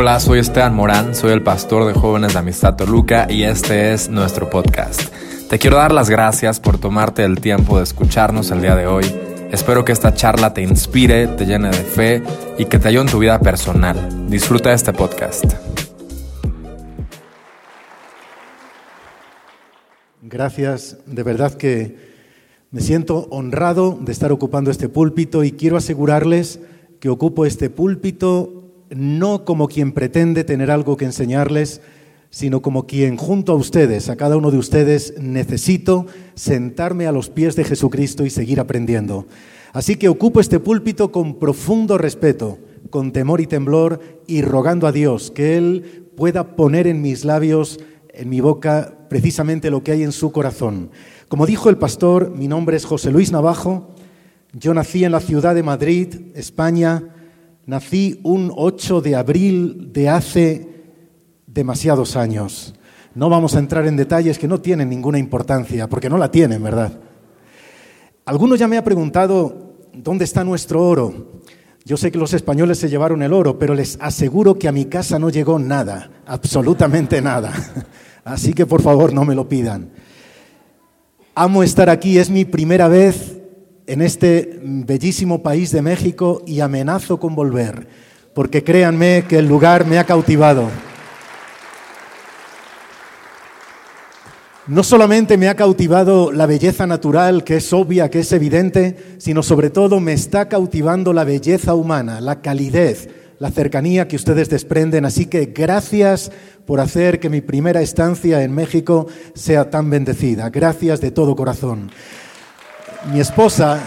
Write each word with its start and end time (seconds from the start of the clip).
Hola, 0.00 0.18
soy 0.18 0.38
Esteban 0.38 0.74
Morán, 0.74 1.14
soy 1.14 1.30
el 1.30 1.42
pastor 1.42 1.86
de 1.86 1.92
jóvenes 1.92 2.32
de 2.32 2.38
Amistad 2.38 2.74
Toluca 2.74 3.26
y 3.30 3.42
este 3.42 3.92
es 3.92 4.08
nuestro 4.08 4.48
podcast. 4.48 5.12
Te 5.50 5.58
quiero 5.58 5.76
dar 5.76 5.92
las 5.92 6.08
gracias 6.08 6.58
por 6.58 6.78
tomarte 6.78 7.22
el 7.22 7.38
tiempo 7.38 7.76
de 7.76 7.84
escucharnos 7.84 8.50
el 8.50 8.62
día 8.62 8.74
de 8.74 8.86
hoy. 8.86 9.04
Espero 9.52 9.84
que 9.84 9.92
esta 9.92 10.14
charla 10.14 10.54
te 10.54 10.62
inspire, 10.62 11.26
te 11.26 11.44
llene 11.44 11.68
de 11.68 11.84
fe 11.84 12.22
y 12.56 12.64
que 12.64 12.78
te 12.78 12.88
ayude 12.88 13.02
en 13.02 13.10
tu 13.10 13.18
vida 13.18 13.38
personal. 13.40 14.30
Disfruta 14.30 14.72
este 14.72 14.94
podcast. 14.94 15.44
Gracias, 20.22 20.96
de 21.04 21.22
verdad 21.22 21.52
que 21.52 21.98
me 22.70 22.80
siento 22.80 23.28
honrado 23.30 23.98
de 24.00 24.12
estar 24.12 24.32
ocupando 24.32 24.70
este 24.70 24.88
púlpito 24.88 25.44
y 25.44 25.52
quiero 25.52 25.76
asegurarles 25.76 26.58
que 27.00 27.10
ocupo 27.10 27.44
este 27.44 27.68
púlpito 27.68 28.60
no 28.90 29.44
como 29.44 29.68
quien 29.68 29.92
pretende 29.92 30.44
tener 30.44 30.70
algo 30.70 30.96
que 30.96 31.04
enseñarles, 31.04 31.80
sino 32.30 32.62
como 32.62 32.86
quien 32.86 33.16
junto 33.16 33.52
a 33.52 33.56
ustedes, 33.56 34.08
a 34.08 34.16
cada 34.16 34.36
uno 34.36 34.50
de 34.50 34.58
ustedes, 34.58 35.14
necesito 35.18 36.06
sentarme 36.34 37.06
a 37.06 37.12
los 37.12 37.28
pies 37.28 37.56
de 37.56 37.64
Jesucristo 37.64 38.24
y 38.24 38.30
seguir 38.30 38.60
aprendiendo. 38.60 39.26
Así 39.72 39.96
que 39.96 40.08
ocupo 40.08 40.40
este 40.40 40.60
púlpito 40.60 41.12
con 41.12 41.38
profundo 41.38 41.98
respeto, 41.98 42.58
con 42.90 43.12
temor 43.12 43.40
y 43.40 43.46
temblor, 43.46 44.00
y 44.26 44.42
rogando 44.42 44.86
a 44.86 44.92
Dios 44.92 45.30
que 45.30 45.56
Él 45.56 46.08
pueda 46.16 46.56
poner 46.56 46.86
en 46.86 47.02
mis 47.02 47.24
labios, 47.24 47.80
en 48.12 48.28
mi 48.28 48.40
boca, 48.40 48.96
precisamente 49.08 49.70
lo 49.70 49.82
que 49.82 49.92
hay 49.92 50.02
en 50.02 50.12
su 50.12 50.32
corazón. 50.32 50.90
Como 51.28 51.46
dijo 51.46 51.68
el 51.68 51.78
pastor, 51.78 52.30
mi 52.30 52.48
nombre 52.48 52.76
es 52.76 52.84
José 52.84 53.10
Luis 53.10 53.32
Navajo, 53.32 53.94
yo 54.52 54.74
nací 54.74 55.04
en 55.04 55.12
la 55.12 55.20
ciudad 55.20 55.54
de 55.54 55.62
Madrid, 55.62 56.14
España, 56.34 57.14
Nací 57.70 58.18
un 58.24 58.52
8 58.52 59.00
de 59.00 59.14
abril 59.14 59.92
de 59.92 60.08
hace 60.08 60.66
demasiados 61.46 62.16
años. 62.16 62.74
No 63.14 63.30
vamos 63.30 63.54
a 63.54 63.60
entrar 63.60 63.86
en 63.86 63.94
detalles 63.94 64.40
que 64.40 64.48
no 64.48 64.60
tienen 64.60 64.88
ninguna 64.88 65.20
importancia, 65.20 65.88
porque 65.88 66.10
no 66.10 66.18
la 66.18 66.32
tienen, 66.32 66.60
¿verdad? 66.64 66.98
Algunos 68.24 68.58
ya 68.58 68.66
me 68.66 68.76
han 68.76 68.82
preguntado 68.82 69.76
dónde 69.94 70.24
está 70.24 70.42
nuestro 70.42 70.84
oro. 70.84 71.42
Yo 71.84 71.96
sé 71.96 72.10
que 72.10 72.18
los 72.18 72.34
españoles 72.34 72.76
se 72.76 72.88
llevaron 72.88 73.22
el 73.22 73.32
oro, 73.32 73.56
pero 73.56 73.72
les 73.72 73.96
aseguro 74.00 74.58
que 74.58 74.66
a 74.66 74.72
mi 74.72 74.86
casa 74.86 75.20
no 75.20 75.30
llegó 75.30 75.60
nada, 75.60 76.10
absolutamente 76.26 77.22
nada. 77.22 77.52
Así 78.24 78.52
que 78.52 78.66
por 78.66 78.82
favor 78.82 79.12
no 79.12 79.24
me 79.24 79.36
lo 79.36 79.48
pidan. 79.48 79.90
Amo 81.36 81.62
estar 81.62 81.88
aquí, 81.88 82.18
es 82.18 82.30
mi 82.30 82.44
primera 82.44 82.88
vez 82.88 83.39
en 83.90 84.02
este 84.02 84.60
bellísimo 84.62 85.42
país 85.42 85.72
de 85.72 85.82
México 85.82 86.44
y 86.46 86.60
amenazo 86.60 87.18
con 87.18 87.34
volver, 87.34 87.88
porque 88.34 88.62
créanme 88.62 89.24
que 89.28 89.38
el 89.38 89.48
lugar 89.48 89.84
me 89.84 89.98
ha 89.98 90.04
cautivado. 90.04 90.68
No 94.68 94.84
solamente 94.84 95.36
me 95.36 95.48
ha 95.48 95.56
cautivado 95.56 96.30
la 96.30 96.46
belleza 96.46 96.86
natural, 96.86 97.42
que 97.42 97.56
es 97.56 97.72
obvia, 97.72 98.10
que 98.10 98.20
es 98.20 98.30
evidente, 98.30 98.96
sino 99.18 99.42
sobre 99.42 99.70
todo 99.70 99.98
me 99.98 100.12
está 100.12 100.48
cautivando 100.48 101.12
la 101.12 101.24
belleza 101.24 101.74
humana, 101.74 102.20
la 102.20 102.42
calidez, 102.42 103.08
la 103.40 103.50
cercanía 103.50 104.06
que 104.06 104.14
ustedes 104.14 104.48
desprenden. 104.48 105.04
Así 105.04 105.26
que 105.26 105.46
gracias 105.46 106.30
por 106.64 106.78
hacer 106.78 107.18
que 107.18 107.28
mi 107.28 107.40
primera 107.40 107.82
estancia 107.82 108.44
en 108.44 108.52
México 108.52 109.08
sea 109.34 109.68
tan 109.68 109.90
bendecida. 109.90 110.48
Gracias 110.50 111.00
de 111.00 111.10
todo 111.10 111.34
corazón 111.34 111.90
mi 113.06 113.20
esposa, 113.20 113.80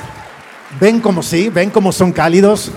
ven 0.80 1.00
como 1.00 1.22
sí, 1.22 1.50
ven 1.50 1.70
como 1.70 1.92
son 1.92 2.12
cálidos. 2.12 2.72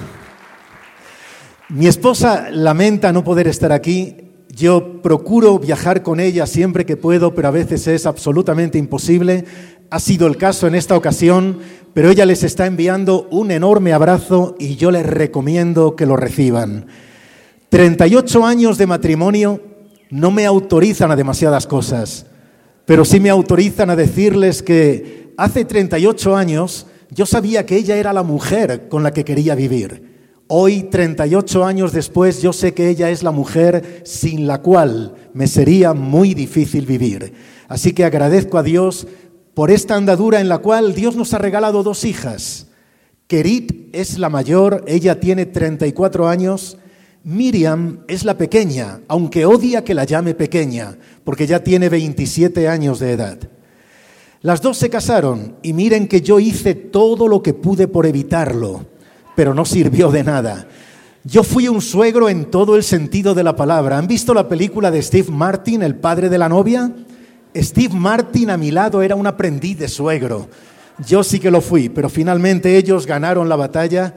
Mi 1.69 1.87
esposa 1.87 2.49
lamenta 2.51 3.13
no 3.13 3.25
poder 3.25 3.49
estar 3.49 3.73
aquí. 3.73 4.17
Yo 4.49 5.03
procuro 5.03 5.59
viajar 5.59 6.03
con 6.03 6.21
ella 6.21 6.47
siempre 6.47 6.87
que 6.87 6.97
puedo, 6.97 7.35
pero 7.35 7.49
a 7.49 7.53
veces 7.53 7.87
es 7.87 8.07
absolutamente 8.07 8.79
imposible. 8.79 9.45
Ha 9.91 9.99
sido 9.99 10.27
el 10.27 10.37
caso 10.37 10.67
en 10.67 10.75
esta 10.75 10.97
ocasión, 10.97 11.59
pero 11.95 12.11
ella 12.11 12.27
les 12.27 12.43
está 12.43 12.67
enviando 12.67 13.27
un 13.31 13.51
enorme 13.51 13.93
abrazo 13.93 14.57
y 14.59 14.77
yo 14.77 14.91
les 14.91 15.07
recomiendo 15.07 15.97
que 15.97 16.07
lo 16.07 16.17
reciban. 16.17 16.87
38 17.71 18.45
años 18.45 18.79
de 18.79 18.87
matrimonio 18.87 19.61
no 20.11 20.31
me 20.31 20.47
autorizan 20.47 21.11
a 21.11 21.17
demasiadas 21.17 21.67
cosas, 21.67 22.27
pero 22.85 23.05
sí 23.05 23.21
me 23.21 23.31
autorizan 23.31 23.91
a 23.91 23.97
decirles 23.97 24.63
que 24.63 25.26
hace 25.37 25.65
38 25.65 26.37
años 26.37 26.87
yo 27.11 27.27
sabía 27.27 27.67
que 27.67 27.77
ella 27.77 27.97
era 27.97 28.13
la 28.13 28.23
mujer 28.23 28.89
con 28.89 29.03
la 29.03 29.13
que 29.13 29.25
quería 29.25 29.55
vivir. 29.55 30.17
Hoy, 30.49 30.85
38 30.85 31.65
años 31.65 31.93
después, 31.93 32.41
yo 32.41 32.53
sé 32.53 32.73
que 32.73 32.89
ella 32.89 33.11
es 33.11 33.23
la 33.23 33.33
mujer 33.33 34.03
sin 34.05 34.47
la 34.47 34.63
cual 34.63 35.15
me 35.35 35.49
sería 35.49 35.93
muy 35.93 36.35
difícil 36.35 36.87
vivir. 36.87 37.33
Así 37.69 37.93
que 37.93 38.05
agradezco 38.05 38.59
a 38.59 38.63
Dios 38.63 39.09
por 39.55 39.71
esta 39.71 39.97
andadura 39.97 40.41
en 40.41 40.49
la 40.49 40.59
cual 40.59 40.95
Dios 40.95 41.17
nos 41.17 41.35
ha 41.35 41.39
regalado 41.39 41.83
dos 41.83 42.05
hijas. 42.05 42.69
Kerit 43.27 43.89
es 43.93 44.19
la 44.19 44.29
mayor, 44.29 44.85
ella 44.87 45.19
tiene 45.19 45.47
34 45.47 46.29
años. 46.29 46.79
Miriam 47.25 48.05
es 48.07 48.25
la 48.25 48.39
pequeña, 48.39 49.01
aunque 49.09 49.47
odia 49.47 49.83
que 49.83 49.95
la 49.95 50.05
llame 50.05 50.35
pequeña, 50.35 50.97
porque 51.25 51.49
ya 51.49 51.65
tiene 51.65 51.89
27 51.89 52.69
años 52.69 53.01
de 53.01 53.11
edad. 53.11 53.39
Las 54.47 54.63
dos 54.63 54.77
se 54.77 54.89
casaron 54.89 55.57
y 55.61 55.73
miren 55.73 56.07
que 56.07 56.21
yo 56.21 56.39
hice 56.39 56.77
todo 56.77 57.27
lo 57.27 57.43
que 57.43 57.53
pude 57.53 57.89
por 57.89 58.07
evitarlo, 58.07 58.87
pero 59.35 59.55
no 59.55 59.65
sirvió 59.65 60.13
de 60.13 60.23
nada. 60.23 60.69
Yo 61.25 61.43
fui 61.43 61.67
un 61.67 61.83
suegro 61.83 62.29
en 62.29 62.45
todo 62.45 62.77
el 62.77 62.85
sentido 62.85 63.35
de 63.35 63.43
la 63.43 63.57
palabra. 63.57 63.99
¿Han 63.99 64.07
visto 64.07 64.33
la 64.35 64.49
película 64.49 64.93
de 64.93 65.03
Steve 65.03 65.33
Martin, 65.33 65.83
el 65.83 65.97
padre 65.97 66.29
de 66.29 66.39
la 66.39 66.49
novia? 66.49 66.93
Steve 67.57 67.93
Martin 67.93 68.51
a 68.51 68.57
mi 68.57 68.71
lado 68.71 69.03
era 69.03 69.17
un 69.17 69.27
aprendiz 69.27 69.81
de 69.81 69.89
suegro. 69.89 70.49
Yo 71.05 71.25
sí 71.25 71.41
que 71.41 71.51
lo 71.51 71.61
fui, 71.61 71.89
pero 71.89 72.09
finalmente 72.09 72.77
ellos 72.77 73.05
ganaron 73.05 73.49
la 73.49 73.57
batalla 73.57 74.15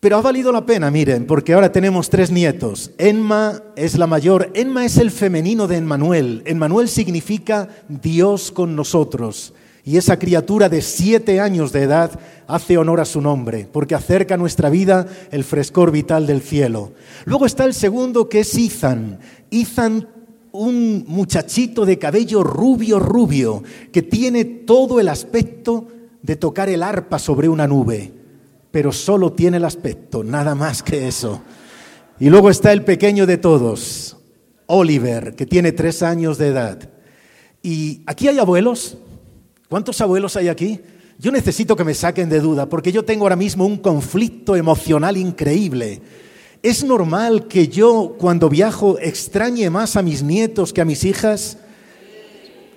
pero 0.00 0.16
ha 0.16 0.22
valido 0.22 0.52
la 0.52 0.64
pena, 0.64 0.92
miren, 0.92 1.26
porque 1.26 1.54
ahora 1.54 1.72
tenemos 1.72 2.08
tres 2.08 2.30
nietos. 2.30 2.92
Enma 2.98 3.62
es 3.74 3.98
la 3.98 4.06
mayor. 4.06 4.50
Enma 4.54 4.84
es 4.84 4.96
el 4.96 5.10
femenino 5.10 5.66
de 5.66 5.78
Emmanuel. 5.78 6.42
Emmanuel 6.46 6.88
significa 6.88 7.68
Dios 7.88 8.52
con 8.52 8.76
nosotros. 8.76 9.54
Y 9.82 9.96
esa 9.96 10.16
criatura 10.16 10.68
de 10.68 10.82
siete 10.82 11.40
años 11.40 11.72
de 11.72 11.82
edad 11.82 12.20
hace 12.46 12.78
honor 12.78 13.00
a 13.00 13.04
su 13.04 13.20
nombre, 13.20 13.68
porque 13.72 13.96
acerca 13.96 14.34
a 14.34 14.38
nuestra 14.38 14.70
vida 14.70 15.06
el 15.32 15.42
frescor 15.42 15.90
vital 15.90 16.28
del 16.28 16.42
cielo. 16.42 16.92
Luego 17.24 17.46
está 17.46 17.64
el 17.64 17.74
segundo, 17.74 18.28
que 18.28 18.40
es 18.40 18.56
Ethan. 18.56 19.18
Ethan, 19.50 20.06
un 20.52 21.06
muchachito 21.08 21.84
de 21.84 21.98
cabello 21.98 22.44
rubio, 22.44 23.00
rubio, 23.00 23.64
que 23.90 24.02
tiene 24.02 24.44
todo 24.44 25.00
el 25.00 25.08
aspecto 25.08 25.88
de 26.22 26.36
tocar 26.36 26.68
el 26.68 26.84
arpa 26.84 27.18
sobre 27.18 27.48
una 27.48 27.66
nube 27.66 28.17
pero 28.78 28.92
solo 28.92 29.32
tiene 29.32 29.56
el 29.56 29.64
aspecto, 29.64 30.22
nada 30.22 30.54
más 30.54 30.84
que 30.84 31.08
eso. 31.08 31.42
Y 32.20 32.30
luego 32.30 32.48
está 32.48 32.70
el 32.70 32.84
pequeño 32.84 33.26
de 33.26 33.36
todos, 33.36 34.16
Oliver, 34.66 35.34
que 35.34 35.46
tiene 35.46 35.72
tres 35.72 36.00
años 36.00 36.38
de 36.38 36.46
edad. 36.46 36.88
Y 37.60 38.02
aquí 38.06 38.28
hay 38.28 38.38
abuelos. 38.38 38.96
¿Cuántos 39.68 40.00
abuelos 40.00 40.36
hay 40.36 40.46
aquí? 40.46 40.80
Yo 41.18 41.32
necesito 41.32 41.74
que 41.74 41.82
me 41.82 41.92
saquen 41.92 42.28
de 42.28 42.38
duda, 42.38 42.68
porque 42.68 42.92
yo 42.92 43.04
tengo 43.04 43.24
ahora 43.24 43.34
mismo 43.34 43.66
un 43.66 43.78
conflicto 43.78 44.54
emocional 44.54 45.16
increíble. 45.16 46.00
¿Es 46.62 46.84
normal 46.84 47.48
que 47.48 47.66
yo 47.66 48.14
cuando 48.16 48.48
viajo 48.48 48.96
extrañe 49.00 49.70
más 49.70 49.96
a 49.96 50.02
mis 50.02 50.22
nietos 50.22 50.72
que 50.72 50.82
a 50.82 50.84
mis 50.84 51.02
hijas? 51.02 51.58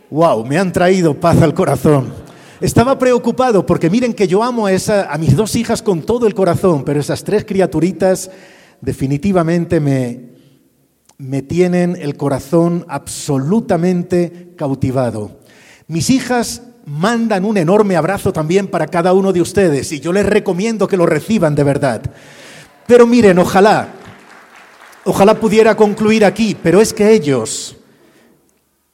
¡Wow! 0.10 0.48
Me 0.48 0.58
han 0.58 0.74
traído 0.74 1.20
paz 1.20 1.40
al 1.44 1.54
corazón. 1.54 2.21
Estaba 2.62 3.00
preocupado 3.00 3.66
porque 3.66 3.90
miren 3.90 4.14
que 4.14 4.28
yo 4.28 4.44
amo 4.44 4.68
a, 4.68 4.72
a 5.10 5.18
mis 5.18 5.36
dos 5.36 5.56
hijas 5.56 5.82
con 5.82 6.04
todo 6.04 6.28
el 6.28 6.36
corazón, 6.36 6.84
pero 6.84 7.00
esas 7.00 7.24
tres 7.24 7.44
criaturitas 7.44 8.30
definitivamente 8.82 9.80
me, 9.80 10.30
me 11.18 11.42
tienen 11.42 11.98
el 12.00 12.16
corazón 12.18 12.86
absolutamente 12.88 14.54
cautivado. 14.56 15.40
Mis 15.88 16.12
hijas 16.12 16.62
mandan 16.86 17.46
un 17.46 17.58
enorme 17.58 17.96
abrazo 17.96 18.32
también 18.32 18.68
para 18.68 18.86
cada 18.86 19.14
uno 19.14 19.34
de 19.34 19.42
ustedes 19.42 19.92
y 19.92 20.00
yo 20.00 20.14
les 20.14 20.28
recomiendo 20.28 20.88
que 20.88 20.98
lo 20.98 21.08
reciban 21.08 21.56
de 21.56 21.64
verdad. 21.64 22.04
Pero 22.86 23.08
miren, 23.08 23.40
ojalá, 23.40 23.90
ojalá 25.04 25.34
pudiera 25.34 25.76
concluir 25.76 26.24
aquí, 26.24 26.56
pero 26.62 26.80
es 26.80 26.94
que 26.94 27.12
ellos, 27.12 27.76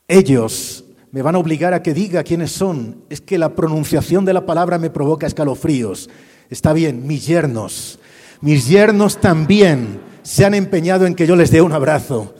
ellos 0.07 0.85
me 1.17 1.23
van 1.23 1.33
a 1.33 1.39
obligar 1.39 1.73
a 1.73 1.81
que 1.81 1.95
diga 1.95 2.21
quiénes 2.21 2.51
son. 2.51 2.97
Es 3.09 3.21
que 3.21 3.39
la 3.39 3.55
pronunciación 3.55 4.23
de 4.23 4.33
la 4.33 4.45
palabra 4.45 4.77
me 4.77 4.91
provoca 4.91 5.25
escalofríos. 5.25 6.11
Está 6.47 6.73
bien, 6.73 7.07
mis 7.07 7.25
yernos. 7.25 7.97
Mis 8.39 8.67
yernos 8.67 9.19
también 9.19 9.99
se 10.21 10.45
han 10.45 10.53
empeñado 10.53 11.07
en 11.07 11.15
que 11.15 11.25
yo 11.25 11.35
les 11.35 11.49
dé 11.49 11.59
un 11.59 11.73
abrazo. 11.73 12.35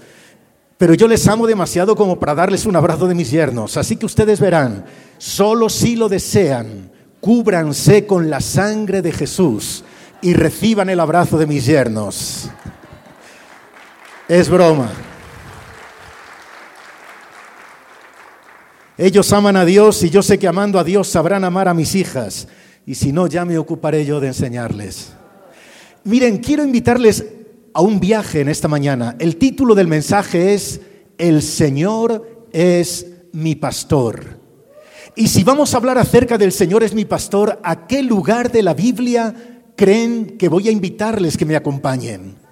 Pero 0.77 0.93
yo 0.93 1.07
les 1.07 1.27
amo 1.27 1.47
demasiado 1.47 1.95
como 1.95 2.19
para 2.19 2.35
darles 2.35 2.67
un 2.67 2.75
abrazo 2.75 3.07
de 3.07 3.15
mis 3.15 3.31
yernos. 3.31 3.77
Así 3.77 3.95
que 3.95 4.05
ustedes 4.05 4.39
verán, 4.39 4.85
solo 5.17 5.69
si 5.69 5.95
lo 5.95 6.07
desean, 6.07 6.91
cúbranse 7.19 8.05
con 8.05 8.29
la 8.29 8.41
sangre 8.41 9.01
de 9.01 9.11
Jesús 9.11 9.83
y 10.21 10.35
reciban 10.35 10.91
el 10.91 10.99
abrazo 10.99 11.39
de 11.39 11.47
mis 11.47 11.65
yernos. 11.65 12.51
Es 14.27 14.47
broma. 14.49 14.91
Ellos 18.97 19.31
aman 19.31 19.55
a 19.55 19.65
Dios 19.65 20.01
y 20.03 20.09
yo 20.09 20.23
sé 20.23 20.39
que 20.39 20.47
amando 20.47 20.79
a 20.79 20.83
Dios 20.83 21.07
sabrán 21.07 21.43
amar 21.43 21.67
a 21.67 21.73
mis 21.73 21.93
hijas. 21.93 22.47
Y 22.85 22.95
si 22.95 23.11
no, 23.11 23.27
ya 23.27 23.45
me 23.45 23.57
ocuparé 23.57 24.05
yo 24.05 24.19
de 24.19 24.27
enseñarles. 24.27 25.13
Miren, 26.03 26.37
quiero 26.37 26.63
invitarles 26.63 27.25
a 27.73 27.81
un 27.81 27.99
viaje 27.99 28.41
en 28.41 28.49
esta 28.49 28.67
mañana. 28.67 29.15
El 29.19 29.35
título 29.35 29.75
del 29.75 29.87
mensaje 29.87 30.55
es 30.55 30.81
El 31.17 31.43
Señor 31.43 32.47
es 32.51 33.05
mi 33.33 33.55
pastor. 33.55 34.39
Y 35.15 35.27
si 35.27 35.43
vamos 35.43 35.73
a 35.73 35.77
hablar 35.77 35.97
acerca 35.99 36.37
del 36.37 36.51
Señor 36.51 36.83
es 36.83 36.93
mi 36.95 37.05
pastor, 37.05 37.59
¿a 37.63 37.85
qué 37.87 38.01
lugar 38.01 38.51
de 38.51 38.63
la 38.63 38.73
Biblia 38.73 39.63
creen 39.75 40.37
que 40.37 40.49
voy 40.49 40.69
a 40.69 40.71
invitarles 40.71 41.37
que 41.37 41.45
me 41.45 41.55
acompañen? 41.55 42.46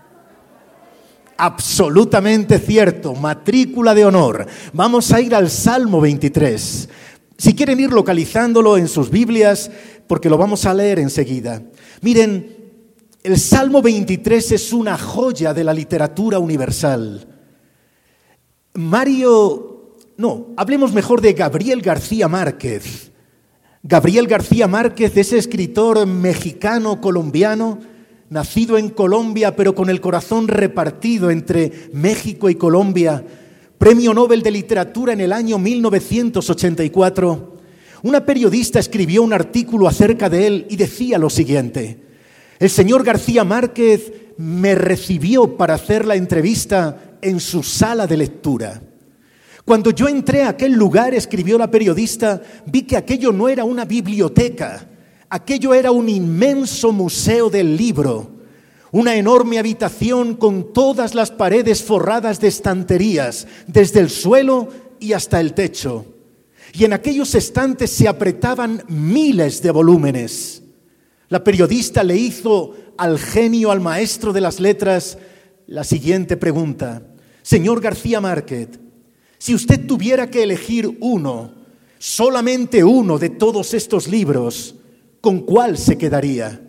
Absolutamente 1.38 2.60
cierto, 2.60 3.14
matrícula 3.14 3.94
de 3.94 4.06
honor. 4.06 4.48
Vamos 4.74 5.12
a 5.12 5.20
ir 5.20 5.36
al 5.36 5.50
Salmo 5.50 6.00
23. 6.00 6.90
Si 7.38 7.54
quieren 7.54 7.80
ir 7.80 7.92
localizándolo 7.92 8.78
en 8.78 8.88
sus 8.88 9.10
Biblias, 9.10 9.70
porque 10.08 10.30
lo 10.30 10.38
vamos 10.38 10.66
a 10.66 10.74
leer 10.74 11.00
enseguida. 11.00 11.62
Miren, 12.02 12.56
el 13.24 13.40
Salmo 13.40 13.82
23 13.82 14.54
es 14.54 14.72
una 14.72 14.98
joya 14.98 15.54
de 15.54 15.64
la 15.64 15.74
literatura 15.74 16.40
universal. 16.40 17.28
Mario, 18.76 19.98
no, 20.18 20.54
hablemos 20.56 20.94
mejor 20.94 21.22
de 21.22 21.34
Gabriel 21.34 21.82
García 21.82 22.28
Márquez. 22.28 23.12
Gabriel 23.84 24.28
García 24.28 24.68
Márquez, 24.68 25.18
ese 25.18 25.38
escritor 25.38 26.06
mexicano-colombiano, 26.06 27.80
nacido 28.30 28.78
en 28.78 28.90
Colombia, 28.90 29.56
pero 29.56 29.76
con 29.76 29.90
el 29.90 30.02
corazón 30.02 30.48
repartido 30.48 31.32
entre 31.32 31.90
México 31.94 32.50
y 32.50 32.56
Colombia, 32.56 33.24
premio 33.78 34.14
Nobel 34.14 34.42
de 34.42 34.52
Literatura 34.52 35.14
en 35.14 35.22
el 35.22 35.32
año 35.32 35.60
1984, 35.60 37.56
una 38.04 38.26
periodista 38.26 38.80
escribió 38.80 39.24
un 39.24 39.34
artículo 39.34 39.88
acerca 39.88 40.30
de 40.30 40.48
él 40.48 40.68
y 40.70 40.76
decía 40.76 41.18
lo 41.18 41.30
siguiente, 41.30 42.04
el 42.60 42.70
señor 42.70 43.04
García 43.04 43.44
Márquez 43.44 44.12
me 44.38 44.76
recibió 44.76 45.58
para 45.58 45.76
hacer 45.76 46.06
la 46.06 46.16
entrevista 46.16 47.18
en 47.22 47.40
su 47.40 47.64
sala 47.64 48.08
de 48.08 48.18
lectura. 48.18 48.82
Cuando 49.66 49.92
yo 49.92 50.08
entré 50.08 50.44
a 50.44 50.50
aquel 50.50 50.74
lugar, 50.74 51.14
escribió 51.14 51.58
la 51.58 51.72
periodista, 51.72 52.42
vi 52.68 52.84
que 52.84 52.98
aquello 52.98 53.32
no 53.32 53.50
era 53.50 53.64
una 53.64 53.84
biblioteca, 53.84 54.88
Aquello 55.30 55.74
era 55.74 55.92
un 55.92 56.08
inmenso 56.08 56.92
museo 56.92 57.50
del 57.50 57.76
libro, 57.76 58.32
una 58.92 59.16
enorme 59.16 59.60
habitación 59.60 60.36
con 60.36 60.72
todas 60.72 61.16
las 61.16 61.32
paredes 61.32 61.84
forradas 61.84 62.40
de 62.40 62.48
estanterías, 62.48 63.48
desde 63.68 64.00
el 64.00 64.10
suelo 64.10 64.70
y 65.00 65.14
hasta 65.14 65.42
el 65.42 65.54
techo. 65.54 66.06
Y 66.74 66.86
en 66.86 66.94
aquellos 66.94 67.36
estantes 67.36 67.90
se 67.90 68.08
apretaban 68.08 68.84
miles 68.88 69.62
de 69.62 69.72
volúmenes. 69.72 70.62
La 71.30 71.44
periodista 71.44 72.04
le 72.04 72.18
hizo 72.18 72.74
al 72.98 73.18
genio, 73.20 73.72
al 73.72 73.82
maestro 73.82 74.32
de 74.32 74.42
las 74.42 74.60
letras, 74.60 75.18
la 75.68 75.84
siguiente 75.84 76.38
pregunta. 76.38 77.02
Señor 77.42 77.82
García 77.82 78.22
Márquez, 78.22 78.80
si 79.38 79.54
usted 79.54 79.86
tuviera 79.88 80.30
que 80.30 80.44
elegir 80.44 80.98
uno, 81.02 81.52
solamente 81.98 82.84
uno 82.84 83.18
de 83.18 83.30
todos 83.30 83.74
estos 83.74 84.08
libros, 84.08 84.76
¿con 85.26 85.40
cuál 85.40 85.76
se 85.80 85.98
quedaría? 85.98 86.62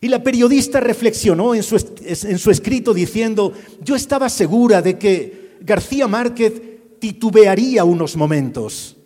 Y 0.00 0.08
la 0.08 0.22
periodista 0.22 0.80
reflexionó 0.80 1.54
en 1.54 1.62
su, 1.62 1.76
en 2.06 2.38
su, 2.38 2.50
escrito 2.50 2.94
diciendo, 2.94 3.52
yo 3.82 3.94
estaba 3.94 4.30
segura 4.30 4.80
de 4.80 4.96
que 4.96 5.58
García 5.60 6.08
Márquez 6.08 6.54
titubearía 6.98 7.84
unos 7.84 8.16
momentos. 8.16 8.96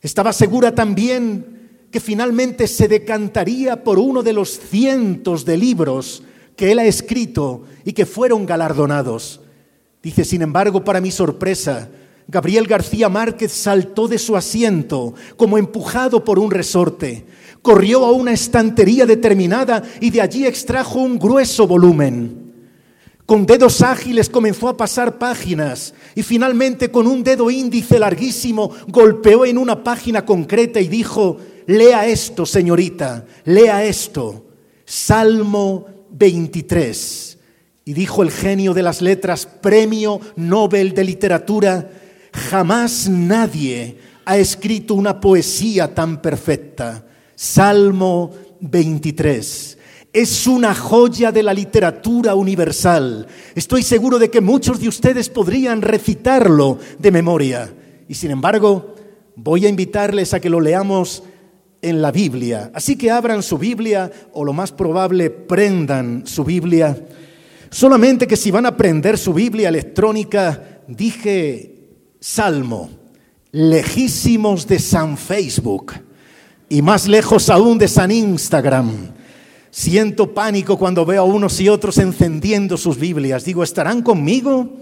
Estaba 0.00 0.32
segura 0.32 0.74
también 0.74 1.88
que 1.90 2.00
finalmente 2.00 2.66
se 2.68 2.88
decantaría 2.88 3.84
por 3.84 3.98
uno 3.98 4.22
de 4.22 4.32
los 4.32 4.58
cientos 4.58 5.44
de 5.44 5.58
libros 5.58 6.22
que 6.56 6.72
él 6.72 6.78
ha 6.78 6.86
escrito 6.86 7.64
y 7.84 7.92
que 7.92 8.06
fueron 8.06 8.46
galardonados. 8.46 9.42
Dice, 10.02 10.24
sin 10.24 10.40
embargo, 10.40 10.82
para 10.82 11.02
mi 11.02 11.10
sorpresa, 11.10 11.90
Gabriel 12.28 12.66
García 12.66 13.10
Márquez 13.10 13.52
saltó 13.52 14.08
de 14.08 14.16
su 14.16 14.38
asiento 14.38 15.12
como 15.36 15.58
empujado 15.58 16.24
por 16.24 16.38
un 16.38 16.50
resorte 16.50 17.26
corrió 17.62 18.04
a 18.04 18.12
una 18.12 18.32
estantería 18.32 19.06
determinada 19.06 19.82
y 20.00 20.10
de 20.10 20.20
allí 20.20 20.46
extrajo 20.46 20.98
un 20.98 21.18
grueso 21.18 21.66
volumen. 21.66 22.42
Con 23.24 23.46
dedos 23.46 23.80
ágiles 23.82 24.28
comenzó 24.28 24.68
a 24.68 24.76
pasar 24.76 25.16
páginas 25.16 25.94
y 26.14 26.22
finalmente 26.22 26.90
con 26.90 27.06
un 27.06 27.22
dedo 27.22 27.50
índice 27.50 27.98
larguísimo 27.98 28.70
golpeó 28.88 29.46
en 29.46 29.58
una 29.58 29.82
página 29.82 30.26
concreta 30.26 30.80
y 30.80 30.88
dijo, 30.88 31.38
lea 31.66 32.06
esto, 32.06 32.44
señorita, 32.44 33.24
lea 33.44 33.84
esto, 33.84 34.44
Salmo 34.84 35.86
23. 36.10 37.38
Y 37.84 37.94
dijo 37.94 38.22
el 38.22 38.30
genio 38.30 38.74
de 38.74 38.82
las 38.82 39.00
letras, 39.00 39.46
Premio 39.46 40.20
Nobel 40.36 40.92
de 40.92 41.04
Literatura, 41.04 41.90
jamás 42.32 43.08
nadie 43.08 43.98
ha 44.24 44.36
escrito 44.36 44.94
una 44.94 45.20
poesía 45.20 45.94
tan 45.94 46.20
perfecta. 46.20 47.06
Salmo 47.34 48.30
23. 48.60 49.78
Es 50.12 50.46
una 50.46 50.74
joya 50.74 51.32
de 51.32 51.42
la 51.42 51.54
literatura 51.54 52.34
universal. 52.34 53.26
Estoy 53.54 53.82
seguro 53.82 54.18
de 54.18 54.30
que 54.30 54.40
muchos 54.40 54.80
de 54.80 54.88
ustedes 54.88 55.28
podrían 55.28 55.80
recitarlo 55.80 56.78
de 56.98 57.10
memoria. 57.10 57.72
Y 58.08 58.14
sin 58.14 58.30
embargo, 58.30 58.94
voy 59.36 59.64
a 59.64 59.70
invitarles 59.70 60.34
a 60.34 60.40
que 60.40 60.50
lo 60.50 60.60
leamos 60.60 61.22
en 61.80 62.02
la 62.02 62.12
Biblia. 62.12 62.70
Así 62.74 62.96
que 62.96 63.10
abran 63.10 63.42
su 63.42 63.56
Biblia 63.56 64.10
o 64.34 64.44
lo 64.44 64.52
más 64.52 64.70
probable 64.70 65.30
prendan 65.30 66.26
su 66.26 66.44
Biblia. 66.44 66.96
Solamente 67.70 68.26
que 68.26 68.36
si 68.36 68.50
van 68.50 68.66
a 68.66 68.76
prender 68.76 69.16
su 69.16 69.32
Biblia 69.32 69.70
electrónica, 69.70 70.82
dije 70.86 71.88
Salmo, 72.20 72.90
lejísimos 73.50 74.66
de 74.66 74.78
San 74.78 75.16
Facebook 75.16 75.94
y 76.72 76.80
más 76.80 77.06
lejos 77.06 77.50
aún 77.50 77.76
de 77.76 77.86
San 77.86 78.10
Instagram. 78.10 78.90
Siento 79.70 80.32
pánico 80.32 80.78
cuando 80.78 81.04
veo 81.04 81.20
a 81.20 81.26
unos 81.26 81.60
y 81.60 81.68
otros 81.68 81.98
encendiendo 81.98 82.78
sus 82.78 82.98
Biblias. 82.98 83.44
Digo, 83.44 83.62
¿estarán 83.62 84.00
conmigo? 84.00 84.78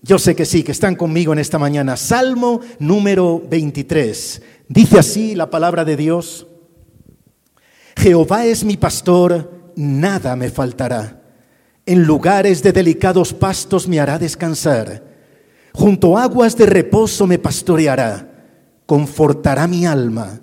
Yo 0.00 0.20
sé 0.20 0.36
que 0.36 0.44
sí, 0.44 0.62
que 0.62 0.70
están 0.70 0.94
conmigo 0.94 1.32
en 1.32 1.40
esta 1.40 1.58
mañana. 1.58 1.96
Salmo 1.96 2.60
número 2.78 3.42
23. 3.50 4.42
Dice 4.68 5.00
así 5.00 5.34
la 5.34 5.50
palabra 5.50 5.84
de 5.84 5.96
Dios. 5.96 6.46
Jehová 7.96 8.46
es 8.46 8.62
mi 8.62 8.76
pastor, 8.76 9.72
nada 9.74 10.36
me 10.36 10.50
faltará. 10.50 11.20
En 11.84 12.04
lugares 12.04 12.62
de 12.62 12.70
delicados 12.70 13.32
pastos 13.32 13.88
me 13.88 13.98
hará 13.98 14.20
descansar. 14.20 15.02
Junto 15.72 16.16
a 16.16 16.22
aguas 16.22 16.56
de 16.56 16.66
reposo 16.66 17.26
me 17.26 17.40
pastoreará. 17.40 18.28
Confortará 18.86 19.66
mi 19.66 19.84
alma 19.84 20.42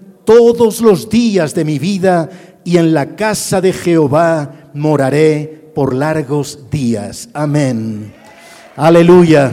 todos 0.25 0.81
los 0.81 1.09
días 1.09 1.53
de 1.55 1.65
mi 1.65 1.79
vida 1.79 2.29
y 2.63 2.77
en 2.77 2.93
la 2.93 3.15
casa 3.15 3.61
de 3.61 3.73
Jehová 3.73 4.69
moraré 4.73 5.71
por 5.73 5.93
largos 5.93 6.69
días. 6.69 7.29
Amén. 7.33 8.13
Aleluya. 8.75 9.51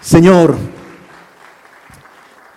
Señor, 0.00 0.56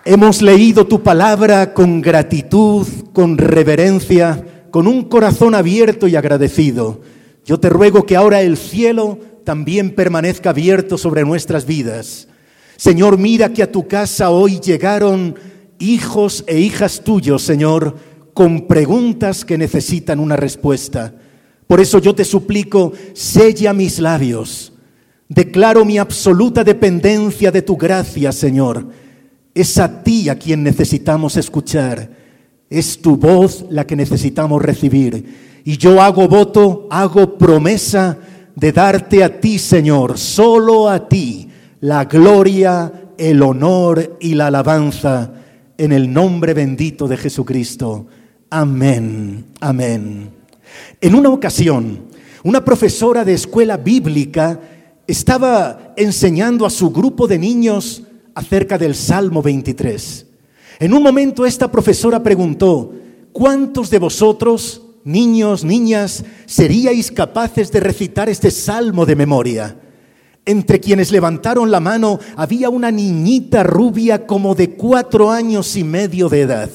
hemos 0.06 0.42
leído 0.42 0.86
tu 0.86 1.02
palabra 1.02 1.74
con 1.74 2.02
gratitud, 2.02 2.88
con 3.14 3.38
reverencia, 3.38 4.66
con 4.72 4.88
un 4.88 5.06
corazón 5.06 5.56
abierto 5.56 6.08
y 6.08 6.16
agradecido. 6.16 7.02
Yo 7.46 7.60
te 7.60 7.70
ruego 7.70 8.06
que 8.06 8.16
ahora 8.16 8.42
el 8.42 8.58
cielo 8.58 9.20
también 9.46 9.96
permanezca 9.96 10.50
abierto 10.50 10.98
sobre 10.98 11.24
nuestras 11.24 11.66
vidas. 11.66 12.28
Señor, 12.76 13.18
mira 13.18 13.50
que 13.50 13.64
a 13.64 13.72
tu 13.72 13.88
casa 13.88 14.30
hoy 14.30 14.60
llegaron 14.60 15.36
hijos 15.80 16.44
e 16.48 16.60
hijas 16.60 17.04
tuyos, 17.04 17.42
Señor, 17.44 17.96
con 18.34 18.68
preguntas 18.68 19.44
que 19.46 19.58
necesitan 19.58 20.20
una 20.20 20.36
respuesta. 20.36 21.14
Por 21.66 21.80
eso 21.80 22.00
yo 22.00 22.16
te 22.16 22.24
suplico, 22.24 22.94
sella 23.14 23.74
mis 23.74 24.00
labios, 24.00 24.74
Declaro 25.30 25.84
mi 25.84 25.98
absoluta 25.98 26.64
dependencia 26.64 27.52
de 27.52 27.62
tu 27.62 27.76
gracia, 27.76 28.32
Señor. 28.32 28.88
Es 29.54 29.78
a 29.78 30.02
ti 30.04 30.30
a 30.30 30.36
quien 30.36 30.64
necesitamos 30.64 31.36
escuchar. 31.36 32.10
Es 32.70 33.02
tu 33.02 33.18
voz 33.18 33.66
la 33.70 33.86
que 33.86 33.96
necesitamos 33.96 34.62
recibir. 34.62 35.62
Y 35.66 35.78
yo 35.78 36.02
hago 36.02 36.30
voto, 36.30 36.88
hago 36.90 37.38
promesa 37.38 38.18
de 38.56 38.72
darte 38.72 39.24
a 39.24 39.42
ti, 39.42 39.60
Señor, 39.60 40.18
solo 40.18 40.90
a 40.90 41.10
ti, 41.10 41.50
la 41.82 42.06
gloria, 42.06 43.12
el 43.18 43.42
honor 43.42 44.18
y 44.22 44.34
la 44.34 44.48
alabanza 44.48 45.34
en 45.78 45.92
el 45.92 46.12
nombre 46.12 46.54
bendito 46.54 47.08
de 47.08 47.18
Jesucristo. 47.18 48.08
Amén, 48.50 49.46
amén. 49.60 50.32
En 51.02 51.16
una 51.16 51.30
ocasión, 51.30 52.06
una 52.44 52.64
profesora 52.64 53.24
de 53.24 53.34
escuela 53.34 53.78
bíblica 53.78 54.60
estaba 55.06 55.94
enseñando 55.96 56.66
a 56.66 56.70
su 56.70 56.92
grupo 56.92 57.28
de 57.28 57.38
niños 57.38 58.04
acerca 58.36 58.78
del 58.78 58.96
Salmo 58.96 59.42
23. 59.42 60.26
En 60.80 60.94
un 60.94 61.02
momento 61.02 61.46
esta 61.46 61.72
profesora 61.72 62.22
preguntó, 62.22 62.94
¿cuántos 63.32 63.90
de 63.90 64.00
vosotros, 64.00 64.82
niños, 65.04 65.64
niñas, 65.64 66.24
seríais 66.46 67.12
capaces 67.12 67.72
de 67.72 67.80
recitar 67.80 68.30
este 68.30 68.52
salmo 68.52 69.06
de 69.06 69.16
memoria? 69.16 69.76
Entre 70.48 70.80
quienes 70.80 71.12
levantaron 71.12 71.72
la 71.72 71.82
mano 71.82 72.20
había 72.38 72.70
una 72.70 72.90
niñita 72.90 73.64
rubia 73.64 74.26
como 74.26 74.56
de 74.56 74.78
cuatro 74.78 75.30
años 75.30 75.76
y 75.76 75.84
medio 75.84 76.30
de 76.30 76.40
edad. 76.40 76.70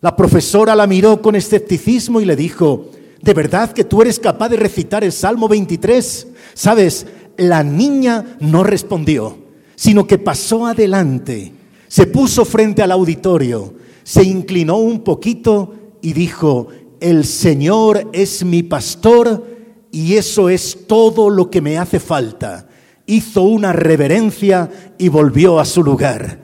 La 0.00 0.14
profesora 0.14 0.76
la 0.76 0.86
miró 0.86 1.20
con 1.20 1.34
escepticismo 1.34 2.20
y 2.20 2.24
le 2.24 2.36
dijo, 2.36 2.92
¿de 3.20 3.34
verdad 3.34 3.72
que 3.72 3.82
tú 3.82 4.00
eres 4.00 4.20
capaz 4.20 4.48
de 4.50 4.58
recitar 4.58 5.02
el 5.02 5.10
Salmo 5.10 5.48
23? 5.48 6.28
Sabes, 6.54 7.08
la 7.36 7.64
niña 7.64 8.36
no 8.38 8.62
respondió, 8.62 9.38
sino 9.74 10.06
que 10.06 10.18
pasó 10.18 10.64
adelante, 10.64 11.52
se 11.88 12.06
puso 12.06 12.44
frente 12.44 12.80
al 12.80 12.92
auditorio, 12.92 13.74
se 14.04 14.22
inclinó 14.22 14.76
un 14.76 15.00
poquito 15.00 15.74
y 16.00 16.12
dijo, 16.12 16.68
el 17.00 17.24
Señor 17.24 18.08
es 18.12 18.44
mi 18.44 18.62
pastor 18.62 19.44
y 19.90 20.14
eso 20.14 20.48
es 20.48 20.86
todo 20.86 21.28
lo 21.28 21.50
que 21.50 21.60
me 21.60 21.76
hace 21.76 21.98
falta 21.98 22.68
hizo 23.06 23.42
una 23.42 23.72
reverencia 23.72 24.70
y 24.98 25.08
volvió 25.08 25.58
a 25.58 25.64
su 25.64 25.82
lugar. 25.82 26.38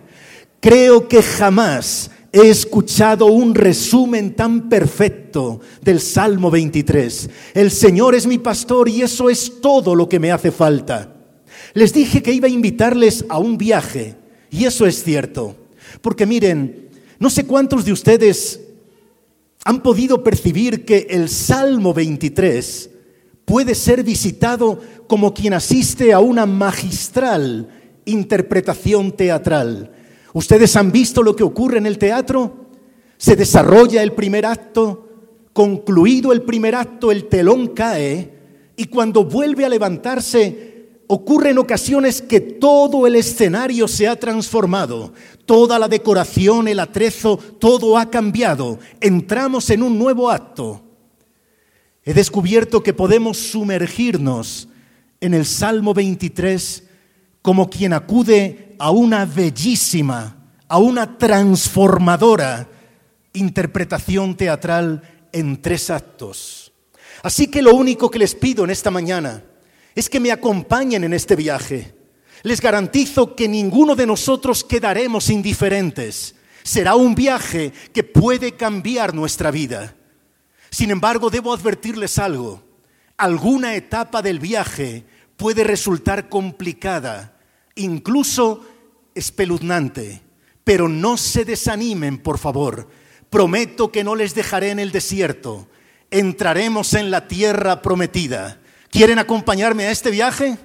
Creo 0.60 1.08
que 1.08 1.22
jamás 1.22 2.10
he 2.32 2.48
escuchado 2.48 3.26
un 3.26 3.54
resumen 3.54 4.34
tan 4.34 4.68
perfecto 4.68 5.60
del 5.82 6.00
Salmo 6.00 6.50
23. 6.50 7.30
El 7.54 7.70
Señor 7.70 8.14
es 8.14 8.26
mi 8.26 8.38
pastor 8.38 8.88
y 8.88 9.02
eso 9.02 9.30
es 9.30 9.60
todo 9.60 9.94
lo 9.94 10.08
que 10.08 10.20
me 10.20 10.30
hace 10.30 10.50
falta. 10.50 11.16
Les 11.74 11.92
dije 11.92 12.22
que 12.22 12.32
iba 12.32 12.46
a 12.46 12.50
invitarles 12.50 13.24
a 13.28 13.38
un 13.38 13.58
viaje 13.58 14.16
y 14.50 14.64
eso 14.64 14.86
es 14.86 15.02
cierto. 15.02 15.56
Porque 16.02 16.26
miren, 16.26 16.88
no 17.18 17.30
sé 17.30 17.46
cuántos 17.46 17.84
de 17.84 17.92
ustedes 17.92 18.60
han 19.64 19.82
podido 19.82 20.22
percibir 20.22 20.84
que 20.84 21.06
el 21.10 21.28
Salmo 21.28 21.92
23 21.92 22.90
puede 23.44 23.74
ser 23.74 24.04
visitado 24.04 24.80
como 25.10 25.34
quien 25.34 25.54
asiste 25.54 26.12
a 26.12 26.20
una 26.20 26.46
magistral 26.46 27.66
interpretación 28.04 29.10
teatral. 29.10 29.90
¿Ustedes 30.32 30.76
han 30.76 30.92
visto 30.92 31.24
lo 31.24 31.34
que 31.34 31.42
ocurre 31.42 31.78
en 31.78 31.86
el 31.86 31.98
teatro? 31.98 32.68
Se 33.16 33.34
desarrolla 33.34 34.04
el 34.04 34.12
primer 34.12 34.46
acto, 34.46 35.08
concluido 35.52 36.30
el 36.30 36.42
primer 36.42 36.76
acto, 36.76 37.10
el 37.10 37.24
telón 37.24 37.74
cae 37.74 38.30
y 38.76 38.84
cuando 38.84 39.24
vuelve 39.24 39.64
a 39.64 39.68
levantarse 39.68 41.00
ocurre 41.08 41.50
en 41.50 41.58
ocasiones 41.58 42.22
que 42.22 42.38
todo 42.38 43.04
el 43.08 43.16
escenario 43.16 43.88
se 43.88 44.06
ha 44.06 44.14
transformado, 44.14 45.12
toda 45.44 45.80
la 45.80 45.88
decoración, 45.88 46.68
el 46.68 46.78
atrezo, 46.78 47.36
todo 47.58 47.98
ha 47.98 48.08
cambiado. 48.10 48.78
Entramos 49.00 49.70
en 49.70 49.82
un 49.82 49.98
nuevo 49.98 50.30
acto. 50.30 50.80
He 52.04 52.14
descubierto 52.14 52.80
que 52.84 52.94
podemos 52.94 53.38
sumergirnos 53.38 54.68
en 55.20 55.34
el 55.34 55.44
Salmo 55.44 55.94
23 55.94 56.84
como 57.42 57.68
quien 57.68 57.92
acude 57.92 58.74
a 58.78 58.90
una 58.90 59.24
bellísima, 59.24 60.36
a 60.68 60.78
una 60.78 61.18
transformadora 61.18 62.68
interpretación 63.32 64.36
teatral 64.36 65.02
en 65.32 65.60
tres 65.60 65.90
actos. 65.90 66.72
Así 67.22 67.48
que 67.48 67.62
lo 67.62 67.74
único 67.74 68.10
que 68.10 68.18
les 68.18 68.34
pido 68.34 68.64
en 68.64 68.70
esta 68.70 68.90
mañana 68.90 69.44
es 69.94 70.08
que 70.08 70.20
me 70.20 70.32
acompañen 70.32 71.04
en 71.04 71.12
este 71.12 71.36
viaje. 71.36 71.94
Les 72.42 72.60
garantizo 72.60 73.36
que 73.36 73.48
ninguno 73.48 73.94
de 73.94 74.06
nosotros 74.06 74.64
quedaremos 74.64 75.28
indiferentes. 75.28 76.34
Será 76.62 76.94
un 76.94 77.14
viaje 77.14 77.72
que 77.92 78.02
puede 78.02 78.52
cambiar 78.52 79.14
nuestra 79.14 79.50
vida. 79.50 79.94
Sin 80.70 80.90
embargo, 80.90 81.28
debo 81.30 81.52
advertirles 81.52 82.18
algo. 82.18 82.62
Alguna 83.20 83.74
etapa 83.74 84.22
del 84.22 84.38
viaje 84.38 85.04
puede 85.36 85.62
resultar 85.62 86.30
complicada, 86.30 87.36
incluso 87.74 88.64
espeluznante. 89.14 90.22
Pero 90.64 90.88
no 90.88 91.18
se 91.18 91.44
desanimen, 91.44 92.16
por 92.16 92.38
favor. 92.38 92.88
Prometo 93.28 93.92
que 93.92 94.04
no 94.04 94.14
les 94.14 94.34
dejaré 94.34 94.70
en 94.70 94.78
el 94.78 94.90
desierto. 94.90 95.68
Entraremos 96.10 96.94
en 96.94 97.10
la 97.10 97.28
tierra 97.28 97.82
prometida. 97.82 98.58
¿Quieren 98.88 99.18
acompañarme 99.18 99.84
a 99.84 99.90
este 99.90 100.10
viaje? 100.10 100.56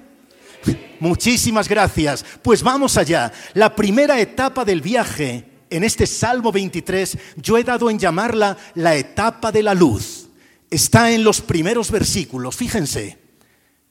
Muchísimas 0.98 1.68
gracias. 1.68 2.24
Pues 2.40 2.62
vamos 2.62 2.96
allá. 2.96 3.34
La 3.52 3.76
primera 3.76 4.18
etapa 4.18 4.64
del 4.64 4.80
viaje 4.80 5.44
en 5.68 5.84
este 5.84 6.06
Salmo 6.06 6.52
23, 6.52 7.18
yo 7.36 7.58
he 7.58 7.64
dado 7.64 7.90
en 7.90 7.98
llamarla 7.98 8.56
la 8.72 8.96
etapa 8.96 9.52
de 9.52 9.62
la 9.62 9.74
luz. 9.74 10.25
Está 10.70 11.12
en 11.12 11.24
los 11.24 11.40
primeros 11.40 11.90
versículos. 11.90 12.56
Fíjense, 12.56 13.18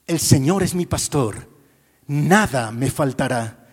el 0.07 0.19
Señor 0.19 0.63
es 0.63 0.75
mi 0.75 0.85
pastor, 0.85 1.49
nada 2.07 2.71
me 2.71 2.91
faltará. 2.91 3.67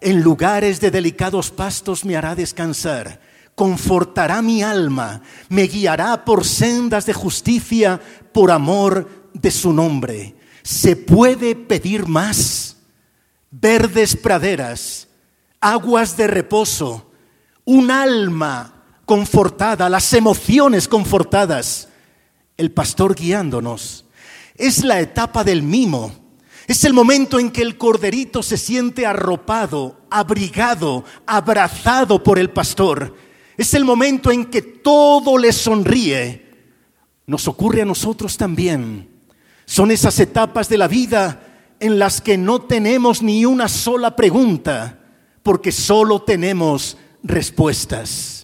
En 0.00 0.22
lugares 0.22 0.80
de 0.80 0.90
delicados 0.90 1.50
pastos 1.50 2.04
me 2.04 2.16
hará 2.16 2.34
descansar, 2.34 3.20
confortará 3.54 4.42
mi 4.42 4.62
alma, 4.62 5.22
me 5.48 5.62
guiará 5.62 6.24
por 6.24 6.44
sendas 6.44 7.06
de 7.06 7.12
justicia 7.12 8.00
por 8.32 8.50
amor 8.50 9.30
de 9.32 9.50
su 9.50 9.72
nombre. 9.72 10.34
¿Se 10.62 10.96
puede 10.96 11.54
pedir 11.54 12.06
más? 12.06 12.76
Verdes 13.50 14.16
praderas, 14.16 15.08
aguas 15.60 16.16
de 16.16 16.26
reposo, 16.26 17.12
un 17.64 17.90
alma 17.90 18.82
confortada, 19.04 19.88
las 19.88 20.12
emociones 20.12 20.88
confortadas, 20.88 21.88
el 22.62 22.70
pastor 22.70 23.16
guiándonos. 23.16 24.06
Es 24.54 24.84
la 24.84 25.00
etapa 25.00 25.42
del 25.42 25.62
mimo. 25.62 26.12
Es 26.68 26.84
el 26.84 26.92
momento 26.92 27.40
en 27.40 27.50
que 27.50 27.60
el 27.60 27.76
corderito 27.76 28.40
se 28.42 28.56
siente 28.56 29.04
arropado, 29.04 30.00
abrigado, 30.08 31.04
abrazado 31.26 32.22
por 32.22 32.38
el 32.38 32.50
pastor. 32.50 33.16
Es 33.58 33.74
el 33.74 33.84
momento 33.84 34.30
en 34.30 34.44
que 34.46 34.62
todo 34.62 35.36
le 35.36 35.52
sonríe. 35.52 36.50
Nos 37.26 37.48
ocurre 37.48 37.82
a 37.82 37.84
nosotros 37.84 38.36
también. 38.36 39.10
Son 39.66 39.90
esas 39.90 40.18
etapas 40.20 40.68
de 40.68 40.78
la 40.78 40.86
vida 40.86 41.74
en 41.80 41.98
las 41.98 42.20
que 42.20 42.38
no 42.38 42.62
tenemos 42.62 43.22
ni 43.22 43.44
una 43.44 43.66
sola 43.68 44.14
pregunta, 44.14 45.00
porque 45.42 45.72
solo 45.72 46.22
tenemos 46.22 46.96
respuestas. 47.24 48.41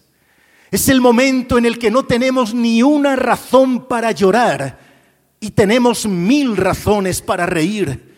Es 0.70 0.88
el 0.88 1.00
momento 1.00 1.56
en 1.56 1.66
el 1.66 1.78
que 1.78 1.90
no 1.90 2.04
tenemos 2.04 2.54
ni 2.54 2.82
una 2.82 3.16
razón 3.16 3.86
para 3.86 4.12
llorar 4.12 4.78
y 5.40 5.50
tenemos 5.50 6.06
mil 6.06 6.56
razones 6.56 7.22
para 7.22 7.46
reír. 7.46 8.14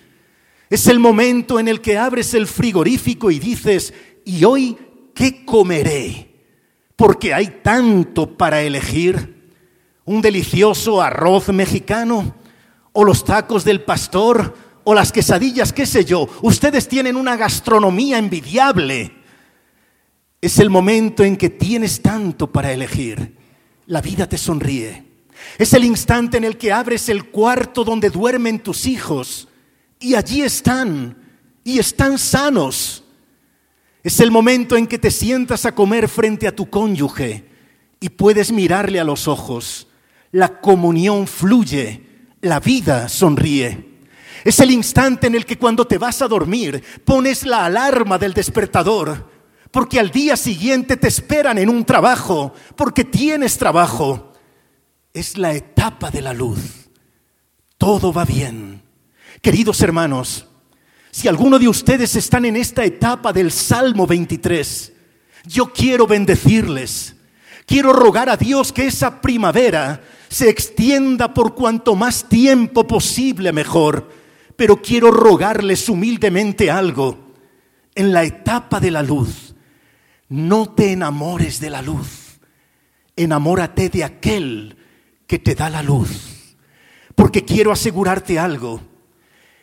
Es 0.69 0.87
el 0.87 0.99
momento 0.99 1.61
en 1.61 1.69
el 1.69 1.80
que 1.80 1.99
abres 1.99 2.35
el 2.35 2.47
frigorífico 2.47 3.30
y 3.30 3.38
dices, 3.38 3.92
¿y 4.25 4.45
hoy 4.45 4.76
qué 5.14 5.45
comeré? 5.45 6.30
Porque 6.97 7.35
hay 7.35 7.61
tanto 7.62 8.37
para 8.37 8.62
elegir. 8.62 9.38
Un 10.04 10.23
delicioso 10.23 11.00
arroz 11.00 11.49
mexicano, 11.50 12.35
o 12.92 13.04
los 13.04 13.25
tacos 13.25 13.64
del 13.64 13.83
pastor, 13.83 14.57
o 14.83 14.95
las 14.95 15.12
quesadillas, 15.12 15.73
qué 15.73 15.87
sé 15.87 16.04
yo. 16.04 16.28
Ustedes 16.42 16.88
tienen 16.88 17.16
una 17.16 17.37
gastronomía 17.37 18.19
envidiable. 18.19 19.19
Es 20.40 20.59
el 20.59 20.70
momento 20.70 21.23
en 21.23 21.37
que 21.37 21.50
tienes 21.50 22.00
tanto 22.00 22.50
para 22.50 22.73
elegir. 22.73 23.37
La 23.87 24.00
vida 24.00 24.28
te 24.28 24.38
sonríe. 24.38 25.04
Es 25.59 25.75
el 25.75 25.85
instante 25.85 26.38
en 26.38 26.44
el 26.44 26.56
que 26.56 26.73
abres 26.73 27.09
el 27.09 27.26
cuarto 27.26 27.85
donde 27.85 28.11
duermen 28.11 28.61
tus 28.61 28.87
hijos 28.87 29.49
y 29.99 30.14
allí 30.14 30.42
están 30.42 31.16
y 31.62 31.78
están 31.78 32.18
sanos. 32.18 33.04
Es 34.02 34.20
el 34.20 34.30
momento 34.30 34.76
en 34.76 34.87
que 34.87 34.99
te 34.99 35.11
sientas 35.11 35.66
a 35.66 35.75
comer 35.75 36.09
frente 36.09 36.47
a 36.49 36.56
tu 36.56 36.70
cónyuge 36.70 37.44
y 38.00 38.09
puedes 38.09 38.50
mirarle 38.50 38.99
a 38.99 39.04
los 39.04 39.28
ojos. 39.28 39.88
La 40.32 40.61
comunión 40.61 41.26
fluye, 41.26 42.06
la 42.40 42.61
vida 42.61 43.09
sonríe. 43.09 43.90
Es 44.42 44.59
el 44.61 44.70
instante 44.70 45.26
en 45.26 45.35
el 45.35 45.44
que 45.44 45.59
cuando 45.59 45.87
te 45.87 45.99
vas 45.99 46.23
a 46.23 46.28
dormir 46.28 46.82
pones 47.04 47.44
la 47.44 47.66
alarma 47.66 48.16
del 48.16 48.32
despertador, 48.32 49.29
porque 49.70 50.00
al 50.00 50.10
día 50.10 50.36
siguiente 50.36 50.96
te 50.96 51.08
esperan 51.08 51.58
en 51.58 51.68
un 51.68 51.84
trabajo, 51.84 52.52
porque 52.76 53.04
tienes 53.04 53.56
trabajo. 53.56 54.32
Es 55.12 55.36
la 55.36 55.52
etapa 55.52 56.10
de 56.10 56.22
la 56.22 56.32
luz. 56.32 56.88
Todo 57.78 58.12
va 58.12 58.24
bien. 58.24 58.82
Queridos 59.40 59.80
hermanos, 59.82 60.46
si 61.10 61.28
alguno 61.28 61.58
de 61.58 61.68
ustedes 61.68 62.14
están 62.16 62.44
en 62.44 62.56
esta 62.56 62.84
etapa 62.84 63.32
del 63.32 63.50
Salmo 63.50 64.06
23, 64.06 64.92
yo 65.46 65.72
quiero 65.72 66.06
bendecirles. 66.06 67.16
Quiero 67.66 67.92
rogar 67.92 68.28
a 68.28 68.36
Dios 68.36 68.72
que 68.72 68.86
esa 68.86 69.20
primavera 69.20 70.02
se 70.28 70.48
extienda 70.48 71.32
por 71.32 71.54
cuanto 71.54 71.94
más 71.94 72.28
tiempo 72.28 72.86
posible 72.86 73.52
mejor. 73.52 74.10
Pero 74.56 74.82
quiero 74.82 75.10
rogarles 75.10 75.88
humildemente 75.88 76.70
algo. 76.70 77.18
En 77.94 78.12
la 78.12 78.24
etapa 78.24 78.78
de 78.78 78.90
la 78.90 79.02
luz, 79.02 79.50
no 80.30 80.70
te 80.70 80.92
enamores 80.92 81.60
de 81.60 81.68
la 81.68 81.82
luz. 81.82 82.40
Enamórate 83.16 83.90
de 83.90 84.04
aquel 84.04 84.76
que 85.26 85.38
te 85.38 85.54
da 85.54 85.68
la 85.68 85.82
luz. 85.82 86.56
Porque 87.14 87.44
quiero 87.44 87.70
asegurarte 87.70 88.38
algo 88.38 88.80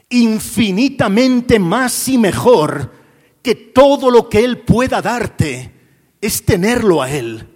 infinitamente 0.09 1.59
más 1.59 2.07
y 2.07 2.17
mejor 2.17 2.93
que 3.41 3.55
todo 3.55 4.09
lo 4.09 4.29
que 4.29 4.43
Él 4.43 4.59
pueda 4.59 5.01
darte 5.01 5.73
es 6.21 6.45
tenerlo 6.45 7.01
a 7.01 7.11
Él. 7.11 7.47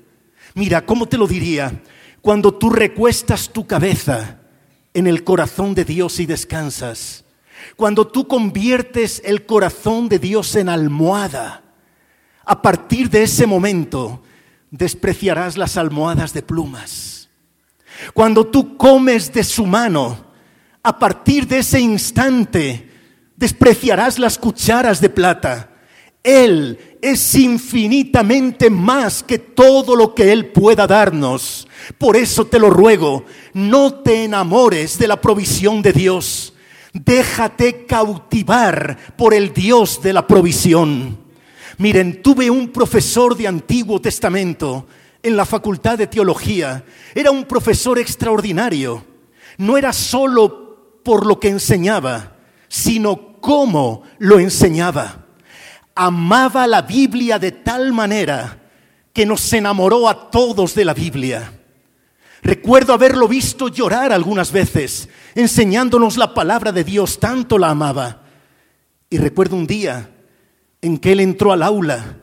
Mira, 0.54 0.86
¿cómo 0.86 1.08
te 1.08 1.18
lo 1.18 1.28
diría? 1.28 1.82
Cuando 2.22 2.54
tú 2.54 2.70
recuestas 2.70 3.52
tu 3.52 3.66
cabeza 3.66 4.42
en 4.94 5.08
el 5.08 5.24
corazón 5.24 5.74
de 5.74 5.86
Dios 5.86 6.20
y 6.20 6.26
descansas, 6.26 7.26
cuando 7.76 8.08
tú 8.08 8.28
conviertes 8.28 9.22
el 9.24 9.46
corazón 9.46 10.10
de 10.10 10.20
Dios 10.20 10.56
en 10.56 10.70
almohada, 10.70 11.64
a 12.46 12.62
partir 12.62 13.10
de 13.10 13.24
ese 13.24 13.46
momento 13.46 14.22
despreciarás 14.70 15.58
las 15.58 15.78
almohadas 15.78 16.34
de 16.34 16.42
plumas. 16.42 17.30
Cuando 18.14 18.48
tú 18.48 18.78
comes 18.78 19.32
de 19.32 19.44
su 19.44 19.66
mano, 19.66 20.26
a 20.84 20.98
partir 20.98 21.48
de 21.48 21.60
ese 21.60 21.80
instante 21.80 22.90
despreciarás 23.36 24.18
las 24.18 24.38
cucharas 24.38 25.02
de 25.02 25.10
plata. 25.10 25.70
Él 26.24 26.98
es 27.02 27.36
infinitamente 27.36 28.70
más 28.70 29.24
que 29.24 29.40
todo 29.40 29.96
lo 29.96 30.14
que 30.14 30.32
Él 30.32 30.48
pueda 30.48 30.86
darnos. 30.86 31.68
Por 31.98 32.16
eso 32.16 32.46
te 32.46 32.60
lo 32.60 32.70
ruego, 32.70 33.26
no 33.54 33.96
te 33.96 34.24
enamores 34.24 34.98
de 35.00 35.08
la 35.08 35.20
provisión 35.20 35.82
de 35.82 35.94
Dios. 35.94 36.54
Déjate 36.94 37.86
cautivar 37.86 38.98
por 39.18 39.34
el 39.34 39.54
Dios 39.54 40.02
de 40.02 40.14
la 40.14 40.28
provisión. 40.28 41.21
Miren, 41.78 42.22
tuve 42.22 42.50
un 42.50 42.70
profesor 42.70 43.36
de 43.36 43.48
Antiguo 43.48 44.02
Testamento 44.02 44.88
en 45.24 45.38
la 45.38 45.46
Facultad 45.46 45.98
de 45.98 46.08
Teología. 46.08 46.84
Era 47.14 47.32
un 47.32 47.46
profesor 47.46 48.00
extraordinario. 48.00 49.06
No 49.58 49.78
era 49.78 49.94
solo 49.94 51.00
por 51.04 51.26
lo 51.26 51.40
que 51.40 51.50
enseñaba, 51.50 52.36
sino 52.68 53.40
cómo 53.40 54.04
lo 54.20 54.40
enseñaba. 54.40 55.26
Amaba 55.96 56.68
la 56.68 56.82
Biblia 56.84 57.40
de 57.40 57.52
tal 57.52 57.92
manera 57.92 58.60
que 59.14 59.26
nos 59.26 59.52
enamoró 59.54 60.08
a 60.08 60.30
todos 60.30 60.74
de 60.74 60.86
la 60.86 60.94
Biblia. 60.94 61.54
Recuerdo 62.44 62.94
haberlo 62.94 63.28
visto 63.28 63.68
llorar 63.68 64.12
algunas 64.12 64.52
veces, 64.52 65.10
enseñándonos 65.36 66.18
la 66.18 66.34
palabra 66.34 66.72
de 66.72 66.84
Dios, 66.84 67.20
tanto 67.20 67.58
la 67.58 67.70
amaba. 67.70 68.24
Y 69.10 69.18
recuerdo 69.18 69.58
un 69.58 69.68
día 69.68 70.10
en 70.82 70.98
que 70.98 71.12
él 71.12 71.20
entró 71.20 71.52
al 71.52 71.64
aula, 71.64 72.18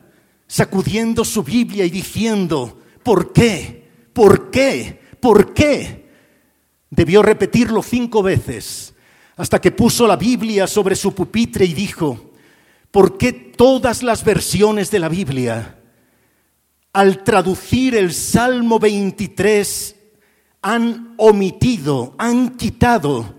sacudiendo 0.47 1.25
su 1.25 1.43
Biblia 1.43 1.85
y 1.85 1.91
diciendo, 1.91 2.81
¿por 3.03 3.33
qué? 3.33 3.89
¿Por 4.13 4.51
qué? 4.51 5.01
¿Por 5.21 5.55
qué? 5.55 6.09
Debió 6.91 7.23
repetirlo 7.23 7.83
cinco 7.83 8.23
veces 8.23 8.95
hasta 9.37 9.61
que 9.61 9.71
puso 9.71 10.07
la 10.07 10.17
Biblia 10.17 10.67
sobre 10.67 10.97
su 10.97 11.15
pupitre 11.15 11.65
y 11.65 11.73
dijo, 11.73 12.33
¿por 12.91 13.17
qué 13.17 13.33
todas 13.33 14.03
las 14.03 14.25
versiones 14.25 14.91
de 14.91 14.99
la 14.99 15.09
Biblia, 15.09 15.79
al 16.93 17.23
traducir 17.23 17.95
el 17.95 18.13
Salmo 18.13 18.81
23, 18.81 19.95
han 20.63 21.15
omitido, 21.19 22.17
han 22.19 22.57
quitado 22.57 23.37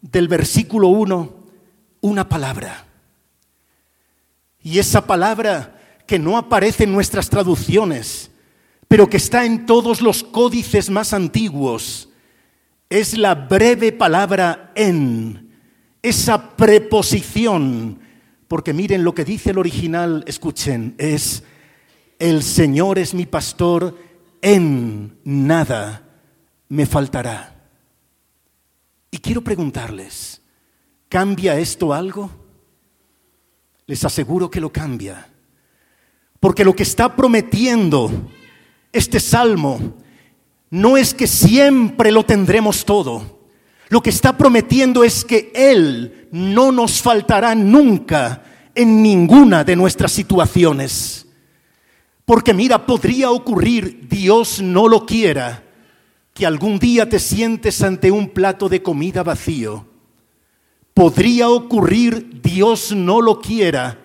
del 0.00 0.28
versículo 0.28 0.86
1 0.88 1.34
una 2.02 2.28
palabra? 2.28 2.89
Y 4.62 4.78
esa 4.78 5.06
palabra 5.06 5.78
que 6.06 6.18
no 6.18 6.36
aparece 6.36 6.84
en 6.84 6.92
nuestras 6.92 7.30
traducciones, 7.30 8.30
pero 8.88 9.08
que 9.08 9.16
está 9.16 9.44
en 9.44 9.66
todos 9.66 10.00
los 10.00 10.24
códices 10.24 10.90
más 10.90 11.12
antiguos, 11.12 12.08
es 12.88 13.16
la 13.16 13.34
breve 13.34 13.92
palabra 13.92 14.72
en, 14.74 15.50
esa 16.02 16.56
preposición, 16.56 18.00
porque 18.48 18.72
miren 18.72 19.04
lo 19.04 19.14
que 19.14 19.24
dice 19.24 19.50
el 19.50 19.58
original, 19.58 20.24
escuchen, 20.26 20.94
es, 20.98 21.42
el 22.18 22.42
Señor 22.42 22.98
es 22.98 23.14
mi 23.14 23.26
pastor, 23.26 23.96
en 24.42 25.18
nada 25.24 26.02
me 26.68 26.86
faltará. 26.86 27.54
Y 29.10 29.18
quiero 29.18 29.42
preguntarles, 29.42 30.40
¿cambia 31.08 31.58
esto 31.58 31.92
algo? 31.92 32.30
Les 33.90 34.04
aseguro 34.04 34.48
que 34.48 34.60
lo 34.60 34.70
cambia. 34.70 35.26
Porque 36.38 36.64
lo 36.64 36.76
que 36.76 36.84
está 36.84 37.16
prometiendo 37.16 38.08
este 38.92 39.18
salmo 39.18 39.96
no 40.70 40.96
es 40.96 41.12
que 41.12 41.26
siempre 41.26 42.12
lo 42.12 42.24
tendremos 42.24 42.84
todo. 42.84 43.40
Lo 43.88 44.00
que 44.00 44.10
está 44.10 44.38
prometiendo 44.38 45.02
es 45.02 45.24
que 45.24 45.50
Él 45.56 46.28
no 46.30 46.70
nos 46.70 47.02
faltará 47.02 47.56
nunca 47.56 48.44
en 48.76 49.02
ninguna 49.02 49.64
de 49.64 49.74
nuestras 49.74 50.12
situaciones. 50.12 51.26
Porque 52.24 52.54
mira, 52.54 52.86
podría 52.86 53.32
ocurrir, 53.32 54.06
Dios 54.08 54.62
no 54.62 54.86
lo 54.86 55.04
quiera, 55.04 55.64
que 56.32 56.46
algún 56.46 56.78
día 56.78 57.08
te 57.08 57.18
sientes 57.18 57.82
ante 57.82 58.12
un 58.12 58.28
plato 58.28 58.68
de 58.68 58.84
comida 58.84 59.24
vacío. 59.24 59.89
Podría 60.94 61.48
ocurrir, 61.48 62.40
Dios 62.42 62.92
no 62.92 63.20
lo 63.20 63.40
quiera, 63.40 63.98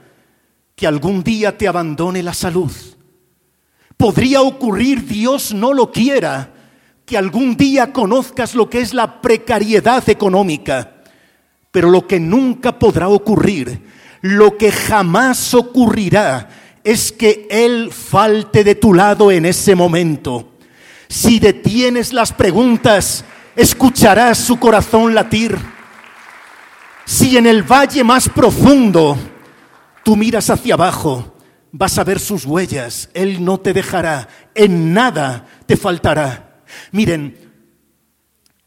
que 0.75 0.87
algún 0.87 1.23
día 1.23 1.57
te 1.57 1.67
abandone 1.67 2.21
la 2.21 2.33
salud. 2.33 2.71
Podría 3.97 4.41
ocurrir, 4.41 5.05
Dios 5.05 5.53
no 5.53 5.73
lo 5.73 5.91
quiera, 5.91 6.53
que 7.05 7.17
algún 7.17 7.55
día 7.55 7.93
conozcas 7.93 8.55
lo 8.55 8.69
que 8.69 8.81
es 8.81 8.93
la 8.93 9.21
precariedad 9.21 10.07
económica, 10.09 11.03
pero 11.71 11.89
lo 11.89 12.07
que 12.07 12.19
nunca 12.19 12.77
podrá 12.77 13.07
ocurrir, 13.07 13.81
lo 14.21 14.57
que 14.57 14.71
jamás 14.71 15.53
ocurrirá, 15.53 16.49
es 16.83 17.11
que 17.11 17.47
Él 17.49 17.91
falte 17.91 18.63
de 18.63 18.75
tu 18.75 18.93
lado 18.93 19.31
en 19.31 19.45
ese 19.45 19.75
momento. 19.75 20.53
Si 21.07 21.39
detienes 21.39 22.13
las 22.13 22.31
preguntas, 22.33 23.25
escucharás 23.55 24.37
su 24.37 24.59
corazón 24.59 25.15
latir. 25.15 25.57
Si 27.05 27.37
en 27.37 27.45
el 27.45 27.63
valle 27.63 28.03
más 28.03 28.27
profundo 28.27 29.15
tú 30.03 30.15
miras 30.15 30.49
hacia 30.49 30.73
abajo, 30.73 31.35
vas 31.71 31.99
a 31.99 32.03
ver 32.03 32.19
sus 32.19 32.45
huellas. 32.45 33.11
Él 33.13 33.45
no 33.45 33.59
te 33.59 33.73
dejará, 33.73 34.27
en 34.55 34.91
nada 34.93 35.45
te 35.67 35.77
faltará. 35.77 36.63
Miren, 36.91 37.37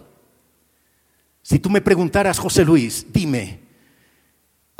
Si 1.41 1.59
tú 1.59 1.71
me 1.71 1.81
preguntaras, 1.81 2.39
José 2.39 2.67
Luis, 2.67 3.07
dime, 3.11 3.62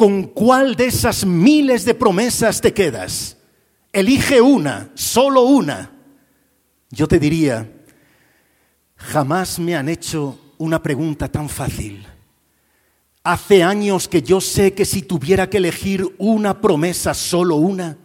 ¿con 0.03 0.25
cuál 0.25 0.75
de 0.75 0.87
esas 0.87 1.25
miles 1.25 1.85
de 1.85 1.95
promesas 1.95 2.61
te 2.61 2.75
quedas? 2.75 3.37
Elige 3.93 4.41
una, 4.41 4.91
solo 4.95 5.43
una. 5.43 5.93
Yo 6.91 7.07
te 7.07 7.21
diría, 7.21 7.71
jamás 8.97 9.61
me 9.61 9.77
han 9.77 9.89
hecho 9.89 10.41
una 10.59 10.83
pregunta 10.83 11.29
tan 11.31 11.49
fácil. 11.49 12.05
Hace 13.23 13.63
años 13.63 14.09
que 14.09 14.23
yo 14.23 14.41
sé 14.41 14.75
que 14.75 14.85
si 14.85 15.03
tuviera 15.03 15.49
que 15.49 15.59
elegir 15.59 16.17
una 16.19 16.61
promesa, 16.61 17.15
solo 17.15 17.55
una, 17.55 17.97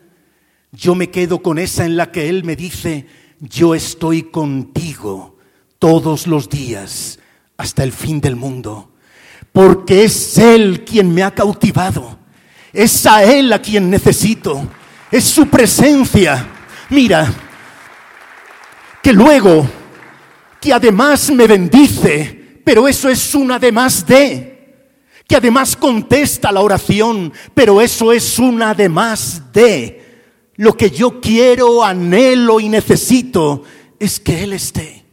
yo 0.72 0.94
me 0.94 1.10
quedo 1.10 1.42
con 1.42 1.58
esa 1.58 1.84
en 1.84 1.98
la 1.98 2.12
que 2.12 2.30
Él 2.30 2.44
me 2.44 2.56
dice, 2.56 3.08
yo 3.40 3.74
estoy 3.74 4.22
contigo 4.22 5.40
todos 5.80 6.28
los 6.28 6.48
días 6.48 7.18
hasta 7.58 7.84
el 7.84 7.92
fin 7.92 8.22
del 8.22 8.36
mundo, 8.36 8.92
porque 9.58 10.04
es 10.04 10.38
Él 10.38 10.86
quien 10.86 11.12
me 11.12 11.24
ha 11.24 11.34
cautivado, 11.34 12.20
Es 12.72 13.08
a 13.08 13.24
Él 13.24 13.52
a 13.52 13.60
quien 13.60 13.90
necesito. 13.90 14.68
Es 15.10 15.24
su 15.24 15.48
presencia. 15.48 16.48
Mira, 16.92 17.34
que 19.02 19.12
luego, 19.12 19.68
que 20.62 20.72
además 20.72 21.32
me 21.32 21.48
bendice, 21.48 22.62
pero 22.64 22.88
eso 22.88 23.10
es 23.10 23.34
un 23.34 23.52
además 23.52 24.06
de 24.06 24.54
que 25.28 25.36
además 25.36 25.76
contesta 25.76 26.52
la 26.52 26.62
oración, 26.62 27.34
pero 27.56 27.82
eso 27.82 28.14
es 28.14 28.38
un 28.38 28.62
además 28.62 29.42
de. 29.52 30.22
Lo 30.58 30.78
que 30.78 30.92
yo 30.92 31.20
quiero, 31.20 31.84
anhelo 31.84 32.60
y 32.60 32.70
necesito 32.70 33.64
es 34.00 34.20
que 34.20 34.44
Él 34.44 34.54
esté. 34.54 35.04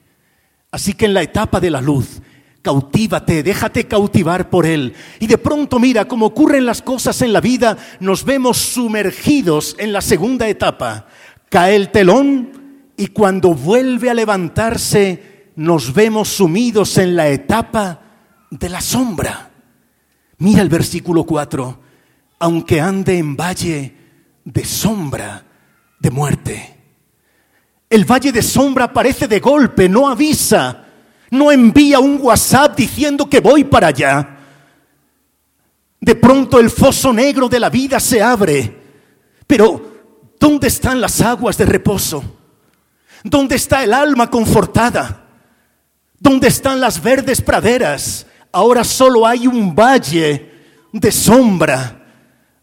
Así 0.70 0.92
que 0.92 1.06
en 1.06 1.14
la 1.14 1.22
etapa 1.22 1.60
de 1.60 1.70
la 1.70 1.80
luz, 1.80 2.20
cautívate, 2.64 3.42
déjate 3.42 3.86
cautivar 3.86 4.48
por 4.48 4.64
Él. 4.64 4.94
Y 5.20 5.26
de 5.26 5.36
pronto, 5.36 5.78
mira, 5.78 6.06
como 6.06 6.26
ocurren 6.26 6.64
las 6.64 6.80
cosas 6.80 7.20
en 7.20 7.34
la 7.34 7.42
vida, 7.42 7.76
nos 8.00 8.24
vemos 8.24 8.56
sumergidos 8.56 9.76
en 9.78 9.92
la 9.92 10.00
segunda 10.00 10.48
etapa. 10.48 11.06
Cae 11.50 11.76
el 11.76 11.90
telón 11.90 12.90
y 12.96 13.08
cuando 13.08 13.52
vuelve 13.54 14.08
a 14.08 14.14
levantarse, 14.14 15.50
nos 15.56 15.92
vemos 15.92 16.30
sumidos 16.30 16.96
en 16.96 17.14
la 17.14 17.28
etapa 17.28 18.00
de 18.50 18.68
la 18.70 18.80
sombra. 18.80 19.50
Mira 20.38 20.62
el 20.62 20.70
versículo 20.70 21.24
4, 21.24 21.80
aunque 22.38 22.80
ande 22.80 23.18
en 23.18 23.36
valle 23.36 23.94
de 24.42 24.64
sombra 24.64 25.44
de 26.00 26.10
muerte. 26.10 26.76
El 27.90 28.10
valle 28.10 28.32
de 28.32 28.42
sombra 28.42 28.86
aparece 28.86 29.28
de 29.28 29.38
golpe, 29.38 29.86
no 29.86 30.08
avisa, 30.08 30.83
no 31.34 31.52
envía 31.52 31.98
un 31.98 32.18
WhatsApp 32.20 32.76
diciendo 32.76 33.28
que 33.28 33.40
voy 33.40 33.64
para 33.64 33.88
allá. 33.88 34.38
De 36.00 36.14
pronto 36.14 36.58
el 36.58 36.70
foso 36.70 37.12
negro 37.12 37.48
de 37.48 37.60
la 37.60 37.70
vida 37.70 38.00
se 38.00 38.22
abre, 38.22 38.82
pero 39.46 40.32
¿dónde 40.38 40.68
están 40.68 41.00
las 41.00 41.20
aguas 41.20 41.56
de 41.56 41.66
reposo? 41.66 42.22
¿Dónde 43.22 43.56
está 43.56 43.82
el 43.84 43.94
alma 43.94 44.30
confortada? 44.30 45.24
¿Dónde 46.18 46.48
están 46.48 46.80
las 46.80 47.02
verdes 47.02 47.40
praderas? 47.40 48.26
ahora 48.54 48.84
solo 48.84 49.26
hay 49.26 49.46
un 49.46 49.74
valle 49.74 50.50
de 50.92 51.12
sombra. 51.12 52.00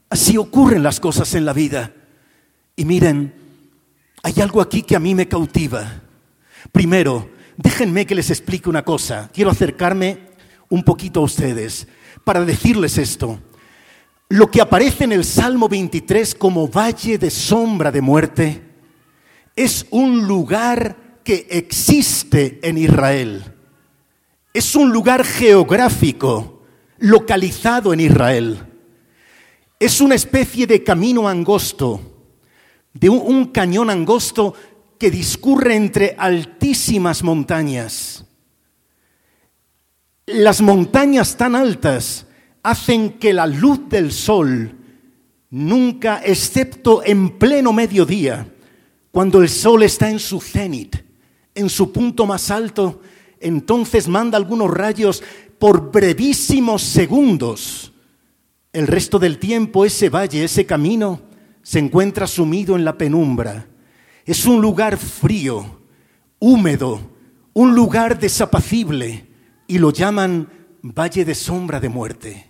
Así 0.09 0.37
ocurren 0.37 0.81
las 0.81 0.99
cosas 0.99 1.35
en 1.35 1.45
la 1.45 1.53
vida. 1.53 1.93
Y 2.75 2.85
miren, 2.85 3.33
hay 4.23 4.41
algo 4.41 4.61
aquí 4.61 4.81
que 4.81 4.95
a 4.95 4.99
mí 4.99 5.13
me 5.13 5.27
cautiva. 5.27 6.01
Primero, 6.71 7.29
déjenme 7.61 8.05
que 8.05 8.15
les 8.15 8.29
explique 8.29 8.69
una 8.69 8.83
cosa. 8.83 9.29
Quiero 9.33 9.51
acercarme 9.51 10.17
un 10.69 10.83
poquito 10.83 11.19
a 11.19 11.23
ustedes 11.23 11.87
para 12.23 12.43
decirles 12.43 12.97
esto. 12.97 13.39
Lo 14.29 14.49
que 14.49 14.61
aparece 14.61 15.03
en 15.03 15.11
el 15.11 15.25
Salmo 15.25 15.67
23 15.67 16.35
como 16.35 16.67
valle 16.67 17.17
de 17.17 17.29
sombra 17.29 17.91
de 17.91 18.01
muerte 18.01 18.61
es 19.55 19.85
un 19.91 20.25
lugar 20.25 21.19
que 21.23 21.47
existe 21.49 22.59
en 22.63 22.77
Israel. 22.77 23.43
Es 24.53 24.75
un 24.75 24.91
lugar 24.91 25.23
geográfico 25.23 26.63
localizado 26.97 27.93
en 27.93 27.99
Israel. 27.99 28.65
Es 29.79 29.99
una 29.99 30.15
especie 30.15 30.67
de 30.67 30.83
camino 30.83 31.27
angosto, 31.27 31.99
de 32.93 33.09
un, 33.09 33.45
cañón 33.45 33.89
angosto 33.89 34.53
que 35.01 35.09
discurre 35.09 35.75
entre 35.75 36.13
altísimas 36.15 37.23
montañas. 37.23 38.23
Las 40.27 40.61
montañas 40.61 41.35
tan 41.37 41.55
altas 41.55 42.27
hacen 42.61 43.13
que 43.13 43.33
la 43.33 43.47
luz 43.47 43.89
del 43.89 44.11
sol 44.11 44.77
nunca, 45.49 46.21
excepto 46.23 47.01
en 47.03 47.39
pleno 47.39 47.73
mediodía, 47.73 48.47
cuando 49.09 49.41
el 49.41 49.49
sol 49.49 49.81
está 49.81 50.07
en 50.07 50.19
su 50.19 50.39
cenit, 50.39 50.97
en 51.55 51.67
su 51.67 51.91
punto 51.91 52.27
más 52.27 52.51
alto, 52.51 53.01
entonces 53.39 54.07
manda 54.07 54.37
algunos 54.37 54.69
rayos 54.69 55.23
por 55.57 55.91
brevísimos 55.91 56.83
segundos. 56.83 57.91
El 58.71 58.85
resto 58.85 59.17
del 59.17 59.39
tiempo 59.39 59.83
ese 59.83 60.09
valle, 60.09 60.43
ese 60.43 60.67
camino, 60.67 61.21
se 61.63 61.79
encuentra 61.79 62.27
sumido 62.27 62.75
en 62.75 62.85
la 62.85 62.99
penumbra. 62.99 63.65
Es 64.25 64.45
un 64.45 64.61
lugar 64.61 64.97
frío, 64.97 65.81
húmedo, 66.39 67.01
un 67.53 67.75
lugar 67.75 68.19
desapacible 68.19 69.27
y 69.67 69.77
lo 69.77 69.91
llaman 69.91 70.49
valle 70.81 71.25
de 71.25 71.35
sombra 71.35 71.79
de 71.79 71.89
muerte. 71.89 72.47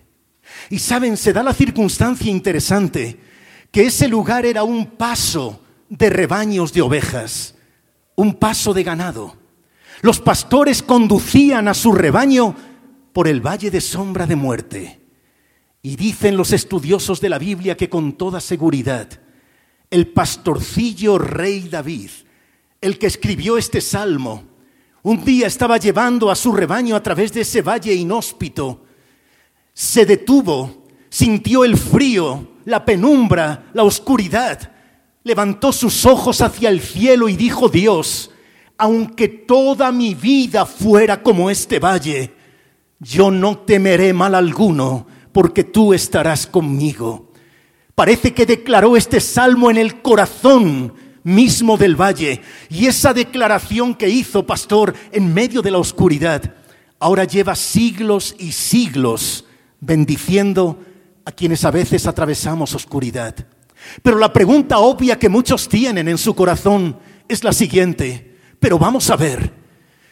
Y 0.70 0.78
saben, 0.78 1.16
se 1.16 1.32
da 1.32 1.42
la 1.42 1.54
circunstancia 1.54 2.30
interesante 2.30 3.18
que 3.70 3.86
ese 3.86 4.08
lugar 4.08 4.44
era 4.44 4.64
un 4.64 4.86
paso 4.86 5.62
de 5.88 6.10
rebaños 6.10 6.72
de 6.72 6.82
ovejas, 6.82 7.54
un 8.16 8.34
paso 8.34 8.74
de 8.74 8.82
ganado. 8.82 9.36
Los 10.02 10.20
pastores 10.20 10.82
conducían 10.82 11.68
a 11.68 11.74
su 11.74 11.92
rebaño 11.92 12.54
por 13.12 13.28
el 13.28 13.40
valle 13.40 13.70
de 13.70 13.80
sombra 13.80 14.26
de 14.26 14.36
muerte. 14.36 15.00
Y 15.82 15.96
dicen 15.96 16.36
los 16.36 16.52
estudiosos 16.52 17.20
de 17.20 17.28
la 17.28 17.38
Biblia 17.38 17.76
que 17.76 17.88
con 17.88 18.12
toda 18.12 18.40
seguridad 18.40 19.08
el 19.92 20.08
pastorcillo 20.08 21.18
rey 21.18 21.68
David, 21.68 22.08
el 22.80 22.98
que 22.98 23.06
escribió 23.06 23.58
este 23.58 23.82
salmo, 23.82 24.42
un 25.02 25.22
día 25.22 25.46
estaba 25.46 25.76
llevando 25.76 26.30
a 26.30 26.34
su 26.34 26.50
rebaño 26.52 26.96
a 26.96 27.02
través 27.02 27.32
de 27.34 27.42
ese 27.42 27.60
valle 27.60 27.92
inhóspito, 27.92 28.84
se 29.74 30.06
detuvo, 30.06 30.86
sintió 31.10 31.64
el 31.64 31.76
frío, 31.76 32.52
la 32.64 32.86
penumbra, 32.86 33.70
la 33.74 33.82
oscuridad, 33.82 34.72
levantó 35.24 35.72
sus 35.72 36.06
ojos 36.06 36.40
hacia 36.40 36.70
el 36.70 36.80
cielo 36.80 37.28
y 37.28 37.36
dijo, 37.36 37.68
Dios, 37.68 38.30
aunque 38.78 39.28
toda 39.28 39.92
mi 39.92 40.14
vida 40.14 40.64
fuera 40.64 41.22
como 41.22 41.50
este 41.50 41.78
valle, 41.78 42.32
yo 42.98 43.30
no 43.30 43.58
temeré 43.58 44.14
mal 44.14 44.34
alguno, 44.34 45.06
porque 45.32 45.64
tú 45.64 45.92
estarás 45.92 46.46
conmigo. 46.46 47.31
Parece 47.94 48.32
que 48.32 48.46
declaró 48.46 48.96
este 48.96 49.20
salmo 49.20 49.70
en 49.70 49.76
el 49.76 50.00
corazón 50.00 50.94
mismo 51.24 51.76
del 51.76 52.00
valle. 52.00 52.40
Y 52.70 52.86
esa 52.86 53.12
declaración 53.12 53.94
que 53.94 54.08
hizo, 54.08 54.46
pastor, 54.46 54.94
en 55.12 55.32
medio 55.32 55.62
de 55.62 55.70
la 55.70 55.78
oscuridad, 55.78 56.54
ahora 56.98 57.24
lleva 57.24 57.54
siglos 57.54 58.34
y 58.38 58.52
siglos 58.52 59.44
bendiciendo 59.80 60.78
a 61.24 61.32
quienes 61.32 61.64
a 61.64 61.70
veces 61.70 62.06
atravesamos 62.06 62.74
oscuridad. 62.74 63.34
Pero 64.02 64.18
la 64.18 64.32
pregunta 64.32 64.78
obvia 64.78 65.18
que 65.18 65.28
muchos 65.28 65.68
tienen 65.68 66.08
en 66.08 66.18
su 66.18 66.34
corazón 66.34 66.98
es 67.28 67.44
la 67.44 67.52
siguiente. 67.52 68.36
Pero 68.58 68.78
vamos 68.78 69.10
a 69.10 69.16
ver, 69.16 69.52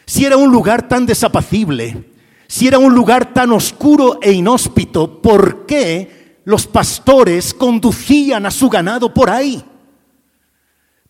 si 0.05 0.25
era 0.25 0.37
un 0.37 0.51
lugar 0.51 0.87
tan 0.87 1.05
desapacible, 1.05 2.11
si 2.47 2.67
era 2.67 2.77
un 2.77 2.93
lugar 2.93 3.33
tan 3.33 3.51
oscuro 3.53 4.19
e 4.21 4.33
inhóspito, 4.33 5.21
¿por 5.21 5.65
qué 5.65 6.20
los 6.43 6.67
pastores 6.67 7.53
conducían 7.53 8.45
a 8.45 8.51
su 8.51 8.69
ganado 8.69 9.13
por 9.13 9.29
ahí? 9.29 9.63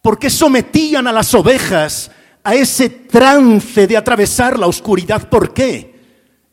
¿Por 0.02 0.18
qué 0.18 0.30
sometían 0.30 1.08
a 1.08 1.12
las 1.12 1.34
ovejas 1.34 2.12
a 2.44 2.56
ese 2.56 2.90
trance 2.90 3.88
de 3.88 3.98
atravesar 3.98 4.58
la 4.58 4.68
oscuridad? 4.68 5.30
¿Por 5.30 5.54
qué? 5.54 6.00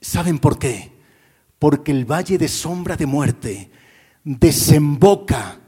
¿Saben 0.01 0.38
por 0.38 0.59
qué? 0.59 0.93
Porque 1.59 1.93
el 1.93 2.05
valle 2.05 2.38
de 2.38 2.49
sombra 2.49 2.97
de 2.97 3.07
muerte 3.07 3.71
desemboca 4.25 5.59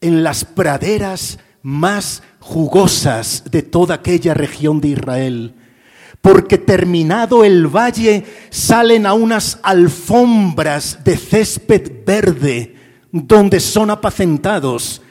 en 0.00 0.22
las 0.22 0.44
praderas 0.44 1.38
más 1.62 2.22
jugosas 2.40 3.44
de 3.50 3.62
toda 3.62 3.96
aquella 3.96 4.34
región 4.34 4.80
de 4.80 4.88
Israel. 4.88 5.54
Porque 6.20 6.58
terminado 6.58 7.44
el 7.44 7.66
valle 7.66 8.24
salen 8.50 9.06
a 9.06 9.14
unas 9.14 9.58
alfombras 9.62 11.02
de 11.02 11.16
césped 11.16 12.04
verde 12.04 12.76
donde 13.10 13.60
son 13.60 13.90
apacentados 13.90 15.02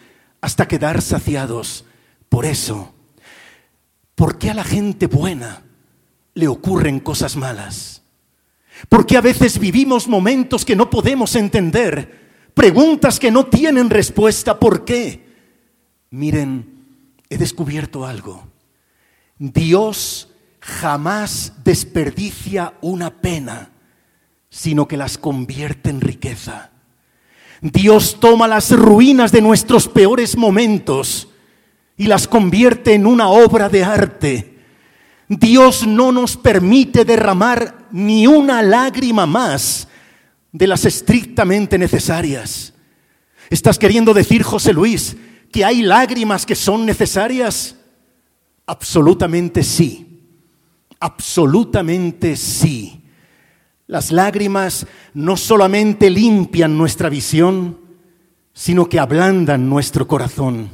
hasta 0.42 0.68
quedar 0.68 1.02
saciados. 1.02 1.86
Por 2.30 2.46
eso, 2.46 2.94
¿por 4.16 4.38
qué 4.38 4.52
a 4.52 4.54
la 4.54 4.64
gente 4.64 5.08
buena 5.08 5.64
le 6.36 6.48
ocurren 6.48 7.00
cosas 7.00 7.36
malas? 7.36 8.04
¿Por 8.88 9.06
qué 9.06 9.18
a 9.18 9.22
veces 9.22 9.60
vivimos 9.60 10.08
momentos 10.08 10.64
que 10.64 10.76
no 10.76 10.90
podemos 10.90 11.36
entender? 11.36 12.30
Preguntas 12.54 13.20
que 13.20 13.32
no 13.32 13.48
tienen 13.48 13.90
respuesta. 13.90 14.60
¿Por 14.60 14.86
qué? 14.86 15.28
Miren, 16.12 16.86
he 17.30 17.38
descubierto 17.38 18.06
algo. 18.06 18.48
Dios 19.38 20.29
jamás 20.70 21.54
desperdicia 21.64 22.74
una 22.82 23.10
pena, 23.10 23.72
sino 24.50 24.88
que 24.88 24.98
las 24.98 25.18
convierte 25.18 25.90
en 25.90 26.02
riqueza. 26.02 26.72
Dios 27.62 28.20
toma 28.20 28.48
las 28.48 28.72
ruinas 28.72 29.32
de 29.32 29.42
nuestros 29.42 29.88
peores 29.88 30.38
momentos 30.38 31.28
y 31.98 32.06
las 32.06 32.28
convierte 32.28 32.94
en 32.94 33.06
una 33.06 33.28
obra 33.30 33.68
de 33.68 33.84
arte. 33.84 34.58
Dios 35.28 35.86
no 35.86 36.12
nos 36.12 36.38
permite 36.38 37.04
derramar 37.04 37.88
ni 37.92 38.26
una 38.26 38.62
lágrima 38.62 39.26
más 39.26 39.88
de 40.52 40.68
las 40.68 40.86
estrictamente 40.86 41.78
necesarias. 41.78 42.74
¿Estás 43.50 43.78
queriendo 43.78 44.14
decir, 44.14 44.44
José 44.44 44.74
Luis, 44.74 45.18
que 45.52 45.66
hay 45.66 45.82
lágrimas 45.82 46.46
que 46.46 46.56
son 46.56 46.86
necesarias? 46.86 47.76
Absolutamente 48.66 49.64
sí. 49.64 50.09
Absolutamente 51.00 52.36
sí. 52.36 53.02
Las 53.88 54.12
lágrimas 54.12 54.86
no 55.14 55.38
solamente 55.38 56.10
limpian 56.10 56.78
nuestra 56.78 57.10
visión, 57.10 57.80
sino 58.54 58.88
que 58.88 59.00
ablandan 59.00 59.70
nuestro 59.70 60.08
corazón. 60.08 60.70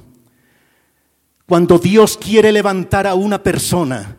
Cuando 1.45 1.77
Dios 1.77 2.17
quiere 2.17 2.51
levantar 2.51 3.05
a 3.05 3.13
una 3.13 3.43
persona 3.43 4.17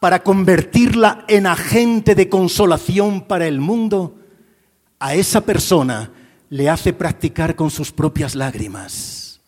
para 0.00 0.22
convertirla 0.22 1.24
en 1.28 1.46
agente 1.46 2.14
de 2.14 2.28
consolación 2.28 3.22
para 3.22 3.46
el 3.46 3.60
mundo, 3.60 4.18
a 4.98 5.14
esa 5.14 5.42
persona 5.42 6.10
le 6.50 6.68
hace 6.68 6.92
practicar 6.92 7.54
con 7.54 7.70
sus 7.70 7.92
propias 7.92 8.34
lágrimas. 8.34 9.40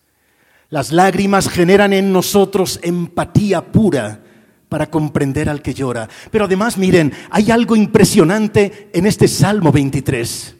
Las 0.69 0.91
lágrimas 0.91 1.49
generan 1.49 1.93
en 1.93 2.13
nosotros 2.13 2.79
empatía 2.83 3.71
pura 3.71 4.23
para 4.69 4.89
comprender 4.89 5.49
al 5.49 5.61
que 5.61 5.73
llora. 5.73 6.07
Pero 6.31 6.45
además, 6.45 6.77
miren, 6.77 7.11
hay 7.31 7.51
algo 7.51 7.75
impresionante 7.75 8.89
en 8.93 9.07
este 9.07 9.27
Salmo 9.27 9.71
23. 9.71 10.55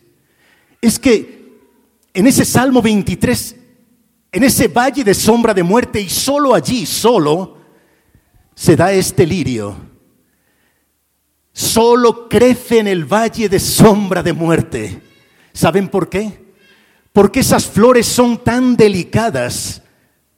Es 0.82 1.00
que 1.00 1.40
en 2.14 2.28
ese 2.28 2.44
Salmo 2.44 2.82
23, 2.82 3.56
en 4.32 4.44
ese 4.44 4.68
valle 4.68 5.04
de 5.04 5.14
sombra 5.14 5.54
de 5.54 5.64
muerte, 5.64 6.02
y 6.02 6.10
solo 6.10 6.56
allí, 6.56 6.86
solo, 6.86 7.58
se 8.56 8.76
da 8.76 8.92
este 8.92 9.26
lirio. 9.26 9.76
Solo 11.54 12.28
crece 12.28 12.80
en 12.80 12.88
el 12.88 13.06
valle 13.06 13.48
de 13.48 13.60
sombra 13.60 14.24
de 14.24 14.34
muerte. 14.34 15.02
¿Saben 15.54 15.88
por 15.88 16.10
qué? 16.10 16.54
Porque 17.14 17.42
esas 17.42 17.68
flores 17.68 18.08
son 18.08 18.44
tan 18.44 18.76
delicadas 18.76 19.84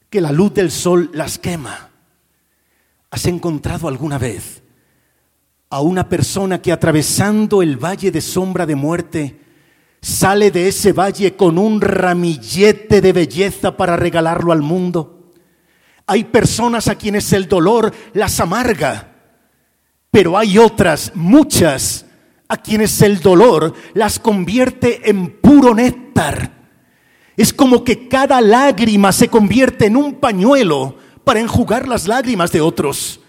que 0.09 0.19
la 0.19 0.31
luz 0.31 0.53
del 0.53 0.71
sol 0.71 1.09
las 1.13 1.37
quema. 1.37 1.90
¿Has 3.11 3.25
encontrado 3.25 3.89
alguna 3.89 4.17
vez 4.17 4.63
a 5.69 5.81
una 5.81 6.07
persona 6.07 6.61
que 6.61 6.71
atravesando 6.71 7.61
el 7.61 7.75
valle 7.75 8.09
de 8.09 8.21
sombra 8.21 8.65
de 8.65 8.75
muerte 8.75 9.41
sale 10.01 10.49
de 10.49 10.69
ese 10.69 10.93
valle 10.93 11.35
con 11.35 11.57
un 11.57 11.81
ramillete 11.81 13.01
de 13.01 13.11
belleza 13.11 13.75
para 13.75 13.97
regalarlo 13.97 14.53
al 14.53 14.61
mundo? 14.61 15.33
Hay 16.07 16.23
personas 16.23 16.87
a 16.87 16.95
quienes 16.95 17.33
el 17.33 17.49
dolor 17.49 17.93
las 18.13 18.39
amarga, 18.39 19.13
pero 20.09 20.37
hay 20.37 20.57
otras, 20.57 21.11
muchas, 21.13 22.05
a 22.47 22.55
quienes 22.55 23.01
el 23.01 23.19
dolor 23.19 23.73
las 23.93 24.19
convierte 24.19 25.09
en 25.09 25.41
puro 25.41 25.75
néctar. 25.75 26.61
Es 27.35 27.51
como 27.51 27.83
que 27.83 28.07
cada 28.07 28.39
lágrima 28.39 29.11
se 29.11 29.27
convierte 29.27 29.87
en 29.87 29.97
un 29.97 30.13
pañuelo 30.15 30.95
para 31.23 31.39
enjugar 31.39 31.87
las 31.87 32.07
lágrimas 32.07 32.51
de 32.51 32.61
otros. 32.61 33.19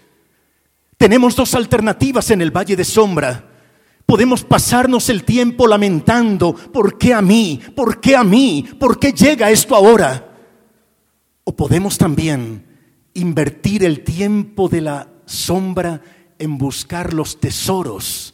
Tenemos 0.97 1.35
dos 1.35 1.53
alternativas 1.55 2.31
en 2.31 2.41
el 2.41 2.51
valle 2.51 2.75
de 2.75 2.85
sombra. 2.85 3.49
Podemos 4.05 4.43
pasarnos 4.43 5.09
el 5.09 5.23
tiempo 5.23 5.67
lamentando, 5.67 6.53
¿por 6.53 6.97
qué 6.97 7.13
a 7.13 7.21
mí? 7.21 7.59
¿Por 7.75 7.99
qué 7.99 8.15
a 8.15 8.23
mí? 8.23 8.65
¿Por 8.79 8.99
qué 8.99 9.11
llega 9.11 9.51
esto 9.51 9.75
ahora? 9.75 10.29
O 11.43 11.55
podemos 11.55 11.97
también 11.97 12.65
invertir 13.13 13.83
el 13.83 14.03
tiempo 14.03 14.69
de 14.69 14.81
la 14.81 15.07
sombra 15.25 16.01
en 16.39 16.57
buscar 16.57 17.13
los 17.13 17.39
tesoros 17.39 18.33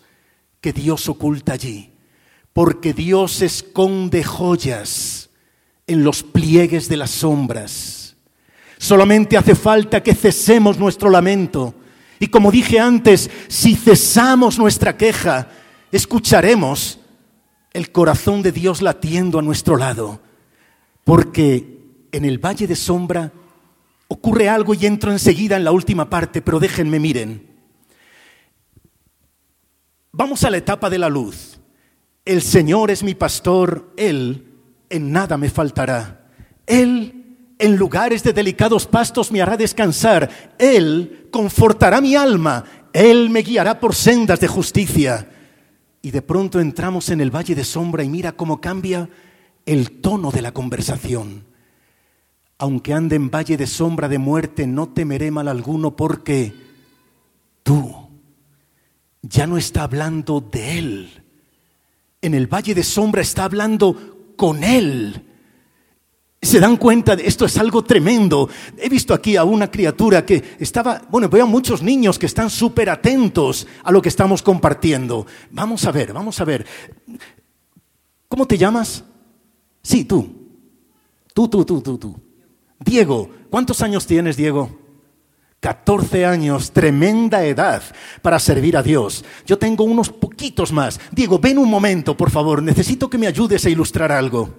que 0.61 0.73
Dios 0.73 1.07
oculta 1.09 1.53
allí, 1.53 1.91
porque 2.53 2.93
Dios 2.93 3.41
esconde 3.41 4.23
joyas 4.23 5.29
en 5.87 6.03
los 6.03 6.23
pliegues 6.23 6.89
de 6.89 6.97
las 6.97 7.11
sombras. 7.11 7.98
Solamente 8.79 9.35
hace 9.35 9.55
falta 9.55 10.01
que 10.01 10.15
cesemos 10.15 10.79
nuestro 10.79 11.09
lamento. 11.09 11.75
Y 12.17 12.27
como 12.27 12.49
dije 12.49 12.79
antes, 12.79 13.29
si 13.49 13.75
cesamos 13.75 14.57
nuestra 14.57 14.95
queja, 14.95 15.49
escucharemos 15.91 16.97
el 17.73 17.91
corazón 17.91 18.41
de 18.41 18.53
Dios 18.53 18.81
latiendo 18.81 19.37
a 19.37 19.41
nuestro 19.41 19.75
lado. 19.75 20.21
Porque 21.03 22.07
en 22.13 22.23
el 22.23 22.37
valle 22.37 22.67
de 22.67 22.77
sombra 22.77 23.33
ocurre 24.07 24.47
algo 24.47 24.73
y 24.73 24.85
entro 24.85 25.11
enseguida 25.11 25.57
en 25.57 25.65
la 25.65 25.73
última 25.73 26.09
parte, 26.09 26.41
pero 26.41 26.57
déjenme 26.57 27.01
miren. 27.01 27.47
Vamos 30.13 30.45
a 30.45 30.49
la 30.49 30.57
etapa 30.57 30.89
de 30.89 30.99
la 30.99 31.09
luz. 31.09 31.59
El 32.23 32.41
Señor 32.41 32.91
es 32.91 33.03
mi 33.03 33.13
pastor, 33.13 33.91
Él 33.97 34.53
en 34.89 35.11
nada 35.11 35.35
me 35.35 35.49
faltará. 35.49 36.27
Él 36.65 37.18
en 37.59 37.75
lugares 37.75 38.23
de 38.23 38.31
delicados 38.31 38.87
pastos 38.87 39.31
me 39.33 39.41
hará 39.41 39.57
descansar. 39.57 40.55
Él 40.57 41.27
confortará 41.29 41.99
mi 41.99 42.15
alma. 42.15 42.63
Él 42.93 43.29
me 43.29 43.41
guiará 43.41 43.81
por 43.81 43.93
sendas 43.93 44.39
de 44.39 44.47
justicia. 44.47 45.29
Y 46.01 46.11
de 46.11 46.21
pronto 46.21 46.61
entramos 46.61 47.09
en 47.09 47.19
el 47.19 47.35
valle 47.35 47.55
de 47.55 47.65
sombra 47.65 48.03
y 48.03 48.09
mira 48.09 48.31
cómo 48.31 48.61
cambia 48.61 49.09
el 49.65 49.99
tono 49.99 50.31
de 50.31 50.41
la 50.41 50.53
conversación. 50.53 51.43
Aunque 52.57 52.93
ande 52.93 53.17
en 53.17 53.29
valle 53.29 53.57
de 53.57 53.67
sombra 53.67 54.07
de 54.07 54.17
muerte, 54.17 54.65
no 54.65 54.89
temeré 54.89 55.29
mal 55.29 55.49
alguno 55.49 55.97
porque 55.97 56.53
tú 57.63 58.09
ya 59.21 59.47
no 59.47 59.57
está 59.57 59.83
hablando 59.83 60.39
de 60.39 60.79
Él. 60.79 61.23
En 62.21 62.33
el 62.33 62.47
valle 62.47 62.73
de 62.73 62.83
sombra 62.83 63.21
está 63.21 63.43
hablando 63.43 64.33
con 64.37 64.63
Él. 64.63 65.28
Se 66.41 66.59
dan 66.59 66.77
cuenta 66.77 67.15
de 67.17 67.27
esto 67.27 67.45
es 67.45 67.57
algo 67.57 67.83
tremendo. 67.83 68.49
He 68.77 68.87
visto 68.87 69.13
aquí 69.13 69.35
a 69.35 69.43
una 69.43 69.69
criatura 69.69 70.25
que 70.25 70.55
estaba, 70.59 71.01
bueno, 71.09 71.27
veo 71.27 71.45
muchos 71.45 71.83
niños 71.83 72.17
que 72.17 72.27
están 72.27 72.49
súper 72.49 72.89
atentos 72.89 73.67
a 73.83 73.91
lo 73.91 74.01
que 74.01 74.09
estamos 74.09 74.41
compartiendo. 74.41 75.27
Vamos 75.51 75.83
a 75.85 75.91
ver, 75.91 76.13
vamos 76.13 76.39
a 76.39 76.45
ver. 76.45 76.65
¿Cómo 78.29 78.45
te 78.47 78.57
llamas? 78.57 79.03
Sí, 79.83 80.05
tú. 80.05 80.33
Tú, 81.33 81.49
tú, 81.49 81.65
tú, 81.65 81.81
tú, 81.81 81.97
tú. 81.97 82.21
Diego, 82.79 83.29
¿cuántos 83.49 83.81
años 83.81 84.05
tienes, 84.05 84.37
Diego? 84.37 84.79
14 85.59 86.25
años, 86.25 86.71
tremenda 86.71 87.43
edad 87.43 87.83
para 88.21 88.39
servir 88.39 88.77
a 88.77 88.83
Dios. 88.83 89.25
Yo 89.45 89.57
tengo 89.57 89.83
unos 89.83 90.09
poquitos 90.09 90.71
más. 90.71 91.01
Diego, 91.11 91.37
ven 91.39 91.57
un 91.57 91.69
momento, 91.69 92.15
por 92.15 92.29
favor. 92.29 92.63
Necesito 92.63 93.09
que 93.09 93.17
me 93.17 93.27
ayudes 93.27 93.65
a 93.65 93.69
ilustrar 93.69 94.13
algo. 94.13 94.55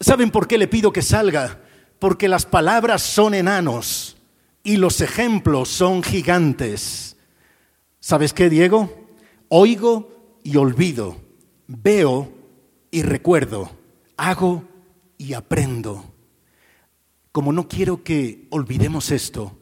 ¿Saben 0.00 0.30
por 0.30 0.48
qué 0.48 0.56
le 0.56 0.66
pido 0.66 0.92
que 0.92 1.02
salga? 1.02 1.60
Porque 1.98 2.26
las 2.26 2.46
palabras 2.46 3.02
son 3.02 3.34
enanos 3.34 4.16
y 4.62 4.78
los 4.78 5.02
ejemplos 5.02 5.68
son 5.68 6.02
gigantes. 6.02 7.16
¿Sabes 8.00 8.32
qué, 8.32 8.48
Diego? 8.48 9.08
Oigo 9.48 10.38
y 10.42 10.56
olvido. 10.56 11.16
Veo 11.66 12.32
y 12.90 13.02
recuerdo. 13.02 13.70
Hago 14.16 14.64
y 15.18 15.34
aprendo. 15.34 16.14
Como 17.30 17.52
no 17.52 17.68
quiero 17.68 18.02
que 18.02 18.48
olvidemos 18.50 19.10
esto, 19.10 19.58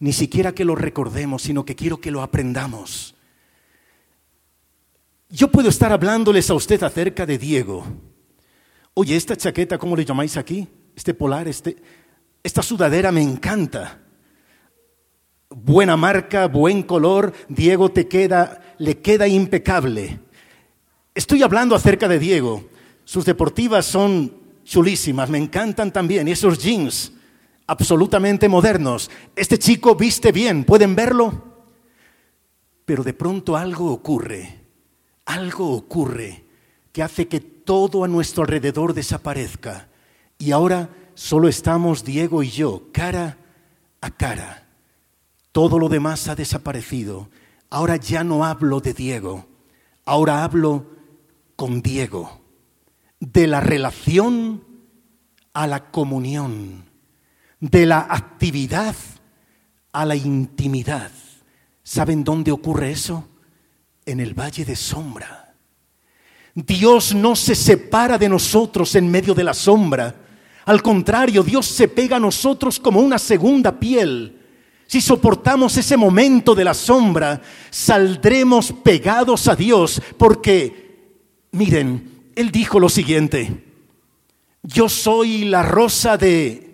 ni 0.00 0.14
siquiera 0.14 0.54
que 0.54 0.64
lo 0.64 0.76
recordemos, 0.76 1.42
sino 1.42 1.66
que 1.66 1.76
quiero 1.76 2.00
que 2.00 2.10
lo 2.10 2.22
aprendamos. 2.22 3.14
Yo 5.28 5.50
puedo 5.50 5.68
estar 5.68 5.92
hablándoles 5.92 6.48
a 6.48 6.54
usted 6.54 6.82
acerca 6.82 7.26
de 7.26 7.36
Diego. 7.36 7.84
Oye, 8.94 9.16
esta 9.16 9.36
chaqueta, 9.36 9.78
¿cómo 9.78 9.96
le 9.96 10.04
llamáis 10.04 10.36
aquí? 10.36 10.66
Este 10.94 11.14
polar, 11.14 11.46
este, 11.48 11.76
esta 12.42 12.62
sudadera 12.62 13.12
me 13.12 13.22
encanta. 13.22 14.00
Buena 15.50 15.96
marca, 15.96 16.46
buen 16.46 16.82
color, 16.82 17.32
Diego 17.48 17.90
te 17.90 18.08
queda, 18.08 18.74
le 18.78 18.98
queda 18.98 19.26
impecable. 19.28 20.20
Estoy 21.14 21.42
hablando 21.42 21.74
acerca 21.74 22.08
de 22.08 22.18
Diego. 22.18 22.68
Sus 23.04 23.24
deportivas 23.24 23.86
son 23.86 24.34
chulísimas, 24.64 25.30
me 25.30 25.38
encantan 25.38 25.92
también. 25.92 26.28
Y 26.28 26.32
esos 26.32 26.58
jeans, 26.58 27.12
absolutamente 27.66 28.48
modernos. 28.48 29.10
Este 29.34 29.58
chico 29.58 29.94
viste 29.94 30.32
bien, 30.32 30.64
¿pueden 30.64 30.94
verlo? 30.94 31.44
Pero 32.84 33.02
de 33.02 33.14
pronto 33.14 33.56
algo 33.56 33.92
ocurre, 33.92 34.64
algo 35.26 35.72
ocurre 35.72 36.44
que 36.92 37.02
hace 37.02 37.28
que 37.28 37.57
todo 37.68 38.02
a 38.02 38.08
nuestro 38.08 38.44
alrededor 38.44 38.94
desaparezca. 38.94 39.88
Y 40.38 40.52
ahora 40.52 40.88
solo 41.12 41.48
estamos 41.48 42.02
Diego 42.02 42.42
y 42.42 42.48
yo, 42.48 42.84
cara 42.92 43.36
a 44.00 44.10
cara. 44.10 44.66
Todo 45.52 45.78
lo 45.78 45.90
demás 45.90 46.28
ha 46.28 46.34
desaparecido. 46.34 47.28
Ahora 47.68 47.96
ya 47.96 48.24
no 48.24 48.46
hablo 48.46 48.80
de 48.80 48.94
Diego, 48.94 49.44
ahora 50.06 50.44
hablo 50.44 50.86
con 51.56 51.82
Diego, 51.82 52.40
de 53.20 53.46
la 53.46 53.60
relación 53.60 54.64
a 55.52 55.66
la 55.66 55.90
comunión 55.90 56.86
de 57.60 57.84
la 57.84 57.98
actividad 57.98 58.96
a 59.92 60.06
la 60.06 60.16
intimidad. 60.16 61.10
¿Saben 61.82 62.24
dónde 62.24 62.50
ocurre 62.50 62.92
eso? 62.92 63.28
En 64.06 64.20
el 64.20 64.32
valle 64.32 64.64
de 64.64 64.74
sombra. 64.74 65.47
Dios 66.66 67.14
no 67.14 67.36
se 67.36 67.54
separa 67.54 68.18
de 68.18 68.28
nosotros 68.28 68.94
en 68.96 69.08
medio 69.08 69.32
de 69.32 69.44
la 69.44 69.54
sombra. 69.54 70.12
Al 70.64 70.82
contrario, 70.82 71.44
Dios 71.44 71.66
se 71.66 71.86
pega 71.86 72.16
a 72.16 72.20
nosotros 72.20 72.80
como 72.80 73.00
una 73.00 73.16
segunda 73.18 73.78
piel. 73.78 74.36
Si 74.84 75.00
soportamos 75.00 75.76
ese 75.76 75.96
momento 75.96 76.56
de 76.56 76.64
la 76.64 76.74
sombra, 76.74 77.40
saldremos 77.70 78.72
pegados 78.72 79.46
a 79.46 79.54
Dios 79.54 80.02
porque, 80.16 81.12
miren, 81.52 82.32
Él 82.34 82.50
dijo 82.50 82.80
lo 82.80 82.88
siguiente, 82.88 83.64
yo 84.62 84.88
soy 84.88 85.44
la 85.44 85.62
rosa 85.62 86.16
de... 86.16 86.64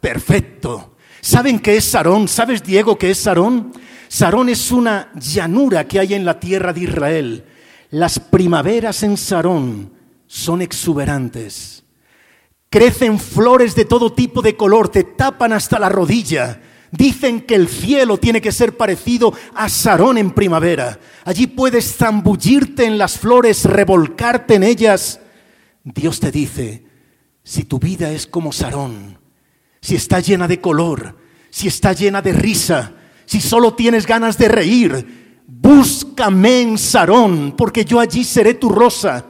Perfecto. 0.00 0.96
¿Saben 1.20 1.60
qué 1.60 1.76
es 1.76 1.84
Sarón? 1.84 2.26
¿Sabes, 2.26 2.64
Diego, 2.64 2.98
qué 2.98 3.10
es 3.10 3.18
Sarón? 3.18 3.72
Sarón 4.08 4.48
es 4.48 4.72
una 4.72 5.12
llanura 5.14 5.86
que 5.86 6.00
hay 6.00 6.14
en 6.14 6.24
la 6.24 6.40
tierra 6.40 6.72
de 6.72 6.80
Israel. 6.80 7.44
Las 7.92 8.18
primaveras 8.18 9.02
en 9.02 9.18
Sarón 9.18 9.92
son 10.26 10.62
exuberantes. 10.62 11.84
Crecen 12.70 13.20
flores 13.20 13.74
de 13.74 13.84
todo 13.84 14.14
tipo 14.14 14.40
de 14.40 14.56
color, 14.56 14.88
te 14.88 15.04
tapan 15.04 15.52
hasta 15.52 15.78
la 15.78 15.90
rodilla. 15.90 16.62
Dicen 16.90 17.42
que 17.42 17.54
el 17.54 17.68
cielo 17.68 18.16
tiene 18.16 18.40
que 18.40 18.50
ser 18.50 18.78
parecido 18.78 19.34
a 19.54 19.68
Sarón 19.68 20.16
en 20.16 20.30
primavera. 20.30 20.98
Allí 21.26 21.46
puedes 21.46 21.94
zambullirte 21.94 22.86
en 22.86 22.96
las 22.96 23.18
flores, 23.18 23.66
revolcarte 23.66 24.54
en 24.54 24.62
ellas. 24.62 25.20
Dios 25.84 26.18
te 26.18 26.30
dice, 26.30 26.86
si 27.44 27.64
tu 27.64 27.78
vida 27.78 28.10
es 28.10 28.26
como 28.26 28.52
Sarón, 28.52 29.18
si 29.82 29.96
está 29.96 30.20
llena 30.20 30.48
de 30.48 30.62
color, 30.62 31.18
si 31.50 31.68
está 31.68 31.92
llena 31.92 32.22
de 32.22 32.32
risa, 32.32 32.94
si 33.26 33.38
solo 33.42 33.74
tienes 33.74 34.06
ganas 34.06 34.38
de 34.38 34.48
reír, 34.48 35.21
búscame 35.60 36.62
en 36.62 36.78
Sarón, 36.78 37.54
porque 37.56 37.84
yo 37.84 38.00
allí 38.00 38.24
seré 38.24 38.54
tu 38.54 38.68
rosa. 38.68 39.26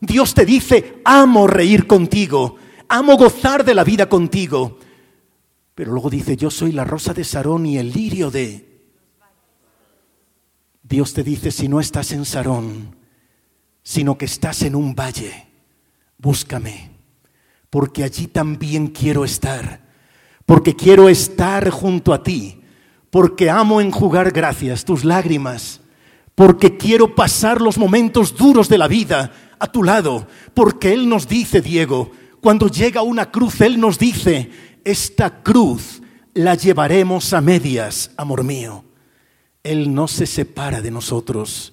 Dios 0.00 0.34
te 0.34 0.44
dice, 0.44 1.00
amo 1.04 1.46
reír 1.46 1.86
contigo, 1.86 2.56
amo 2.88 3.16
gozar 3.16 3.64
de 3.64 3.74
la 3.74 3.84
vida 3.84 4.08
contigo. 4.08 4.78
Pero 5.74 5.92
luego 5.92 6.10
dice, 6.10 6.36
yo 6.36 6.50
soy 6.50 6.72
la 6.72 6.84
rosa 6.84 7.12
de 7.12 7.24
Sarón 7.24 7.66
y 7.66 7.78
el 7.78 7.90
lirio 7.92 8.30
de... 8.30 8.72
Dios 10.82 11.14
te 11.14 11.22
dice, 11.22 11.50
si 11.50 11.66
no 11.66 11.80
estás 11.80 12.12
en 12.12 12.24
Sarón, 12.24 12.96
sino 13.82 14.16
que 14.18 14.26
estás 14.26 14.62
en 14.62 14.74
un 14.74 14.94
valle, 14.94 15.48
búscame, 16.18 16.90
porque 17.70 18.04
allí 18.04 18.26
también 18.26 18.88
quiero 18.88 19.24
estar 19.24 19.84
porque 20.46 20.74
quiero 20.74 21.08
estar 21.08 21.70
junto 21.70 22.12
a 22.12 22.22
ti, 22.22 22.60
porque 23.14 23.48
amo 23.48 23.80
enjugar 23.80 24.32
gracias, 24.32 24.84
tus 24.84 25.04
lágrimas, 25.04 25.80
porque 26.34 26.76
quiero 26.76 27.14
pasar 27.14 27.60
los 27.60 27.78
momentos 27.78 28.34
duros 28.34 28.68
de 28.68 28.76
la 28.76 28.88
vida 28.88 29.30
a 29.60 29.68
tu 29.68 29.84
lado, 29.84 30.26
porque 30.52 30.92
Él 30.92 31.08
nos 31.08 31.28
dice, 31.28 31.60
Diego, 31.60 32.10
cuando 32.40 32.66
llega 32.66 33.02
una 33.02 33.30
cruz, 33.30 33.60
Él 33.60 33.78
nos 33.78 34.00
dice, 34.00 34.50
esta 34.82 35.44
cruz 35.44 36.02
la 36.32 36.56
llevaremos 36.56 37.32
a 37.32 37.40
medias, 37.40 38.10
amor 38.16 38.42
mío. 38.42 38.84
Él 39.62 39.94
no 39.94 40.08
se 40.08 40.26
separa 40.26 40.82
de 40.82 40.90
nosotros. 40.90 41.72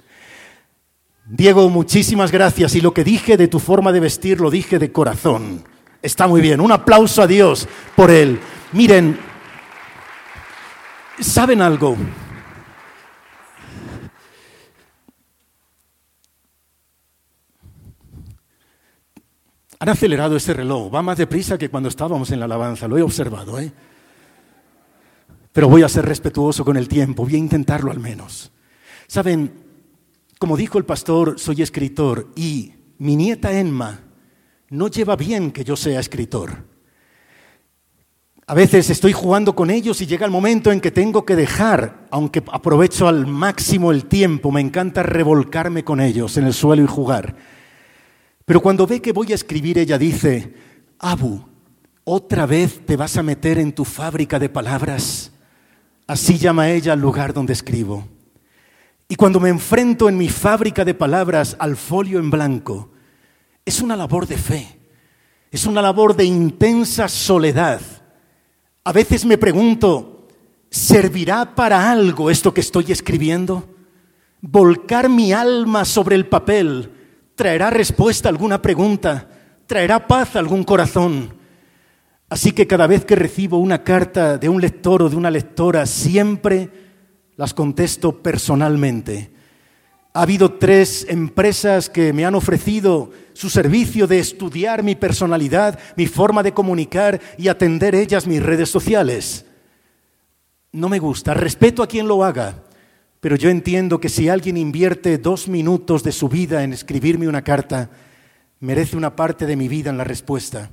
Diego, 1.25 1.67
muchísimas 1.71 2.31
gracias. 2.31 2.75
Y 2.75 2.81
lo 2.81 2.93
que 2.93 3.03
dije 3.03 3.35
de 3.35 3.47
tu 3.47 3.57
forma 3.57 3.91
de 3.91 3.99
vestir 3.99 4.39
lo 4.39 4.51
dije 4.51 4.77
de 4.77 4.91
corazón. 4.91 5.63
Está 6.03 6.27
muy 6.27 6.39
bien. 6.39 6.61
Un 6.61 6.71
aplauso 6.71 7.23
a 7.23 7.25
Dios 7.25 7.67
por 7.95 8.11
él. 8.11 8.39
Miren, 8.73 9.30
¿saben 11.21 11.61
algo? 11.61 11.95
Han 19.79 19.89
acelerado 19.89 20.35
ese 20.35 20.53
reloj, 20.53 20.93
va 20.93 21.01
más 21.01 21.17
deprisa 21.17 21.57
que 21.57 21.69
cuando 21.69 21.89
estábamos 21.89 22.29
en 22.31 22.39
la 22.39 22.45
alabanza, 22.45 22.87
lo 22.87 22.97
he 22.97 23.01
observado, 23.01 23.59
¿eh? 23.59 23.71
Pero 25.51 25.67
voy 25.67 25.81
a 25.83 25.89
ser 25.89 26.05
respetuoso 26.05 26.63
con 26.63 26.77
el 26.77 26.87
tiempo, 26.87 27.23
voy 27.23 27.35
a 27.35 27.39
intentarlo 27.39 27.91
al 27.91 27.99
menos. 27.99 28.51
Saben, 29.07 29.51
como 30.37 30.55
dijo 30.55 30.77
el 30.77 30.85
pastor, 30.85 31.39
soy 31.39 31.61
escritor 31.61 32.29
y 32.35 32.73
mi 32.99 33.15
nieta 33.15 33.51
Emma 33.51 34.01
no 34.69 34.87
lleva 34.87 35.15
bien 35.15 35.51
que 35.51 35.63
yo 35.63 35.75
sea 35.75 35.99
escritor. 35.99 36.70
A 38.51 38.53
veces 38.53 38.89
estoy 38.89 39.13
jugando 39.13 39.55
con 39.55 39.69
ellos 39.69 40.01
y 40.01 40.05
llega 40.05 40.25
el 40.25 40.31
momento 40.31 40.73
en 40.73 40.81
que 40.81 40.91
tengo 40.91 41.23
que 41.23 41.37
dejar, 41.37 42.05
aunque 42.11 42.43
aprovecho 42.51 43.07
al 43.07 43.25
máximo 43.25 43.93
el 43.93 44.07
tiempo, 44.07 44.51
me 44.51 44.59
encanta 44.59 45.03
revolcarme 45.03 45.85
con 45.85 46.01
ellos 46.01 46.35
en 46.35 46.47
el 46.47 46.53
suelo 46.53 46.83
y 46.83 46.85
jugar. 46.85 47.33
Pero 48.43 48.59
cuando 48.59 48.85
ve 48.85 49.01
que 49.01 49.13
voy 49.13 49.31
a 49.31 49.35
escribir, 49.35 49.77
ella 49.77 49.97
dice, 49.97 50.53
Abu, 50.99 51.45
¿otra 52.03 52.45
vez 52.45 52.85
te 52.85 52.97
vas 52.97 53.15
a 53.15 53.23
meter 53.23 53.57
en 53.57 53.71
tu 53.71 53.85
fábrica 53.85 54.37
de 54.37 54.49
palabras? 54.49 55.31
Así 56.05 56.37
llama 56.37 56.71
ella 56.71 56.91
al 56.91 56.99
lugar 56.99 57.33
donde 57.33 57.53
escribo. 57.53 58.05
Y 59.07 59.15
cuando 59.15 59.39
me 59.39 59.47
enfrento 59.47 60.09
en 60.09 60.17
mi 60.17 60.27
fábrica 60.27 60.83
de 60.83 60.93
palabras 60.93 61.55
al 61.57 61.77
folio 61.77 62.19
en 62.19 62.29
blanco, 62.29 62.91
es 63.63 63.79
una 63.79 63.95
labor 63.95 64.27
de 64.27 64.35
fe, 64.35 64.77
es 65.51 65.65
una 65.65 65.81
labor 65.81 66.17
de 66.17 66.25
intensa 66.25 67.07
soledad 67.07 67.79
a 68.83 68.91
veces 68.91 69.25
me 69.25 69.37
pregunto, 69.37 70.27
¿servirá 70.69 71.53
para 71.55 71.91
algo 71.91 72.31
esto 72.31 72.53
que 72.53 72.61
estoy 72.61 72.91
escribiendo? 72.91 73.67
¿Volcar 74.41 75.07
mi 75.09 75.33
alma 75.33 75.85
sobre 75.85 76.15
el 76.15 76.27
papel 76.27 76.91
traerá 77.35 77.69
respuesta 77.69 78.27
a 78.27 78.31
alguna 78.31 78.61
pregunta? 78.61 79.29
¿Traerá 79.67 80.07
paz 80.07 80.35
a 80.35 80.39
algún 80.39 80.63
corazón? 80.63 81.35
Así 82.27 82.53
que 82.53 82.65
cada 82.65 82.87
vez 82.87 83.05
que 83.05 83.15
recibo 83.15 83.57
una 83.57 83.83
carta 83.83 84.37
de 84.37 84.49
un 84.49 84.61
lector 84.61 85.03
o 85.03 85.09
de 85.09 85.15
una 85.15 85.29
lectora, 85.29 85.85
siempre 85.85 86.69
las 87.35 87.53
contesto 87.53 88.23
personalmente. 88.23 89.31
Ha 90.13 90.23
habido 90.23 90.53
tres 90.53 91.05
empresas 91.07 91.89
que 91.89 92.11
me 92.11 92.25
han 92.25 92.35
ofrecido 92.35 93.11
su 93.31 93.49
servicio 93.49 94.07
de 94.07 94.19
estudiar 94.19 94.83
mi 94.83 94.95
personalidad, 94.95 95.79
mi 95.95 96.05
forma 96.05 96.43
de 96.43 96.53
comunicar 96.53 97.21
y 97.37 97.47
atender 97.47 97.95
ellas 97.95 98.27
mis 98.27 98.43
redes 98.43 98.69
sociales. 98.69 99.45
No 100.73 100.89
me 100.89 100.99
gusta, 100.99 101.33
respeto 101.33 101.81
a 101.81 101.87
quien 101.87 102.09
lo 102.09 102.25
haga, 102.25 102.61
pero 103.21 103.37
yo 103.37 103.49
entiendo 103.49 104.01
que 104.01 104.09
si 104.09 104.27
alguien 104.27 104.57
invierte 104.57 105.17
dos 105.17 105.47
minutos 105.47 106.03
de 106.03 106.11
su 106.11 106.27
vida 106.27 106.63
en 106.63 106.73
escribirme 106.73 107.29
una 107.29 107.43
carta, 107.43 107.89
merece 108.59 108.97
una 108.97 109.15
parte 109.15 109.45
de 109.45 109.55
mi 109.55 109.69
vida 109.69 109.91
en 109.91 109.97
la 109.97 110.03
respuesta. 110.03 110.71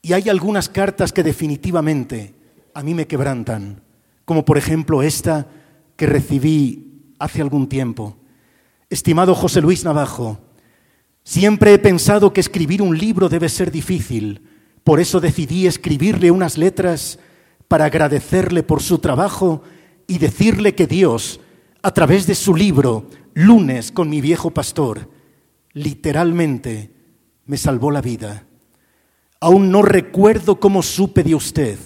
Y 0.00 0.14
hay 0.14 0.30
algunas 0.30 0.70
cartas 0.70 1.12
que 1.12 1.22
definitivamente 1.22 2.34
a 2.72 2.82
mí 2.82 2.94
me 2.94 3.06
quebrantan, 3.06 3.82
como 4.24 4.46
por 4.46 4.56
ejemplo 4.56 5.02
esta 5.02 5.46
que 5.94 6.06
recibí 6.06 7.14
hace 7.18 7.42
algún 7.42 7.68
tiempo 7.68 8.16
Estimado 8.92 9.34
José 9.34 9.62
Luis 9.62 9.84
Navajo, 9.84 10.38
siempre 11.24 11.72
he 11.72 11.78
pensado 11.78 12.34
que 12.34 12.42
escribir 12.42 12.82
un 12.82 12.98
libro 12.98 13.30
debe 13.30 13.48
ser 13.48 13.70
difícil. 13.70 14.46
Por 14.84 15.00
eso 15.00 15.18
decidí 15.18 15.66
escribirle 15.66 16.30
unas 16.30 16.58
letras 16.58 17.18
para 17.68 17.86
agradecerle 17.86 18.62
por 18.62 18.82
su 18.82 18.98
trabajo 18.98 19.62
y 20.06 20.18
decirle 20.18 20.74
que 20.74 20.86
Dios, 20.86 21.40
a 21.80 21.94
través 21.94 22.26
de 22.26 22.34
su 22.34 22.54
libro, 22.54 23.08
Lunes 23.32 23.92
con 23.92 24.10
mi 24.10 24.20
viejo 24.20 24.50
pastor, 24.50 25.08
literalmente 25.72 26.90
me 27.46 27.56
salvó 27.56 27.92
la 27.92 28.02
vida. 28.02 28.44
Aún 29.40 29.70
no 29.70 29.80
recuerdo 29.80 30.60
cómo 30.60 30.82
supe 30.82 31.22
de 31.22 31.34
usted. 31.34 31.78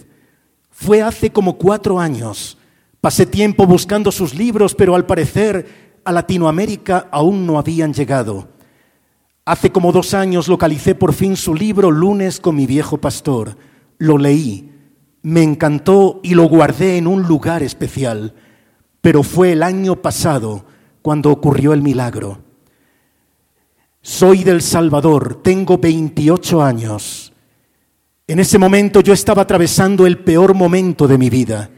Fue 0.70 1.02
hace 1.02 1.30
como 1.30 1.56
cuatro 1.56 2.00
años. 2.00 2.58
Pasé 3.00 3.26
tiempo 3.26 3.64
buscando 3.64 4.10
sus 4.10 4.34
libros, 4.34 4.74
pero 4.74 4.96
al 4.96 5.06
parecer 5.06 5.85
a 6.06 6.12
Latinoamérica 6.12 7.08
aún 7.10 7.46
no 7.46 7.58
habían 7.58 7.92
llegado. 7.92 8.48
Hace 9.44 9.70
como 9.70 9.92
dos 9.92 10.14
años 10.14 10.48
localicé 10.48 10.94
por 10.94 11.12
fin 11.12 11.36
su 11.36 11.54
libro 11.54 11.90
Lunes 11.90 12.40
con 12.40 12.56
mi 12.56 12.66
viejo 12.66 12.98
pastor. 12.98 13.56
Lo 13.98 14.16
leí, 14.16 14.72
me 15.22 15.42
encantó 15.42 16.20
y 16.22 16.34
lo 16.34 16.48
guardé 16.48 16.96
en 16.96 17.06
un 17.06 17.24
lugar 17.24 17.62
especial, 17.62 18.34
pero 19.00 19.22
fue 19.22 19.52
el 19.52 19.62
año 19.62 19.96
pasado 19.96 20.64
cuando 21.02 21.30
ocurrió 21.30 21.72
el 21.72 21.82
milagro. 21.82 22.38
Soy 24.00 24.44
del 24.44 24.62
Salvador, 24.62 25.42
tengo 25.42 25.78
28 25.78 26.62
años. 26.62 27.32
En 28.28 28.38
ese 28.38 28.58
momento 28.58 29.00
yo 29.00 29.12
estaba 29.12 29.42
atravesando 29.42 30.06
el 30.06 30.18
peor 30.18 30.54
momento 30.54 31.08
de 31.08 31.18
mi 31.18 31.30
vida. 31.30 31.70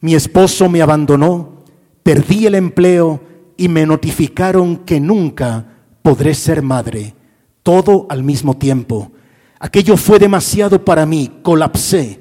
Mi 0.00 0.14
esposo 0.14 0.68
me 0.68 0.82
abandonó, 0.82 1.64
perdí 2.02 2.46
el 2.46 2.56
empleo, 2.56 3.29
y 3.60 3.68
me 3.68 3.84
notificaron 3.84 4.78
que 4.86 5.00
nunca 5.00 5.66
podré 6.00 6.32
ser 6.32 6.62
madre, 6.62 7.14
todo 7.62 8.06
al 8.08 8.24
mismo 8.24 8.56
tiempo. 8.56 9.12
Aquello 9.58 9.98
fue 9.98 10.18
demasiado 10.18 10.82
para 10.82 11.04
mí, 11.04 11.30
colapsé, 11.42 12.20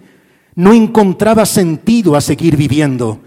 no 0.56 0.74
encontraba 0.74 1.46
sentido 1.46 2.18
a 2.18 2.22
seguir 2.22 2.58
viviendo, 2.58 3.22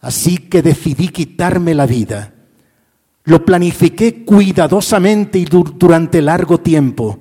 así 0.00 0.38
que 0.38 0.62
decidí 0.62 1.08
quitarme 1.08 1.74
la 1.74 1.84
vida. 1.84 2.32
Lo 3.24 3.44
planifiqué 3.44 4.24
cuidadosamente 4.24 5.38
y 5.38 5.44
durante 5.44 6.22
largo 6.22 6.56
tiempo. 6.56 7.18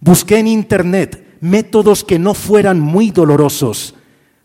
Busqué 0.00 0.38
en 0.38 0.48
Internet 0.48 1.38
métodos 1.40 2.02
que 2.02 2.18
no 2.18 2.34
fueran 2.34 2.80
muy 2.80 3.12
dolorosos. 3.12 3.94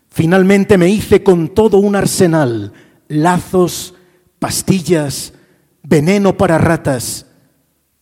Finalmente 0.08 0.78
me 0.78 0.88
hice 0.88 1.24
con 1.24 1.48
todo 1.48 1.78
un 1.78 1.96
arsenal, 1.96 2.72
lazos, 3.08 3.95
pastillas, 4.38 5.32
veneno 5.82 6.36
para 6.36 6.58
ratas. 6.58 7.26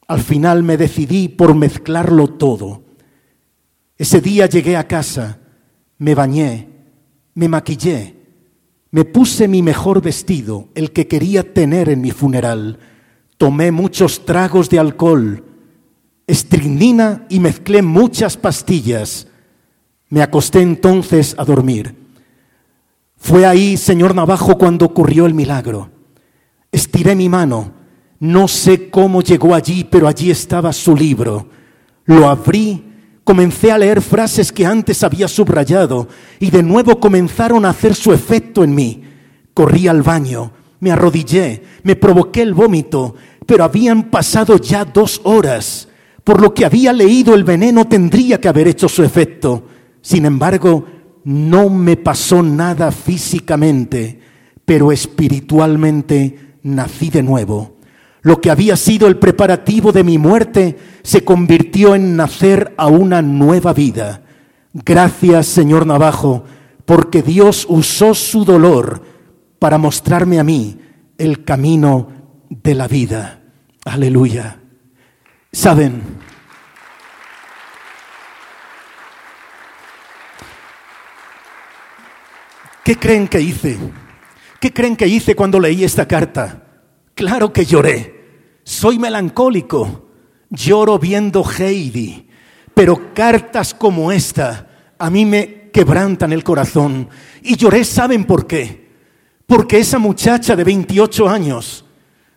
Al 0.06 0.20
final 0.20 0.62
me 0.62 0.76
decidí 0.76 1.28
por 1.28 1.54
mezclarlo 1.54 2.28
todo. 2.28 2.82
Ese 3.96 4.20
día 4.20 4.46
llegué 4.46 4.76
a 4.76 4.88
casa, 4.88 5.38
me 5.98 6.14
bañé, 6.14 6.68
me 7.34 7.48
maquillé, 7.48 8.16
me 8.90 9.04
puse 9.04 9.48
mi 9.48 9.62
mejor 9.62 10.02
vestido, 10.02 10.68
el 10.74 10.92
que 10.92 11.06
quería 11.06 11.54
tener 11.54 11.88
en 11.88 12.00
mi 12.00 12.10
funeral. 12.10 12.78
Tomé 13.38 13.70
muchos 13.70 14.24
tragos 14.24 14.68
de 14.70 14.78
alcohol, 14.78 15.44
estricnina 16.26 17.26
y 17.28 17.40
mezclé 17.40 17.82
muchas 17.82 18.36
pastillas. 18.36 19.28
Me 20.08 20.22
acosté 20.22 20.60
entonces 20.60 21.34
a 21.38 21.44
dormir. 21.44 21.94
Fue 23.16 23.46
ahí, 23.46 23.76
señor 23.76 24.14
Navajo, 24.14 24.58
cuando 24.58 24.86
ocurrió 24.86 25.26
el 25.26 25.34
milagro. 25.34 25.93
Estiré 26.74 27.14
mi 27.14 27.28
mano. 27.28 27.72
No 28.18 28.48
sé 28.48 28.90
cómo 28.90 29.22
llegó 29.22 29.54
allí, 29.54 29.84
pero 29.84 30.08
allí 30.08 30.30
estaba 30.32 30.72
su 30.72 30.96
libro. 30.96 31.48
Lo 32.04 32.28
abrí 32.28 32.82
comencé 33.22 33.70
a 33.70 33.78
leer 33.78 34.02
frases 34.02 34.50
que 34.50 34.66
antes 34.66 35.04
había 35.04 35.28
subrayado 35.28 36.08
y 36.40 36.50
de 36.50 36.64
nuevo 36.64 37.00
comenzaron 37.00 37.64
a 37.64 37.70
hacer 37.70 37.94
su 37.94 38.12
efecto 38.12 38.64
en 38.64 38.74
mí. 38.74 39.04
Corrí 39.54 39.86
al 39.86 40.02
baño, 40.02 40.52
me 40.80 40.90
arrodillé, 40.90 41.62
me 41.84 41.94
provoqué 41.94 42.42
el 42.42 42.54
vómito, 42.54 43.14
pero 43.46 43.62
habían 43.62 44.10
pasado 44.10 44.58
ya 44.58 44.84
dos 44.84 45.20
horas. 45.22 45.88
Por 46.24 46.40
lo 46.42 46.54
que 46.54 46.64
había 46.64 46.92
leído 46.92 47.34
el 47.34 47.44
veneno 47.44 47.86
tendría 47.86 48.40
que 48.40 48.48
haber 48.48 48.66
hecho 48.66 48.88
su 48.88 49.04
efecto. 49.04 49.64
Sin 50.02 50.26
embargo, 50.26 50.84
no 51.22 51.70
me 51.70 51.96
pasó 51.96 52.42
nada 52.42 52.90
físicamente, 52.90 54.18
pero 54.64 54.90
espiritualmente 54.90 56.53
nací 56.64 57.10
de 57.10 57.22
nuevo. 57.22 57.76
Lo 58.22 58.40
que 58.40 58.50
había 58.50 58.76
sido 58.76 59.06
el 59.06 59.18
preparativo 59.18 59.92
de 59.92 60.02
mi 60.02 60.18
muerte 60.18 60.78
se 61.02 61.24
convirtió 61.24 61.94
en 61.94 62.16
nacer 62.16 62.74
a 62.76 62.88
una 62.88 63.22
nueva 63.22 63.72
vida. 63.72 64.22
Gracias, 64.72 65.46
Señor 65.46 65.86
Navajo, 65.86 66.44
porque 66.84 67.22
Dios 67.22 67.66
usó 67.68 68.14
su 68.14 68.44
dolor 68.44 69.02
para 69.58 69.78
mostrarme 69.78 70.40
a 70.40 70.44
mí 70.44 70.78
el 71.18 71.44
camino 71.44 72.08
de 72.48 72.74
la 72.74 72.88
vida. 72.88 73.42
Aleluya. 73.84 74.58
Saben, 75.52 76.02
¿qué 82.82 82.96
creen 82.96 83.28
que 83.28 83.40
hice? 83.40 83.78
¿Qué 84.64 84.72
creen 84.72 84.96
que 84.96 85.06
hice 85.06 85.36
cuando 85.36 85.60
leí 85.60 85.84
esta 85.84 86.08
carta? 86.08 86.62
Claro 87.14 87.52
que 87.52 87.66
lloré. 87.66 88.60
Soy 88.64 88.98
melancólico, 88.98 90.08
lloro 90.48 90.98
viendo 90.98 91.44
Heidi, 91.44 92.26
pero 92.72 93.12
cartas 93.12 93.74
como 93.74 94.10
esta 94.10 94.94
a 94.96 95.10
mí 95.10 95.26
me 95.26 95.68
quebrantan 95.70 96.32
el 96.32 96.42
corazón. 96.42 97.10
Y 97.42 97.56
lloré, 97.56 97.84
¿saben 97.84 98.24
por 98.24 98.46
qué? 98.46 98.88
Porque 99.46 99.80
esa 99.80 99.98
muchacha 99.98 100.56
de 100.56 100.64
28 100.64 101.28
años 101.28 101.84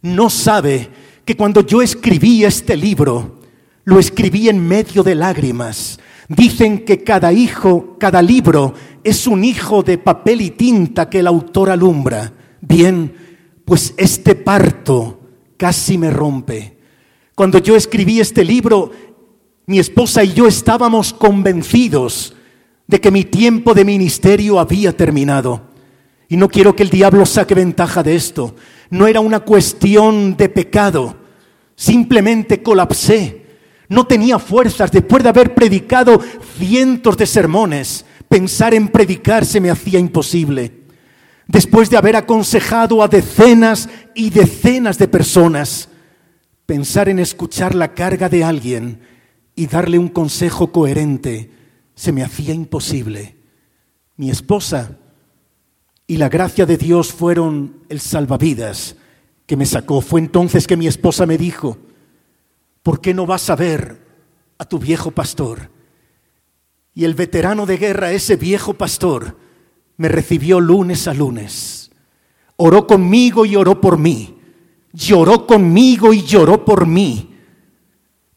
no 0.01 0.29
sabe 0.29 0.89
que 1.23 1.37
cuando 1.37 1.65
yo 1.65 1.81
escribí 1.81 2.43
este 2.43 2.75
libro, 2.75 3.39
lo 3.85 3.99
escribí 3.99 4.49
en 4.49 4.67
medio 4.67 5.01
de 5.01 5.15
lágrimas. 5.15 5.97
Dicen 6.27 6.79
que 6.83 7.03
cada 7.03 7.31
hijo, 7.31 7.95
cada 7.97 8.21
libro 8.21 8.73
es 9.03 9.27
un 9.27 9.45
hijo 9.45 9.81
de 9.83 9.97
papel 9.97 10.41
y 10.41 10.49
tinta 10.51 11.09
que 11.09 11.19
el 11.19 11.27
autor 11.27 11.69
alumbra. 11.69 12.33
Bien, 12.59 13.13
pues 13.63 13.93
este 13.97 14.35
parto 14.35 15.21
casi 15.55 15.97
me 15.97 16.11
rompe. 16.11 16.77
Cuando 17.33 17.59
yo 17.59 17.75
escribí 17.75 18.19
este 18.19 18.43
libro, 18.43 18.91
mi 19.65 19.79
esposa 19.79 20.23
y 20.23 20.33
yo 20.33 20.47
estábamos 20.47 21.13
convencidos 21.13 22.35
de 22.87 22.99
que 22.99 23.11
mi 23.11 23.23
tiempo 23.23 23.73
de 23.73 23.85
ministerio 23.85 24.59
había 24.59 24.95
terminado. 24.95 25.61
Y 26.29 26.35
no 26.35 26.49
quiero 26.49 26.75
que 26.75 26.83
el 26.83 26.89
diablo 26.89 27.25
saque 27.25 27.53
ventaja 27.53 28.03
de 28.03 28.15
esto. 28.15 28.55
No 28.89 29.07
era 29.07 29.21
una 29.21 29.41
cuestión 29.41 30.35
de 30.35 30.49
pecado. 30.49 31.15
Simplemente 31.75 32.61
colapsé. 32.61 33.46
No 33.89 34.05
tenía 34.05 34.39
fuerzas. 34.39 34.91
Después 34.91 35.23
de 35.23 35.29
haber 35.29 35.55
predicado 35.55 36.21
cientos 36.57 37.17
de 37.17 37.25
sermones, 37.25 38.05
pensar 38.27 38.73
en 38.73 38.89
predicar 38.89 39.45
se 39.45 39.61
me 39.61 39.69
hacía 39.69 39.99
imposible 39.99 40.87
después 41.47 41.89
de 41.89 41.97
haber 41.97 42.15
aconsejado 42.15 43.01
a 43.01 43.07
decenas 43.07 43.89
y 44.13 44.29
decenas 44.29 44.97
de 44.97 45.07
personas, 45.07 45.89
pensar 46.65 47.09
en 47.09 47.19
escuchar 47.19 47.73
la 47.73 47.93
carga 47.93 48.29
de 48.29 48.43
alguien 48.43 49.01
y 49.55 49.67
darle 49.67 49.97
un 49.97 50.09
consejo 50.09 50.71
coherente 50.71 51.51
se 51.95 52.11
me 52.11 52.23
hacía 52.23 52.53
imposible. 52.53 53.37
Mi 54.17 54.29
esposa 54.29 54.97
y 56.05 56.17
la 56.17 56.29
gracia 56.29 56.65
de 56.65 56.77
Dios 56.77 57.11
fueron 57.11 57.83
el 57.89 57.99
salvavidas 57.99 58.95
que 59.45 59.57
me 59.57 59.65
sacó. 59.65 60.01
Fue 60.01 60.19
entonces 60.19 60.67
que 60.67 60.77
mi 60.77 60.87
esposa 60.87 61.25
me 61.25 61.37
dijo, 61.37 61.77
¿por 62.87 63.01
qué 63.01 63.13
no 63.13 63.25
vas 63.25 63.49
a 63.49 63.57
ver 63.57 64.01
a 64.57 64.63
tu 64.63 64.79
viejo 64.79 65.11
pastor? 65.11 65.69
Y 66.93 67.03
el 67.03 67.15
veterano 67.15 67.65
de 67.65 67.75
guerra, 67.75 68.13
ese 68.13 68.37
viejo 68.37 68.75
pastor, 68.75 69.37
me 69.97 70.07
recibió 70.07 70.61
lunes 70.61 71.05
a 71.09 71.13
lunes. 71.13 71.91
Oró 72.55 72.87
conmigo 72.87 73.45
y 73.45 73.57
oró 73.57 73.81
por 73.81 73.97
mí. 73.97 74.39
Lloró 74.93 75.45
conmigo 75.45 76.13
y 76.13 76.21
lloró 76.21 76.63
por 76.63 76.87
mí. 76.87 77.35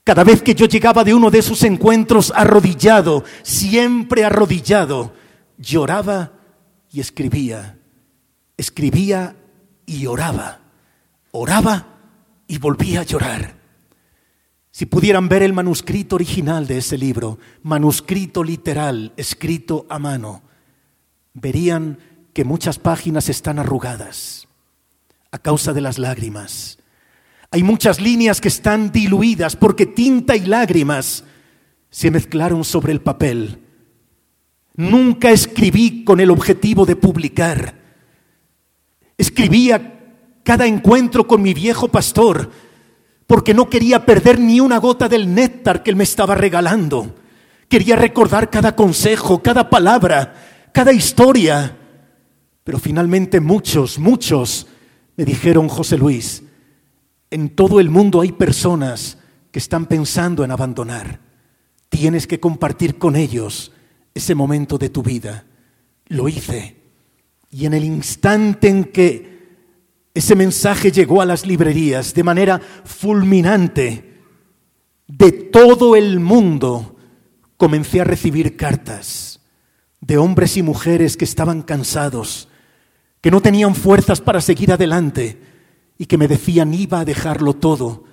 Cada 0.02 0.24
vez 0.24 0.42
que 0.42 0.56
yo 0.56 0.66
llegaba 0.66 1.04
de 1.04 1.14
uno 1.14 1.30
de 1.30 1.38
esos 1.38 1.62
encuentros 1.62 2.32
arrodillado, 2.34 3.22
siempre 3.44 4.24
arrodillado, 4.24 5.14
lloraba 5.58 6.32
y 6.90 6.98
escribía. 6.98 7.78
Escribía 8.56 9.36
y 9.86 10.06
oraba. 10.06 10.58
Oraba 11.30 11.86
y 12.48 12.58
volvía 12.58 13.02
a 13.02 13.04
llorar. 13.04 13.59
Si 14.80 14.86
pudieran 14.86 15.28
ver 15.28 15.42
el 15.42 15.52
manuscrito 15.52 16.14
original 16.14 16.66
de 16.66 16.78
ese 16.78 16.96
libro, 16.96 17.38
manuscrito 17.62 18.42
literal, 18.42 19.12
escrito 19.18 19.84
a 19.90 19.98
mano, 19.98 20.40
verían 21.34 21.98
que 22.32 22.46
muchas 22.46 22.78
páginas 22.78 23.28
están 23.28 23.58
arrugadas 23.58 24.48
a 25.32 25.38
causa 25.38 25.74
de 25.74 25.82
las 25.82 25.98
lágrimas. 25.98 26.78
Hay 27.50 27.62
muchas 27.62 28.00
líneas 28.00 28.40
que 28.40 28.48
están 28.48 28.90
diluidas 28.90 29.54
porque 29.54 29.84
tinta 29.84 30.34
y 30.34 30.46
lágrimas 30.46 31.24
se 31.90 32.10
mezclaron 32.10 32.64
sobre 32.64 32.92
el 32.92 33.02
papel. 33.02 33.58
Nunca 34.76 35.30
escribí 35.30 36.04
con 36.04 36.20
el 36.20 36.30
objetivo 36.30 36.86
de 36.86 36.96
publicar. 36.96 37.74
Escribía 39.18 40.16
cada 40.42 40.66
encuentro 40.66 41.26
con 41.26 41.42
mi 41.42 41.52
viejo 41.52 41.88
pastor 41.88 42.69
porque 43.30 43.54
no 43.54 43.70
quería 43.70 44.04
perder 44.04 44.40
ni 44.40 44.58
una 44.58 44.78
gota 44.78 45.08
del 45.08 45.32
néctar 45.32 45.84
que 45.84 45.90
él 45.90 45.94
me 45.94 46.02
estaba 46.02 46.34
regalando. 46.34 47.14
Quería 47.68 47.94
recordar 47.94 48.50
cada 48.50 48.74
consejo, 48.74 49.40
cada 49.40 49.70
palabra, 49.70 50.34
cada 50.72 50.92
historia. 50.92 51.76
Pero 52.64 52.80
finalmente 52.80 53.38
muchos, 53.38 54.00
muchos 54.00 54.66
me 55.16 55.24
dijeron, 55.24 55.68
José 55.68 55.96
Luis, 55.96 56.42
en 57.30 57.50
todo 57.50 57.78
el 57.78 57.88
mundo 57.88 58.20
hay 58.20 58.32
personas 58.32 59.18
que 59.52 59.60
están 59.60 59.86
pensando 59.86 60.42
en 60.42 60.50
abandonar. 60.50 61.20
Tienes 61.88 62.26
que 62.26 62.40
compartir 62.40 62.98
con 62.98 63.14
ellos 63.14 63.70
ese 64.12 64.34
momento 64.34 64.76
de 64.76 64.88
tu 64.88 65.04
vida. 65.04 65.44
Lo 66.08 66.28
hice. 66.28 66.78
Y 67.48 67.66
en 67.66 67.74
el 67.74 67.84
instante 67.84 68.66
en 68.66 68.86
que 68.86 69.29
ese 70.14 70.34
mensaje 70.34 70.90
llegó 70.90 71.22
a 71.22 71.26
las 71.26 71.46
librerías 71.46 72.14
de 72.14 72.24
manera 72.24 72.60
fulminante, 72.84 74.18
de 75.06 75.32
todo 75.32 75.96
el 75.96 76.20
mundo 76.20 76.96
comencé 77.56 78.00
a 78.00 78.04
recibir 78.04 78.56
cartas 78.56 79.40
de 80.00 80.18
hombres 80.18 80.56
y 80.56 80.62
mujeres 80.62 81.16
que 81.16 81.24
estaban 81.24 81.62
cansados, 81.62 82.48
que 83.20 83.30
no 83.30 83.40
tenían 83.40 83.74
fuerzas 83.74 84.20
para 84.20 84.40
seguir 84.40 84.72
adelante 84.72 85.38
y 85.98 86.06
que 86.06 86.16
me 86.16 86.26
decían 86.26 86.72
iba 86.72 87.00
a 87.00 87.04
dejarlo 87.04 87.54
todo, 87.54 88.04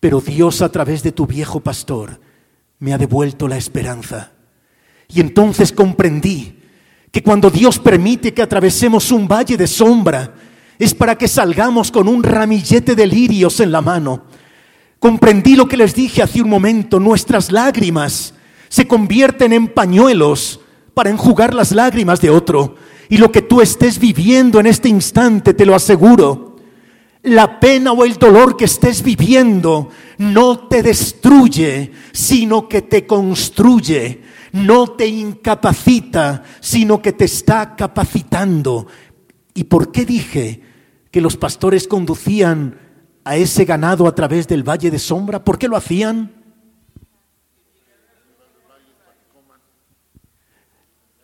pero 0.00 0.20
Dios 0.20 0.62
a 0.62 0.72
través 0.72 1.02
de 1.02 1.12
tu 1.12 1.26
viejo 1.26 1.60
pastor 1.60 2.20
me 2.78 2.92
ha 2.92 2.98
devuelto 2.98 3.48
la 3.48 3.56
esperanza. 3.56 4.32
Y 5.08 5.20
entonces 5.20 5.72
comprendí 5.72 6.60
que 7.12 7.22
cuando 7.22 7.50
Dios 7.50 7.78
permite 7.78 8.34
que 8.34 8.42
atravesemos 8.42 9.12
un 9.12 9.28
valle 9.28 9.56
de 9.56 9.66
sombra, 9.66 10.34
es 10.78 10.94
para 10.94 11.16
que 11.16 11.28
salgamos 11.28 11.90
con 11.90 12.08
un 12.08 12.22
ramillete 12.22 12.94
de 12.94 13.06
lirios 13.06 13.60
en 13.60 13.72
la 13.72 13.80
mano. 13.80 14.24
Comprendí 14.98 15.56
lo 15.56 15.68
que 15.68 15.76
les 15.76 15.94
dije 15.94 16.22
hace 16.22 16.42
un 16.42 16.48
momento, 16.48 16.98
nuestras 17.00 17.52
lágrimas 17.52 18.34
se 18.68 18.86
convierten 18.86 19.52
en 19.52 19.68
pañuelos 19.68 20.60
para 20.94 21.10
enjugar 21.10 21.54
las 21.54 21.72
lágrimas 21.72 22.20
de 22.20 22.30
otro. 22.30 22.76
Y 23.08 23.18
lo 23.18 23.30
que 23.30 23.42
tú 23.42 23.60
estés 23.60 23.98
viviendo 23.98 24.58
en 24.58 24.66
este 24.66 24.88
instante, 24.88 25.54
te 25.54 25.66
lo 25.66 25.74
aseguro, 25.74 26.56
la 27.22 27.60
pena 27.60 27.92
o 27.92 28.04
el 28.04 28.14
dolor 28.14 28.56
que 28.56 28.64
estés 28.64 29.02
viviendo 29.02 29.90
no 30.18 30.68
te 30.68 30.82
destruye, 30.82 31.92
sino 32.12 32.68
que 32.68 32.82
te 32.82 33.06
construye, 33.06 34.22
no 34.52 34.88
te 34.88 35.06
incapacita, 35.06 36.42
sino 36.60 37.00
que 37.02 37.12
te 37.12 37.26
está 37.26 37.76
capacitando. 37.76 38.86
¿Y 39.54 39.64
por 39.64 39.92
qué 39.92 40.04
dije 40.04 40.65
que 41.16 41.22
los 41.22 41.38
pastores 41.38 41.88
conducían 41.88 42.78
a 43.24 43.36
ese 43.36 43.64
ganado 43.64 44.06
a 44.06 44.14
través 44.14 44.46
del 44.48 44.62
valle 44.62 44.90
de 44.90 44.98
sombra? 44.98 45.42
¿Por 45.42 45.56
qué 45.56 45.66
lo 45.66 45.74
hacían? 45.74 46.30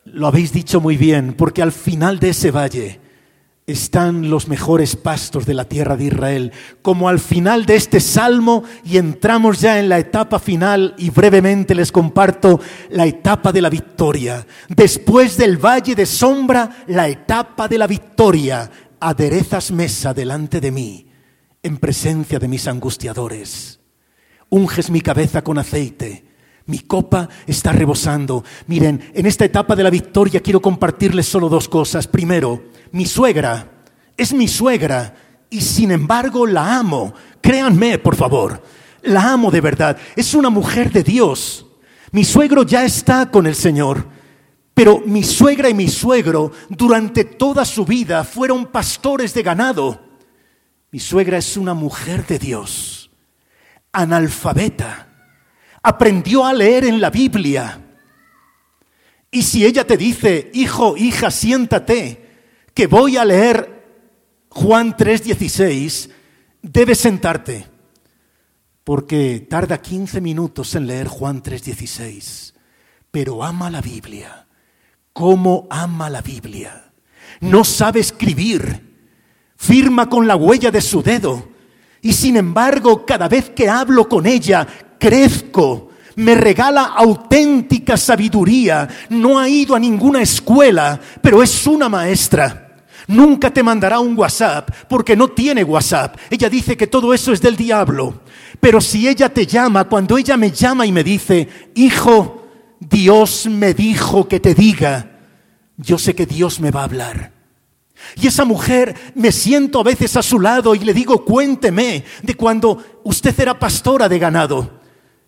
Lo 0.07 0.27
habéis 0.29 0.51
dicho 0.51 0.81
muy 0.81 0.97
bien, 0.97 1.35
porque 1.35 1.61
al 1.61 1.73
final 1.73 2.19
de 2.21 2.31
ese 2.31 2.51
valle 2.51 3.03
están 3.67 4.29
los 4.29 4.49
mejores 4.49 4.97
pastos 4.97 5.47
de 5.47 5.55
la 5.55 5.65
tierra 5.65 5.97
de 5.97 6.05
Israel. 6.05 6.53
Como 6.83 7.09
al 7.09 7.21
final 7.21 7.65
de 7.65 7.77
este 7.77 8.01
salmo 8.01 8.65
y 8.85 8.97
entramos 8.97 9.61
ya 9.61 9.79
en 9.79 9.89
la 9.89 9.99
etapa 9.99 10.39
final 10.39 10.95
y 10.99 11.11
brevemente 11.11 11.75
les 11.75 11.93
comparto 11.93 12.61
la 12.91 13.07
etapa 13.07 13.53
de 13.53 13.63
la 13.63 13.71
victoria. 13.71 14.47
Después 14.69 15.37
del 15.37 15.59
valle 15.59 15.95
de 15.95 16.07
sombra, 16.07 16.85
la 16.89 17.09
etapa 17.09 17.69
de 17.69 17.79
la 17.79 17.87
victoria. 17.87 18.71
Aderezas 19.03 19.71
mesa 19.71 20.15
delante 20.15 20.61
de 20.61 20.71
mí 20.71 21.07
en 21.63 21.77
presencia 21.79 22.39
de 22.39 22.49
mis 22.49 22.67
angustiadores. 22.69 23.81
Unges 24.49 24.91
mi 24.91 25.01
cabeza 25.01 25.43
con 25.43 25.59
aceite 25.59 26.33
mi 26.67 26.81
copa 26.81 27.29
está 27.47 27.73
rebosando. 27.73 28.45
Miren, 28.67 29.11
en 29.15 29.27
esta 29.27 29.45
etapa 29.45 29.75
de 29.75 29.83
la 29.83 29.91
victoria 29.91 30.41
quiero 30.41 30.61
compartirles 30.61 31.27
solo 31.27 31.49
dos 31.49 31.69
cosas. 31.69 32.07
Primero, 32.07 32.63
mi 32.93 33.07
suegra 33.07 33.83
es 34.17 34.33
mi 34.33 34.47
suegra 34.47 35.15
y 35.51 35.61
sin 35.61 35.91
embargo 35.91 36.47
la 36.47 36.79
amo. 36.79 37.15
Créanme, 37.41 37.99
por 37.99 38.15
favor, 38.15 38.63
la 39.03 39.33
amo 39.33 39.51
de 39.51 39.61
verdad. 39.61 39.97
Es 40.15 40.35
una 40.35 40.51
mujer 40.51 40.93
de 40.93 41.03
Dios. 41.03 41.67
Mi 42.13 42.25
suegro 42.25 42.63
ya 42.63 42.85
está 42.85 43.31
con 43.31 43.47
el 43.47 43.55
Señor, 43.55 44.07
pero 44.75 45.01
mi 45.05 45.23
suegra 45.23 45.69
y 45.69 45.75
mi 45.75 45.89
suegro 45.89 46.53
durante 46.69 47.25
toda 47.25 47.65
su 47.65 47.85
vida 47.85 48.25
fueron 48.25 48.67
pastores 48.67 49.35
de 49.35 49.43
ganado. 49.43 50.01
Mi 50.91 50.99
suegra 50.99 51.39
es 51.39 51.57
una 51.57 51.75
mujer 51.75 52.27
de 52.27 52.39
Dios, 52.39 53.11
analfabeta 53.93 55.09
aprendió 55.83 56.47
a 56.47 56.53
leer 56.53 56.85
en 56.85 57.01
la 57.01 57.11
Biblia. 57.11 57.81
Y 59.31 59.43
si 59.43 59.65
ella 59.65 59.87
te 59.87 59.97
dice, 59.97 60.51
hijo, 60.55 60.97
hija, 60.97 61.31
siéntate, 61.31 62.31
que 62.75 62.87
voy 62.87 63.17
a 63.17 63.25
leer 63.25 63.83
Juan 64.51 64.97
3:16, 64.97 66.11
debes 66.63 66.99
sentarte, 66.99 67.67
porque 68.85 69.47
tarda 69.49 69.81
15 69.81 70.21
minutos 70.21 70.75
en 70.75 70.87
leer 70.87 71.09
Juan 71.09 71.43
3:16, 71.43 72.55
pero 73.11 73.43
ama 73.43 73.71
la 73.71 73.81
Biblia. 73.81 74.47
¿Cómo 75.13 75.67
ama 75.71 76.09
la 76.09 76.23
Biblia? 76.23 76.93
No 77.41 77.65
sabe 77.65 78.01
escribir, 78.01 78.95
firma 79.57 80.09
con 80.09 80.27
la 80.27 80.37
huella 80.37 80.71
de 80.71 80.81
su 80.81 81.03
dedo. 81.03 81.49
Y 82.01 82.13
sin 82.13 82.37
embargo, 82.37 83.05
cada 83.05 83.29
vez 83.29 83.51
que 83.51 83.69
hablo 83.69 84.09
con 84.09 84.27
ella, 84.27 84.67
crezco, 84.99 85.91
me 86.17 86.35
regala 86.35 86.85
auténtica 86.97 87.97
sabiduría, 87.97 88.89
no 89.11 89.39
ha 89.39 89.49
ido 89.49 89.75
a 89.75 89.81
ninguna 89.81 90.23
escuela, 90.23 91.01
pero 91.21 91.43
es 91.43 91.67
una 91.67 91.89
maestra. 91.89 92.85
Nunca 93.09 93.51
te 93.51 93.63
mandará 93.63 94.01
un 94.01 94.17
WhatsApp 94.17 94.71
porque 94.89 95.17
no 95.17 95.29
tiene 95.29 95.65
WhatsApp. 95.65 96.17
Ella 96.31 96.49
dice 96.49 96.77
que 96.77 96.87
todo 96.87 97.13
eso 97.13 97.33
es 97.33 97.41
del 97.41 97.57
diablo. 97.57 98.23
Pero 98.61 98.81
si 98.81 99.09
ella 99.09 99.29
te 99.29 99.47
llama, 99.47 99.85
cuando 99.85 100.17
ella 100.17 100.37
me 100.37 100.51
llama 100.51 100.87
y 100.87 100.93
me 100.93 101.03
dice, 101.03 101.49
hijo, 101.75 102.42
Dios 102.89 103.47
me 103.47 103.75
dijo 103.75 104.27
que 104.27 104.41
te 104.41 104.55
diga, 104.55 105.21
yo 105.77 105.99
sé 105.99 106.15
que 106.15 106.27
Dios 106.27 106.59
me 106.61 106.71
va 106.71 106.81
a 106.81 106.85
hablar. 106.85 107.33
Y 108.17 108.27
esa 108.27 108.45
mujer 108.45 109.13
me 109.15 109.31
siento 109.31 109.81
a 109.81 109.85
veces 109.85 110.17
a 110.17 110.23
su 110.23 110.41
lado 110.41 110.75
y 110.75 110.81
le 110.81 110.93
digo, 110.93 111.25
cuénteme 111.25 112.05
de 112.23 112.35
cuando 112.35 113.01
usted 113.05 113.39
era 113.39 113.59
pastora 113.59 114.09
de 114.09 114.19
ganado 114.19 114.81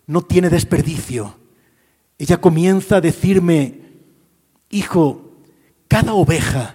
no 0.06 0.22
tiene 0.22 0.50
desperdicio. 0.50 1.38
Ella 2.18 2.40
comienza 2.40 2.96
a 2.96 3.00
decirme, 3.00 3.80
hijo, 4.70 5.38
cada 5.88 6.14
oveja 6.14 6.74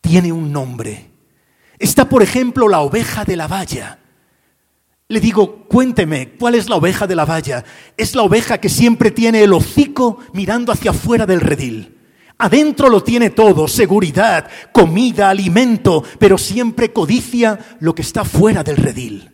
tiene 0.00 0.32
un 0.32 0.52
nombre. 0.52 1.10
Está, 1.78 2.08
por 2.08 2.22
ejemplo, 2.22 2.68
la 2.68 2.80
oveja 2.80 3.24
de 3.24 3.36
la 3.36 3.48
valla. 3.48 3.98
Le 5.12 5.20
digo, 5.20 5.66
cuénteme, 5.68 6.30
¿cuál 6.38 6.54
es 6.54 6.70
la 6.70 6.76
oveja 6.76 7.06
de 7.06 7.14
la 7.14 7.26
valla? 7.26 7.66
Es 7.98 8.14
la 8.14 8.22
oveja 8.22 8.56
que 8.56 8.70
siempre 8.70 9.10
tiene 9.10 9.42
el 9.42 9.52
hocico 9.52 10.20
mirando 10.32 10.72
hacia 10.72 10.92
afuera 10.92 11.26
del 11.26 11.42
redil. 11.42 11.98
Adentro 12.38 12.88
lo 12.88 13.02
tiene 13.02 13.28
todo, 13.28 13.68
seguridad, 13.68 14.48
comida, 14.72 15.28
alimento, 15.28 16.02
pero 16.18 16.38
siempre 16.38 16.94
codicia 16.94 17.58
lo 17.80 17.94
que 17.94 18.00
está 18.00 18.24
fuera 18.24 18.64
del 18.64 18.78
redil. 18.78 19.30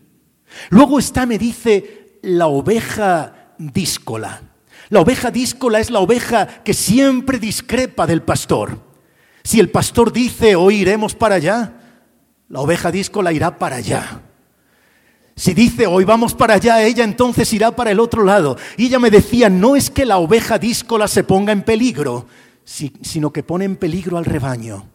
Luego 0.70 0.98
está, 0.98 1.26
me 1.26 1.38
dice, 1.38 2.18
la 2.22 2.48
oveja 2.48 3.54
díscola. 3.56 4.42
La 4.88 4.98
oveja 4.98 5.30
díscola 5.30 5.78
es 5.78 5.90
la 5.90 6.00
oveja 6.00 6.64
que 6.64 6.74
siempre 6.74 7.38
discrepa 7.38 8.04
del 8.08 8.22
pastor. 8.22 8.80
Si 9.44 9.60
el 9.60 9.70
pastor 9.70 10.12
dice 10.12 10.56
hoy 10.56 10.78
iremos 10.78 11.14
para 11.14 11.36
allá, 11.36 11.74
la 12.48 12.58
oveja 12.62 12.90
díscola 12.90 13.32
irá 13.32 13.58
para 13.58 13.76
allá. 13.76 14.22
Si 15.38 15.54
dice 15.54 15.86
hoy 15.86 16.02
vamos 16.02 16.34
para 16.34 16.54
allá, 16.54 16.82
ella 16.82 17.04
entonces 17.04 17.52
irá 17.52 17.70
para 17.70 17.92
el 17.92 18.00
otro 18.00 18.24
lado. 18.24 18.56
Y 18.76 18.86
ella 18.86 18.98
me 18.98 19.08
decía, 19.08 19.48
no 19.48 19.76
es 19.76 19.88
que 19.88 20.04
la 20.04 20.18
oveja 20.18 20.58
díscola 20.58 21.06
se 21.06 21.22
ponga 21.22 21.52
en 21.52 21.62
peligro, 21.62 22.26
sino 22.64 23.32
que 23.32 23.44
pone 23.44 23.64
en 23.64 23.76
peligro 23.76 24.18
al 24.18 24.24
rebaño. 24.24 24.88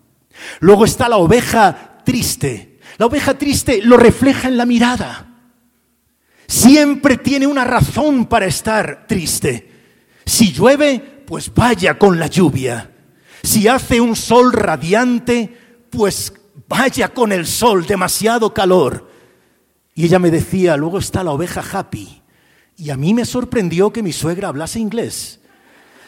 Luego 0.59 0.83
está 0.83 1.07
la 1.07 1.15
oveja 1.15 2.01
triste. 2.03 2.77
La 2.97 3.05
oveja 3.05 3.37
triste 3.37 3.81
lo 3.83 3.95
refleja 3.95 4.49
en 4.49 4.57
la 4.57 4.65
mirada. 4.65 5.29
Siempre 6.45 7.15
tiene 7.15 7.47
una 7.47 7.63
razón 7.63 8.25
para 8.25 8.45
estar 8.45 9.07
triste. 9.07 9.71
Si 10.25 10.51
llueve, 10.51 11.23
pues 11.25 11.53
vaya 11.53 11.97
con 11.97 12.19
la 12.19 12.27
lluvia. 12.27 12.91
Si 13.43 13.69
hace 13.69 14.01
un 14.01 14.17
sol 14.17 14.51
radiante, 14.51 15.57
pues 15.89 16.33
vaya 16.67 17.13
con 17.13 17.31
el 17.31 17.47
sol, 17.47 17.85
demasiado 17.85 18.53
calor. 18.53 19.12
Y 19.95 20.05
ella 20.05 20.19
me 20.19 20.31
decía, 20.31 20.77
luego 20.77 20.99
está 20.99 21.23
la 21.23 21.31
oveja 21.31 21.63
happy. 21.71 22.21
Y 22.77 22.89
a 22.89 22.97
mí 22.97 23.13
me 23.13 23.25
sorprendió 23.25 23.93
que 23.93 24.03
mi 24.03 24.11
suegra 24.11 24.47
hablase 24.47 24.79
inglés. 24.79 25.39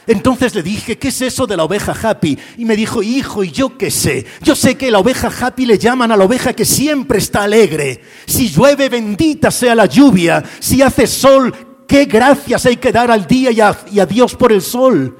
Entonces 0.08 0.54
le 0.54 0.62
dije, 0.62 0.98
¿qué 0.98 1.08
es 1.08 1.22
eso 1.22 1.48
de 1.48 1.58
la 1.58 1.64
oveja 1.64 1.94
happy? 1.94 2.38
Y 2.58 2.66
me 2.66 2.76
dijo, 2.76 3.02
hijo, 3.02 3.44
¿y 3.44 3.52
yo 3.52 3.78
qué 3.78 3.90
sé? 3.90 4.26
Yo 4.42 4.56
sé 4.56 4.76
que 4.76 4.92
la 4.92 5.00
oveja 5.00 5.30
happy 5.30 5.66
le 5.66 5.80
llaman 5.80 6.12
a 6.12 6.18
la 6.18 6.26
oveja 6.26 6.54
que 6.54 6.66
siempre 6.66 7.18
está 7.18 7.44
alegre. 7.44 8.02
Si 8.26 8.50
llueve, 8.50 8.90
bendita 8.90 9.50
sea 9.50 9.74
la 9.74 9.88
lluvia. 9.88 10.44
Si 10.60 10.82
hace 10.82 11.08
sol, 11.08 11.54
qué 11.88 12.06
gracias 12.06 12.66
hay 12.66 12.78
que 12.78 12.92
dar 12.92 13.10
al 13.10 13.26
día 13.26 13.52
y 13.52 13.60
a, 13.62 14.06
Dios 14.06 14.36
por 14.36 14.52
el 14.52 14.62
sol. 14.62 15.18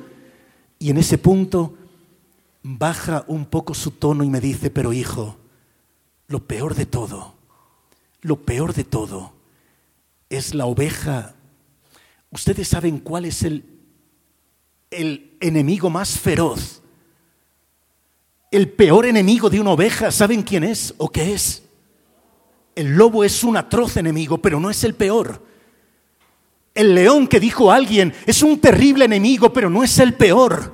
Y 0.78 0.92
en 0.92 0.98
ese 0.98 1.18
punto 1.18 1.74
baja 2.62 3.24
un 3.28 3.46
poco 3.46 3.74
su 3.74 3.92
tono 3.92 4.24
y 4.24 4.30
me 4.30 4.42
dice, 4.42 4.70
pero 4.70 4.94
hijo, 4.94 5.38
lo 6.28 6.46
peor 6.46 6.76
de 6.76 6.86
todo, 6.86 7.35
lo 8.26 8.42
peor 8.46 8.74
de 8.74 8.84
todo 8.84 9.34
es 10.30 10.54
la 10.54 10.66
oveja. 10.66 11.36
Ustedes 12.32 12.68
saben 12.68 13.00
cuál 13.00 13.26
es 13.26 13.44
el 13.44 13.76
el 14.92 15.38
enemigo 15.40 15.90
más 15.90 16.18
feroz, 16.20 16.82
el 18.52 18.70
peor 18.70 19.06
enemigo 19.06 19.50
de 19.50 19.60
una 19.60 19.72
oveja, 19.72 20.12
¿saben 20.12 20.44
quién 20.44 20.64
es 20.64 20.94
o 20.98 21.10
qué 21.10 21.34
es? 21.34 21.64
El 22.76 22.96
lobo 22.96 23.24
es 23.24 23.44
un 23.44 23.58
atroz 23.58 23.98
enemigo, 23.98 24.38
pero 24.38 24.60
no 24.60 24.70
es 24.70 24.84
el 24.84 24.96
peor. 24.96 25.44
El 26.74 26.94
león 26.94 27.28
que 27.28 27.40
dijo 27.40 27.72
alguien 27.72 28.14
es 28.26 28.44
un 28.44 28.60
terrible 28.60 29.06
enemigo, 29.06 29.52
pero 29.52 29.70
no 29.70 29.84
es 29.84 29.98
el 30.00 30.14
peor. 30.14 30.74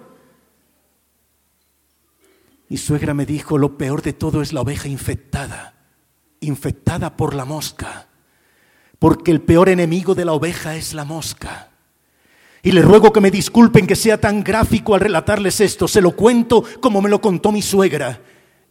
Mi 2.70 2.78
suegra 2.78 3.14
me 3.14 3.26
dijo, 3.26 3.58
lo 3.58 3.78
peor 3.78 4.02
de 4.02 4.14
todo 4.14 4.42
es 4.42 4.54
la 4.54 4.62
oveja 4.62 4.88
infectada, 4.88 5.76
infectada 6.42 7.16
por 7.16 7.34
la 7.34 7.46
mosca, 7.46 8.08
porque 9.00 9.32
el 9.32 9.42
peor 9.42 9.70
enemigo 9.70 10.14
de 10.14 10.26
la 10.26 10.34
oveja 10.34 10.76
es 10.76 10.94
la 10.94 11.06
mosca. 11.06 11.70
Y 12.64 12.74
le 12.74 12.82
ruego 12.82 13.12
que 13.12 13.22
me 13.22 13.32
disculpen 13.32 13.88
que 13.88 13.96
sea 13.96 14.20
tan 14.20 14.44
gráfico 14.44 14.94
al 14.94 15.02
relatarles 15.02 15.62
esto. 15.62 15.88
Se 15.88 16.02
lo 16.02 16.16
cuento 16.16 16.64
como 16.80 17.02
me 17.02 17.10
lo 17.10 17.20
contó 17.20 17.52
mi 17.52 17.64
suegra. 17.64 18.22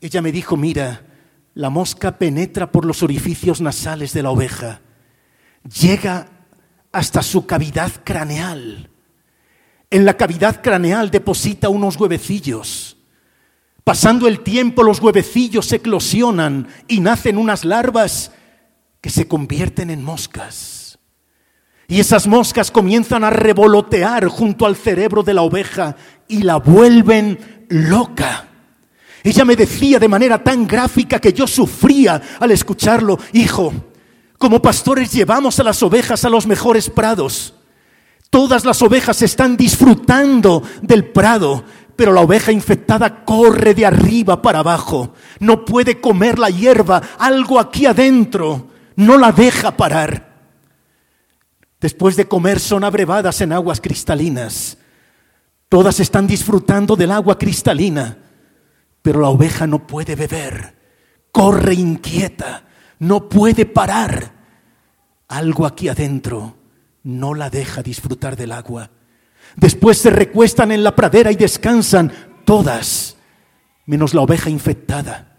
Ella 0.00 0.22
me 0.22 0.30
dijo, 0.30 0.56
mira, 0.56 1.04
la 1.54 1.70
mosca 1.70 2.16
penetra 2.16 2.70
por 2.70 2.84
los 2.84 3.02
orificios 3.02 3.60
nasales 3.60 4.12
de 4.12 4.22
la 4.22 4.30
oveja, 4.30 4.80
llega 5.80 6.28
hasta 6.92 7.22
su 7.22 7.46
cavidad 7.46 7.90
craneal. 8.04 8.90
En 9.90 10.04
la 10.04 10.16
cavidad 10.16 10.62
craneal 10.62 11.10
deposita 11.10 11.68
unos 11.68 11.96
huevecillos. 11.96 12.96
Pasando 13.84 14.28
el 14.28 14.40
tiempo 14.40 14.82
los 14.82 15.00
huevecillos 15.00 15.72
eclosionan 15.72 16.68
y 16.86 17.00
nacen 17.00 17.38
unas 17.38 17.64
larvas 17.64 18.32
que 19.00 19.10
se 19.10 19.26
convierten 19.26 19.90
en 19.90 20.04
moscas. 20.04 20.98
Y 21.88 21.98
esas 21.98 22.26
moscas 22.26 22.70
comienzan 22.70 23.24
a 23.24 23.30
revolotear 23.30 24.28
junto 24.28 24.64
al 24.64 24.76
cerebro 24.76 25.22
de 25.22 25.34
la 25.34 25.42
oveja 25.42 25.96
y 26.28 26.42
la 26.42 26.56
vuelven 26.56 27.66
loca. 27.68 28.46
Ella 29.24 29.44
me 29.44 29.56
decía 29.56 29.98
de 29.98 30.08
manera 30.08 30.42
tan 30.42 30.66
gráfica 30.66 31.18
que 31.18 31.32
yo 31.32 31.46
sufría 31.46 32.20
al 32.38 32.52
escucharlo, 32.52 33.18
hijo, 33.32 33.72
como 34.38 34.62
pastores 34.62 35.12
llevamos 35.12 35.58
a 35.60 35.64
las 35.64 35.82
ovejas 35.82 36.24
a 36.24 36.30
los 36.30 36.46
mejores 36.46 36.88
prados. 36.88 37.54
Todas 38.30 38.64
las 38.64 38.80
ovejas 38.80 39.20
están 39.22 39.56
disfrutando 39.56 40.62
del 40.82 41.06
prado, 41.06 41.64
pero 42.00 42.14
la 42.14 42.22
oveja 42.22 42.50
infectada 42.50 43.26
corre 43.26 43.74
de 43.74 43.84
arriba 43.84 44.40
para 44.40 44.60
abajo. 44.60 45.12
No 45.38 45.66
puede 45.66 46.00
comer 46.00 46.38
la 46.38 46.48
hierba, 46.48 47.02
algo 47.18 47.60
aquí 47.60 47.84
adentro 47.84 48.68
no 48.96 49.18
la 49.18 49.32
deja 49.32 49.76
parar. 49.76 50.32
Después 51.78 52.16
de 52.16 52.26
comer 52.26 52.58
son 52.58 52.84
abrevadas 52.84 53.42
en 53.42 53.52
aguas 53.52 53.82
cristalinas. 53.82 54.78
Todas 55.68 56.00
están 56.00 56.26
disfrutando 56.26 56.96
del 56.96 57.10
agua 57.10 57.36
cristalina, 57.36 58.16
pero 59.02 59.20
la 59.20 59.28
oveja 59.28 59.66
no 59.66 59.86
puede 59.86 60.14
beber. 60.16 60.78
Corre 61.30 61.74
inquieta, 61.74 62.64
no 62.98 63.28
puede 63.28 63.66
parar. 63.66 64.32
Algo 65.28 65.66
aquí 65.66 65.88
adentro 65.88 66.56
no 67.02 67.34
la 67.34 67.50
deja 67.50 67.82
disfrutar 67.82 68.36
del 68.36 68.52
agua. 68.52 68.90
Después 69.56 69.98
se 69.98 70.10
recuestan 70.10 70.72
en 70.72 70.84
la 70.84 70.94
pradera 70.94 71.32
y 71.32 71.36
descansan 71.36 72.12
todas, 72.44 73.16
menos 73.86 74.14
la 74.14 74.22
oveja 74.22 74.50
infectada. 74.50 75.36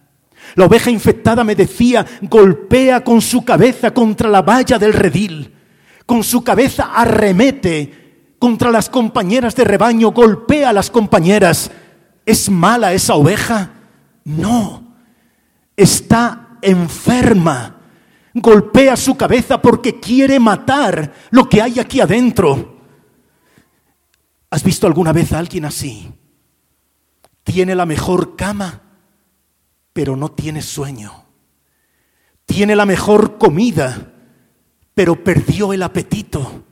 La 0.56 0.66
oveja 0.66 0.92
infectada 0.92 1.44
me 1.44 1.56
decía, 1.56 2.06
golpea 2.22 3.04
con 3.04 3.22
su 3.22 3.46
cabeza 3.46 3.94
contra 3.94 4.30
la 4.30 4.42
valla 4.42 4.78
del 4.78 4.94
redil, 4.94 5.54
con 6.06 6.24
su 6.24 6.44
cabeza 6.44 6.92
arremete 6.94 8.02
contra 8.42 8.72
las 8.72 8.90
compañeras 8.90 9.56
de 9.56 9.64
rebaño, 9.64 10.12
golpea 10.12 10.70
a 10.70 10.74
las 10.74 10.90
compañeras. 10.90 11.70
¿Es 12.26 12.50
mala 12.50 12.92
esa 12.92 13.14
oveja? 13.14 13.70
No, 14.24 14.96
está 15.78 16.58
enferma. 16.62 17.78
Golpea 18.34 18.96
su 18.96 19.16
cabeza 19.16 19.62
porque 19.62 20.00
quiere 20.00 20.40
matar 20.40 21.14
lo 21.30 21.48
que 21.48 21.62
hay 21.62 21.80
aquí 21.80 22.02
adentro. 22.02 22.71
¿Has 24.52 24.64
visto 24.64 24.86
alguna 24.86 25.14
vez 25.14 25.32
a 25.32 25.40
alguien 25.40 25.64
así? 25.64 26.12
Tiene 27.44 27.74
la 27.74 27.86
mejor 27.86 28.36
cama, 28.36 28.82
pero 29.94 30.18
no 30.18 30.30
tiene 30.30 30.62
sueño. 30.62 31.26
Tiene 32.46 32.76
la 32.76 32.86
mejor 32.86 33.38
comida, 33.38 34.12
pero 34.94 35.24
perdió 35.24 35.72
el 35.72 35.82
apetito. 35.82 36.66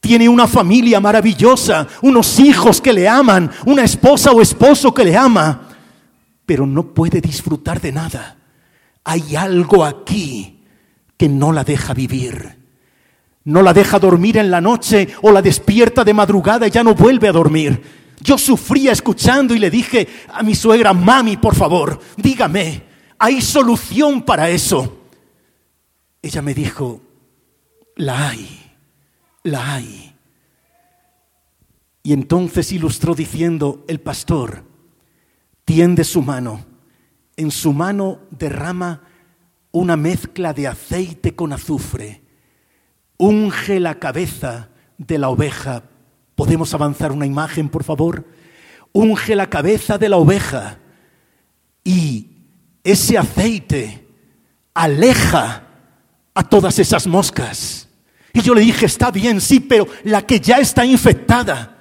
Tiene 0.00 0.30
una 0.30 0.46
familia 0.46 0.98
maravillosa, 0.98 1.86
unos 2.02 2.38
hijos 2.40 2.80
que 2.80 2.92
le 2.92 3.06
aman, 3.06 3.50
una 3.66 3.84
esposa 3.84 4.32
o 4.32 4.40
esposo 4.40 4.92
que 4.94 5.04
le 5.04 5.16
ama, 5.16 5.68
pero 6.46 6.66
no 6.66 6.94
puede 6.94 7.20
disfrutar 7.20 7.82
de 7.82 7.92
nada. 7.92 8.38
Hay 9.04 9.36
algo 9.36 9.84
aquí 9.84 10.64
que 11.18 11.28
no 11.28 11.52
la 11.52 11.64
deja 11.64 11.92
vivir. 11.92 12.63
No 13.44 13.62
la 13.62 13.72
deja 13.72 13.98
dormir 13.98 14.38
en 14.38 14.50
la 14.50 14.60
noche 14.60 15.08
o 15.22 15.30
la 15.30 15.42
despierta 15.42 16.02
de 16.02 16.14
madrugada 16.14 16.66
y 16.66 16.70
ya 16.70 16.82
no 16.82 16.94
vuelve 16.94 17.28
a 17.28 17.32
dormir. 17.32 17.80
Yo 18.20 18.38
sufría 18.38 18.92
escuchando 18.92 19.54
y 19.54 19.58
le 19.58 19.70
dije 19.70 20.08
a 20.32 20.42
mi 20.42 20.54
suegra, 20.54 20.92
mami, 20.94 21.36
por 21.36 21.54
favor, 21.54 22.00
dígame, 22.16 22.82
¿hay 23.18 23.42
solución 23.42 24.22
para 24.22 24.48
eso? 24.48 25.02
Ella 26.22 26.40
me 26.40 26.54
dijo, 26.54 27.02
la 27.96 28.30
hay, 28.30 28.72
la 29.42 29.74
hay. 29.74 30.14
Y 32.02 32.12
entonces 32.12 32.72
ilustró 32.72 33.14
diciendo, 33.14 33.84
el 33.88 34.00
pastor 34.00 34.64
tiende 35.64 36.04
su 36.04 36.22
mano, 36.22 36.64
en 37.36 37.50
su 37.50 37.72
mano 37.72 38.20
derrama 38.30 39.02
una 39.70 39.96
mezcla 39.96 40.52
de 40.52 40.68
aceite 40.68 41.34
con 41.34 41.52
azufre, 41.52 42.23
unge 43.24 43.80
la 43.80 43.98
cabeza 43.98 44.68
de 44.98 45.18
la 45.18 45.28
oveja 45.28 45.84
¿Podemos 46.34 46.74
avanzar 46.74 47.12
una 47.12 47.26
imagen, 47.26 47.68
por 47.68 47.84
favor? 47.84 48.24
Unge 48.92 49.36
la 49.36 49.48
cabeza 49.48 49.98
de 49.98 50.08
la 50.08 50.16
oveja 50.16 50.78
y 51.84 52.28
ese 52.82 53.18
aceite 53.18 54.06
aleja 54.72 55.68
a 56.34 56.48
todas 56.48 56.78
esas 56.78 57.06
moscas. 57.06 57.88
Y 58.32 58.40
yo 58.40 58.54
le 58.54 58.62
dije, 58.62 58.86
está 58.86 59.12
bien, 59.12 59.40
sí, 59.40 59.60
pero 59.60 59.86
la 60.02 60.22
que 60.22 60.40
ya 60.40 60.56
está 60.56 60.84
infectada, 60.84 61.78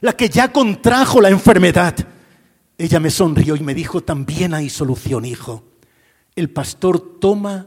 la 0.00 0.12
que 0.12 0.28
ya 0.28 0.52
contrajo 0.52 1.20
la 1.20 1.30
enfermedad. 1.30 1.94
Ella 2.78 3.00
me 3.00 3.10
sonrió 3.10 3.56
y 3.56 3.60
me 3.60 3.74
dijo, 3.74 4.02
también 4.02 4.54
hay 4.54 4.70
solución, 4.70 5.24
hijo. 5.24 5.64
El 6.36 6.50
pastor 6.50 7.18
toma 7.18 7.66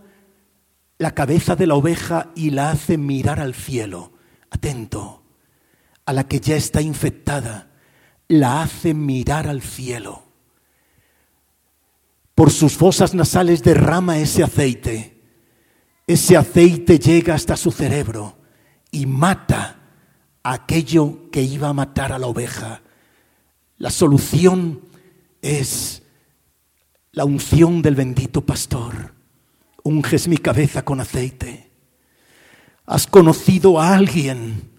la 0.99 1.15
cabeza 1.15 1.55
de 1.55 1.65
la 1.65 1.75
oveja 1.75 2.29
y 2.35 2.51
la 2.51 2.71
hace 2.71 2.97
mirar 2.97 3.39
al 3.39 3.55
cielo. 3.55 4.11
Atento 4.51 5.23
a 6.05 6.13
la 6.13 6.27
que 6.27 6.39
ya 6.39 6.55
está 6.55 6.81
infectada, 6.81 7.71
la 8.27 8.61
hace 8.63 8.93
mirar 8.93 9.47
al 9.47 9.61
cielo. 9.61 10.23
Por 12.35 12.51
sus 12.51 12.73
fosas 12.73 13.13
nasales 13.13 13.63
derrama 13.63 14.17
ese 14.17 14.43
aceite. 14.43 15.21
Ese 16.05 16.35
aceite 16.35 16.99
llega 16.99 17.35
hasta 17.35 17.55
su 17.55 17.71
cerebro 17.71 18.37
y 18.91 19.05
mata 19.05 19.79
aquello 20.43 21.29
que 21.31 21.43
iba 21.43 21.69
a 21.69 21.73
matar 21.73 22.11
a 22.11 22.19
la 22.19 22.27
oveja. 22.27 22.81
La 23.77 23.91
solución 23.91 24.81
es 25.41 26.01
la 27.11 27.23
unción 27.23 27.81
del 27.81 27.95
bendito 27.95 28.41
pastor. 28.45 29.18
Unges 29.83 30.27
mi 30.27 30.37
cabeza 30.37 30.83
con 30.83 30.99
aceite. 30.99 31.71
Has 32.85 33.07
conocido 33.07 33.79
a 33.79 33.93
alguien 33.93 34.71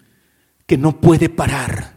que 0.65 0.77
no 0.77 0.99
puede 0.99 1.29
parar. 1.29 1.95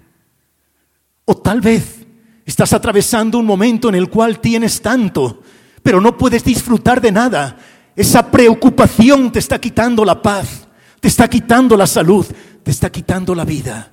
O 1.25 1.37
tal 1.37 1.61
vez 1.61 2.07
estás 2.45 2.73
atravesando 2.73 3.39
un 3.39 3.47
momento 3.47 3.89
en 3.89 3.95
el 3.95 4.11
cual 4.11 4.41
tienes 4.41 4.81
tanto, 4.83 5.43
pero 5.83 6.01
no 6.01 6.17
puedes 6.17 6.45
disfrutar 6.45 7.01
de 7.01 7.13
nada. 7.13 7.57
Esa 7.97 8.31
preocupación 8.31 9.33
te 9.33 9.39
está 9.39 9.61
quitando 9.61 10.05
la 10.05 10.21
paz, 10.21 10.67
te 11.01 11.09
está 11.09 11.29
quitando 11.29 11.77
la 11.77 11.87
salud, 11.87 12.27
te 12.63 12.71
está 12.71 12.91
quitando 12.91 13.35
la 13.35 13.45
vida. 13.45 13.93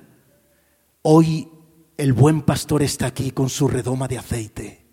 Hoy 1.02 1.48
el 1.96 2.12
buen 2.12 2.42
pastor 2.42 2.82
está 2.82 3.06
aquí 3.06 3.30
con 3.30 3.48
su 3.48 3.68
redoma 3.68 4.08
de 4.08 4.18
aceite. 4.18 4.86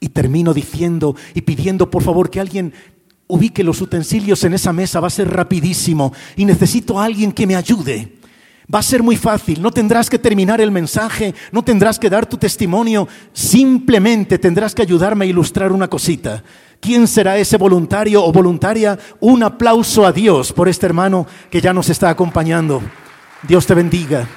Y 0.00 0.08
termino 0.08 0.54
diciendo 0.54 1.14
y 1.34 1.42
pidiendo 1.42 1.90
por 1.90 2.02
favor 2.02 2.30
que 2.30 2.40
alguien 2.40 2.72
ubique 3.30 3.64
los 3.64 3.80
utensilios 3.80 4.44
en 4.44 4.54
esa 4.54 4.72
mesa, 4.72 5.00
va 5.00 5.06
a 5.06 5.10
ser 5.10 5.30
rapidísimo. 5.30 6.12
Y 6.36 6.44
necesito 6.44 6.98
a 6.98 7.04
alguien 7.04 7.32
que 7.32 7.46
me 7.46 7.56
ayude. 7.56 8.20
Va 8.72 8.78
a 8.78 8.84
ser 8.84 9.02
muy 9.02 9.16
fácil, 9.16 9.60
no 9.60 9.72
tendrás 9.72 10.08
que 10.08 10.18
terminar 10.18 10.60
el 10.60 10.70
mensaje, 10.70 11.34
no 11.50 11.64
tendrás 11.64 11.98
que 11.98 12.08
dar 12.08 12.26
tu 12.26 12.36
testimonio, 12.36 13.08
simplemente 13.32 14.38
tendrás 14.38 14.76
que 14.76 14.82
ayudarme 14.82 15.24
a 15.24 15.28
ilustrar 15.28 15.72
una 15.72 15.88
cosita. 15.88 16.44
¿Quién 16.78 17.08
será 17.08 17.36
ese 17.36 17.56
voluntario 17.56 18.24
o 18.24 18.30
voluntaria? 18.30 18.96
Un 19.18 19.42
aplauso 19.42 20.06
a 20.06 20.12
Dios 20.12 20.52
por 20.52 20.68
este 20.68 20.86
hermano 20.86 21.26
que 21.50 21.60
ya 21.60 21.72
nos 21.72 21.88
está 21.88 22.10
acompañando. 22.10 22.80
Dios 23.42 23.66
te 23.66 23.74
bendiga. 23.74 24.28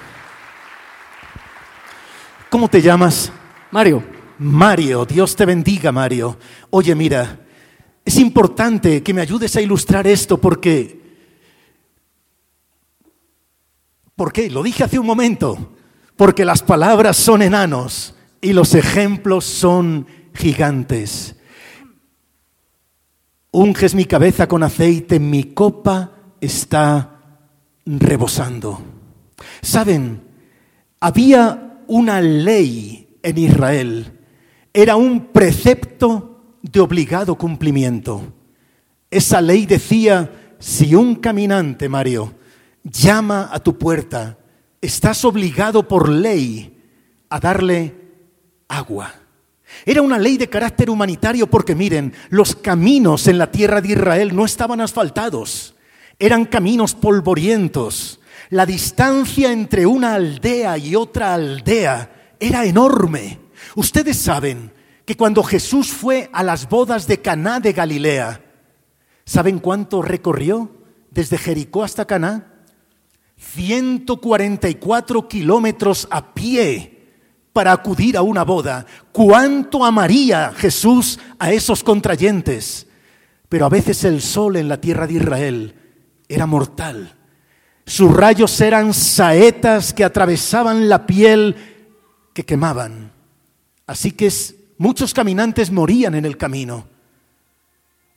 ¿Cómo 2.50 2.68
te 2.68 2.82
llamas? 2.82 3.32
Mario. 3.70 4.04
Mario, 4.39 5.06
Dios 5.06 5.36
te 5.36 5.46
bendiga, 5.46 5.91
Mario. 5.91 6.38
Oye, 6.72 6.96
mira, 6.96 7.39
es 8.06 8.18
importante 8.18 9.01
que 9.01 9.14
me 9.14 9.22
ayudes 9.22 9.56
a 9.56 9.62
ilustrar 9.62 10.08
esto 10.08 10.39
porque 10.39 11.04
¿Por 14.16 14.32
qué? 14.32 14.49
Lo 14.49 14.64
dije 14.64 14.84
hace 14.84 14.99
un 14.99 15.06
momento. 15.06 15.76
Porque 16.16 16.45
las 16.45 16.62
palabras 16.62 17.18
son 17.18 17.41
enanos 17.41 18.16
y 18.41 18.54
los 18.54 18.76
ejemplos 18.76 19.45
son 19.45 20.06
gigantes. 20.34 21.36
Unges 23.51 23.95
mi 23.95 24.06
cabeza 24.06 24.47
con 24.47 24.64
aceite, 24.64 25.20
mi 25.20 25.45
copa 25.54 26.12
está 26.39 27.20
rebosando. 27.86 28.82
Saben, 29.62 30.24
había 30.99 31.82
una 31.88 32.22
ley 32.22 33.18
en 33.22 33.38
Israel, 33.38 34.20
era 34.74 34.95
un 34.95 35.28
precepto 35.28 36.33
de 36.64 36.80
obligado 36.80 37.36
cumplimiento. 37.36 38.34
Esa 39.11 39.41
ley 39.41 39.68
decía, 39.68 40.55
si 40.57 40.95
un 40.95 41.16
caminante, 41.16 41.88
Mario, 41.88 42.34
llama 42.84 43.49
a 43.51 43.59
tu 43.59 43.78
puerta, 43.78 44.39
estás 44.82 45.24
obligado 45.26 45.88
por 45.88 46.09
ley 46.09 46.82
a 47.30 47.39
darle 47.39 47.93
agua. 48.70 49.14
Era 49.86 50.01
una 50.01 50.18
ley 50.18 50.38
de 50.38 50.49
carácter 50.49 50.89
humanitario 50.89 51.47
porque 51.47 51.76
miren, 51.76 52.14
los 52.30 52.55
caminos 52.55 53.28
en 53.28 53.38
la 53.38 53.51
tierra 53.51 53.82
de 53.82 53.89
Israel 53.89 54.36
no 54.36 54.45
estaban 54.45 54.82
asfaltados, 54.82 55.76
eran 56.18 56.45
caminos 56.45 56.95
polvorientos. 56.95 58.20
La 58.49 58.66
distancia 58.66 59.51
entre 59.51 59.86
una 59.86 60.14
aldea 60.14 60.78
y 60.78 60.95
otra 60.95 61.34
aldea 61.34 62.36
era 62.39 62.66
enorme. 62.66 63.39
Ustedes 63.76 64.18
saben 64.18 64.72
que 65.06 65.16
cuando 65.16 65.43
Jesús 65.43 65.91
fue 65.91 66.30
a 66.32 66.43
las 66.43 66.70
bodas 66.70 67.08
de 67.08 67.22
Caná 67.22 67.60
de 67.60 67.74
Galilea, 67.74 68.41
¿saben 69.26 69.60
cuánto 69.60 70.01
recorrió 70.01 70.72
desde 71.12 71.38
Jericó 71.38 71.84
hasta 71.84 72.06
Caná? 72.06 72.54
144 73.38 75.28
kilómetros 75.28 76.08
a 76.10 76.34
pie 76.34 76.93
para 77.51 77.72
acudir 77.72 78.18
a 78.18 78.22
una 78.22 78.43
boda. 78.43 78.86
¿Cuánto 79.12 79.84
amaría 79.84 80.54
Jesús 80.56 81.20
a 81.38 81.51
esos 81.51 81.84
contrayentes? 81.84 82.88
Pero 83.49 83.66
a 83.66 83.70
veces 83.70 84.04
el 84.06 84.22
sol 84.22 84.56
en 84.56 84.68
la 84.68 84.80
tierra 84.82 85.06
de 85.06 85.14
Israel 85.14 85.76
era 86.28 86.47
mortal. 86.47 87.16
Sus 87.86 88.12
rayos 88.12 88.60
eran 88.62 88.93
saetas 88.93 89.93
que 89.93 90.06
atravesaban 90.06 90.88
la 90.88 91.06
piel 91.06 91.56
que 92.34 92.45
quemaban. 92.45 93.12
Así 93.86 94.12
que 94.12 94.32
muchos 94.78 95.13
caminantes 95.13 95.71
morían 95.71 96.15
en 96.15 96.26
el 96.26 96.38
camino. 96.38 96.88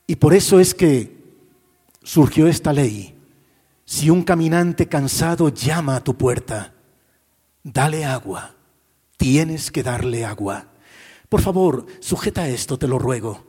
Y 0.06 0.16
por 0.16 0.34
eso 0.34 0.60
es 0.60 0.74
que 0.74 1.16
surgió 2.02 2.46
esta 2.46 2.72
ley. 2.72 3.16
Si 3.84 4.10
un 4.10 4.22
caminante 4.22 4.88
cansado 4.88 5.48
llama 5.48 5.96
a 5.96 6.04
tu 6.04 6.16
puerta, 6.16 6.74
dale 7.62 8.04
agua. 8.04 8.54
Tienes 9.16 9.70
que 9.70 9.82
darle 9.82 10.24
agua. 10.24 10.66
Por 11.28 11.40
favor, 11.40 11.86
sujeta 12.00 12.48
esto, 12.48 12.78
te 12.78 12.86
lo 12.86 12.98
ruego. 12.98 13.44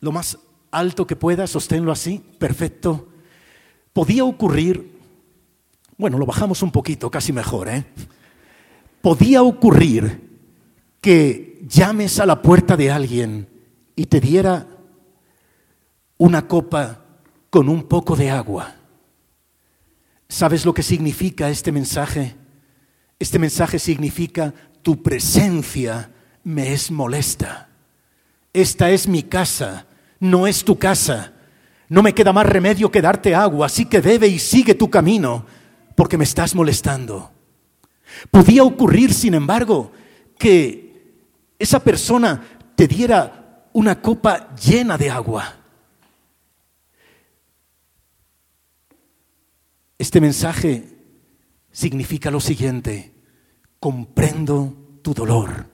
Lo 0.00 0.12
más 0.12 0.38
alto 0.70 1.06
que 1.06 1.16
puedas, 1.16 1.50
sosténlo 1.50 1.90
así, 1.90 2.22
perfecto. 2.38 3.08
Podía 3.92 4.24
ocurrir, 4.24 4.98
bueno, 5.96 6.18
lo 6.18 6.26
bajamos 6.26 6.62
un 6.62 6.70
poquito, 6.70 7.10
casi 7.10 7.32
mejor, 7.32 7.68
¿eh? 7.68 7.84
Podía 9.00 9.42
ocurrir 9.42 10.28
que 11.00 11.47
llames 11.68 12.18
a 12.18 12.26
la 12.26 12.42
puerta 12.42 12.76
de 12.76 12.90
alguien 12.90 13.48
y 13.94 14.06
te 14.06 14.20
diera 14.20 14.66
una 16.16 16.48
copa 16.48 17.04
con 17.50 17.68
un 17.68 17.84
poco 17.84 18.16
de 18.16 18.30
agua. 18.30 18.74
¿Sabes 20.28 20.64
lo 20.64 20.74
que 20.74 20.82
significa 20.82 21.48
este 21.48 21.72
mensaje? 21.72 22.36
Este 23.18 23.38
mensaje 23.38 23.78
significa 23.78 24.52
tu 24.82 25.02
presencia 25.02 26.10
me 26.44 26.72
es 26.72 26.90
molesta. 26.90 27.68
Esta 28.52 28.90
es 28.90 29.06
mi 29.06 29.22
casa, 29.22 29.86
no 30.20 30.46
es 30.46 30.64
tu 30.64 30.78
casa. 30.78 31.34
No 31.88 32.02
me 32.02 32.14
queda 32.14 32.32
más 32.32 32.46
remedio 32.46 32.90
que 32.90 33.02
darte 33.02 33.34
agua, 33.34 33.66
así 33.66 33.86
que 33.86 34.00
bebe 34.00 34.28
y 34.28 34.38
sigue 34.38 34.74
tu 34.74 34.90
camino, 34.90 35.46
porque 35.94 36.18
me 36.18 36.24
estás 36.24 36.54
molestando. 36.54 37.32
Podía 38.30 38.62
ocurrir, 38.62 39.12
sin 39.12 39.34
embargo, 39.34 39.92
que 40.38 40.87
esa 41.58 41.80
persona 41.80 42.42
te 42.74 42.86
diera 42.86 43.68
una 43.72 44.00
copa 44.00 44.54
llena 44.56 44.96
de 44.96 45.10
agua. 45.10 45.56
Este 49.98 50.20
mensaje 50.20 50.96
significa 51.72 52.30
lo 52.30 52.40
siguiente, 52.40 53.12
comprendo 53.80 55.00
tu 55.02 55.12
dolor, 55.12 55.66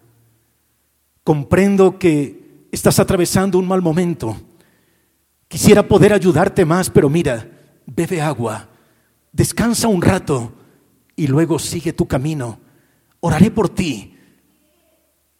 comprendo 1.22 1.98
que 1.98 2.66
estás 2.72 2.98
atravesando 2.98 3.58
un 3.58 3.68
mal 3.68 3.82
momento, 3.82 4.36
quisiera 5.48 5.86
poder 5.86 6.12
ayudarte 6.12 6.64
más, 6.64 6.88
pero 6.90 7.10
mira, 7.10 7.48
bebe 7.86 8.20
agua, 8.22 8.68
descansa 9.30 9.88
un 9.88 10.00
rato 10.02 10.54
y 11.16 11.26
luego 11.26 11.58
sigue 11.58 11.92
tu 11.92 12.06
camino. 12.06 12.58
Oraré 13.20 13.50
por 13.50 13.68
ti, 13.68 14.13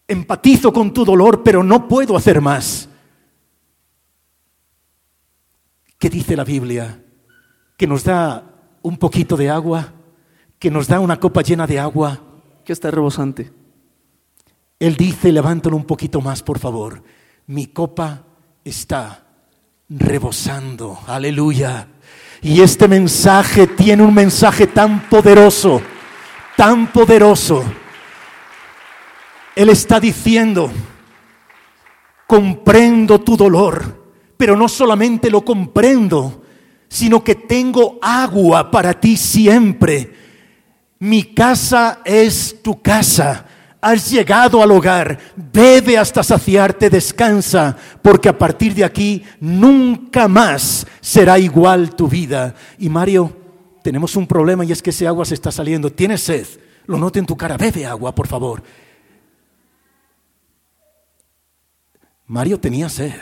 empatizo 0.07 0.71
con 0.71 0.93
tu 0.93 1.05
dolor, 1.05 1.43
pero 1.43 1.63
no 1.63 1.87
puedo 1.87 2.15
hacer 2.15 2.41
más. 2.41 2.89
¿Qué 5.97 6.09
dice 6.09 6.35
la 6.35 6.43
Biblia? 6.43 7.03
Que 7.77 7.87
nos 7.87 8.03
da 8.03 8.43
un 8.81 8.97
poquito 8.97 9.35
de 9.35 9.49
agua 9.49 9.93
que 10.59 10.71
nos 10.71 10.87
da 10.87 10.99
una 10.99 11.19
copa 11.19 11.41
llena 11.41 11.67
de 11.67 11.79
agua. 11.79 12.19
Que 12.63 12.73
está 12.73 12.89
rebosante. 12.89 13.51
Él 14.79 14.95
dice, 14.95 15.31
levántalo 15.31 15.75
un 15.75 15.85
poquito 15.85 16.21
más, 16.21 16.41
por 16.41 16.57
favor. 16.57 17.03
Mi 17.47 17.67
copa 17.67 18.23
está 18.63 19.23
rebosando. 19.87 20.97
Aleluya. 21.05 21.87
Y 22.41 22.61
este 22.61 22.87
mensaje 22.87 23.67
tiene 23.67 24.01
un 24.01 24.13
mensaje 24.13 24.65
tan 24.65 25.07
poderoso, 25.07 25.81
tan 26.57 26.91
poderoso. 26.91 27.63
Él 29.55 29.69
está 29.69 29.99
diciendo, 29.99 30.71
comprendo 32.27 33.19
tu 33.21 33.37
dolor, 33.37 34.03
pero 34.37 34.55
no 34.55 34.67
solamente 34.67 35.29
lo 35.29 35.45
comprendo, 35.45 36.43
sino 36.87 37.23
que 37.23 37.35
tengo 37.35 37.97
agua 38.01 38.69
para 38.69 38.99
ti 38.99 39.15
siempre 39.17 40.25
mi 40.99 41.23
casa 41.23 42.01
es 42.05 42.61
tu 42.61 42.81
casa. 42.81 43.45
Has 43.81 44.09
llegado 44.09 44.63
al 44.63 44.71
hogar, 44.71 45.19
bebe 45.35 45.97
hasta 45.97 46.23
saciarte, 46.23 46.89
descansa, 46.89 47.77
porque 48.01 48.29
a 48.29 48.37
partir 48.37 48.73
de 48.73 48.83
aquí 48.83 49.23
nunca 49.39 50.27
más 50.27 50.87
será 51.01 51.37
igual 51.37 51.95
tu 51.95 52.07
vida. 52.07 52.55
Y 52.79 52.89
Mario, 52.89 53.31
tenemos 53.83 54.15
un 54.15 54.25
problema 54.25 54.65
y 54.65 54.71
es 54.71 54.81
que 54.81 54.89
ese 54.89 55.05
agua 55.05 55.25
se 55.25 55.35
está 55.35 55.51
saliendo. 55.51 55.91
Tienes 55.91 56.21
sed, 56.21 56.47
lo 56.87 56.97
noto 56.97 57.19
en 57.19 57.27
tu 57.27 57.37
cara, 57.37 57.57
bebe 57.57 57.85
agua, 57.85 58.15
por 58.15 58.27
favor. 58.27 58.63
Mario 62.27 62.59
tenía 62.59 62.89
sed. 62.89 63.13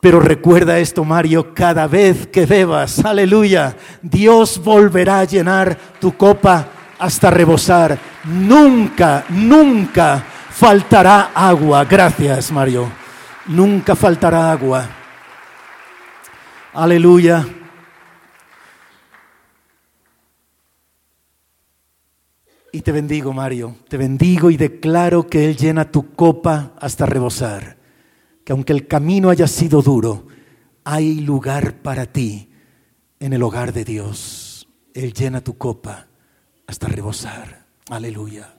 Pero 0.00 0.20
recuerda 0.20 0.78
esto, 0.78 1.04
Mario, 1.04 1.52
cada 1.54 1.88
vez 1.88 2.28
que 2.28 2.46
bebas, 2.46 3.04
aleluya, 3.04 3.76
Dios 4.00 4.62
volverá 4.62 5.20
a 5.20 5.24
llenar 5.24 5.76
tu 6.00 6.16
copa 6.16 6.68
hasta 6.98 7.30
rebosar. 7.30 7.98
Nunca, 8.24 9.24
nunca 9.28 10.24
faltará 10.50 11.32
agua. 11.34 11.84
Gracias, 11.84 12.52
Mario. 12.52 12.90
Nunca 13.46 13.96
faltará 13.96 14.52
agua. 14.52 14.88
Aleluya. 16.74 17.46
Y 22.72 22.82
te 22.82 22.92
bendigo, 22.92 23.32
Mario. 23.32 23.76
Te 23.88 23.96
bendigo 23.96 24.50
y 24.50 24.56
declaro 24.56 25.26
que 25.26 25.44
Él 25.44 25.56
llena 25.56 25.90
tu 25.90 26.14
copa 26.14 26.74
hasta 26.80 27.06
rebosar 27.06 27.78
que 28.48 28.52
aunque 28.52 28.72
el 28.72 28.86
camino 28.86 29.28
haya 29.28 29.46
sido 29.46 29.82
duro, 29.82 30.26
hay 30.82 31.20
lugar 31.20 31.82
para 31.82 32.06
ti 32.06 32.48
en 33.20 33.34
el 33.34 33.42
hogar 33.42 33.74
de 33.74 33.84
Dios. 33.84 34.66
Él 34.94 35.12
llena 35.12 35.42
tu 35.42 35.58
copa 35.58 36.06
hasta 36.66 36.88
rebosar. 36.88 37.66
Aleluya. 37.90 38.54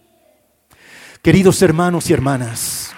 Queridos 1.23 1.59
hermanos 1.63 2.07
y 2.07 2.13
hermanas, 2.13 2.91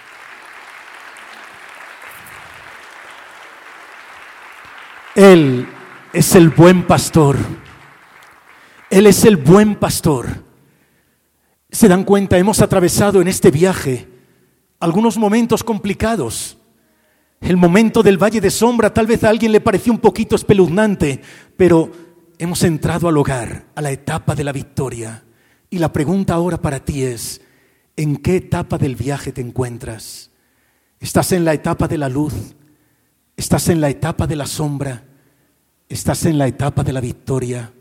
Él 5.16 5.70
es 6.12 6.36
el 6.36 6.50
buen 6.50 6.86
pastor. 6.86 7.38
Él 8.90 9.08
es 9.08 9.24
el 9.24 9.38
buen 9.38 9.76
pastor. 9.76 10.44
Se 11.72 11.88
dan 11.88 12.04
cuenta, 12.04 12.38
hemos 12.38 12.62
atravesado 12.62 13.22
en 13.22 13.30
este 13.30 13.50
viaje 13.50 14.08
algunos 14.80 15.18
momentos 15.18 15.64
complicados. 15.64 16.58
El 17.40 17.56
momento 17.56 18.04
del 18.04 18.22
valle 18.22 18.42
de 18.42 18.52
sombra 18.52 18.94
tal 18.94 19.08
vez 19.08 19.24
a 19.24 19.30
alguien 19.30 19.54
le 19.54 19.62
pareció 19.62 19.94
un 19.94 20.00
poquito 20.00 20.36
espeluznante, 20.36 21.22
pero 21.56 21.90
hemos 22.38 22.62
entrado 22.64 23.08
al 23.08 23.18
hogar, 23.18 23.68
a 23.74 23.82
la 23.82 23.90
etapa 23.90 24.36
de 24.36 24.44
la 24.44 24.52
victoria. 24.52 25.24
Y 25.70 25.78
la 25.78 25.94
pregunta 25.94 26.34
ahora 26.34 26.62
para 26.62 26.84
ti 26.84 27.04
es, 27.04 27.42
¿en 27.96 28.18
qué 28.18 28.36
etapa 28.36 28.78
del 28.78 28.98
viaje 28.98 29.32
te 29.32 29.40
encuentras? 29.40 30.30
¿Estás 31.00 31.32
en 31.32 31.46
la 31.46 31.54
etapa 31.54 31.88
de 31.88 31.98
la 31.98 32.10
luz? 32.10 32.34
¿Estás 33.38 33.70
en 33.70 33.80
la 33.80 33.90
etapa 33.90 34.28
de 34.28 34.36
la 34.36 34.46
sombra? 34.46 35.06
¿Estás 35.88 36.26
en 36.26 36.38
la 36.38 36.48
etapa 36.48 36.84
de 36.84 36.92
la 36.94 37.00
victoria? 37.00 37.72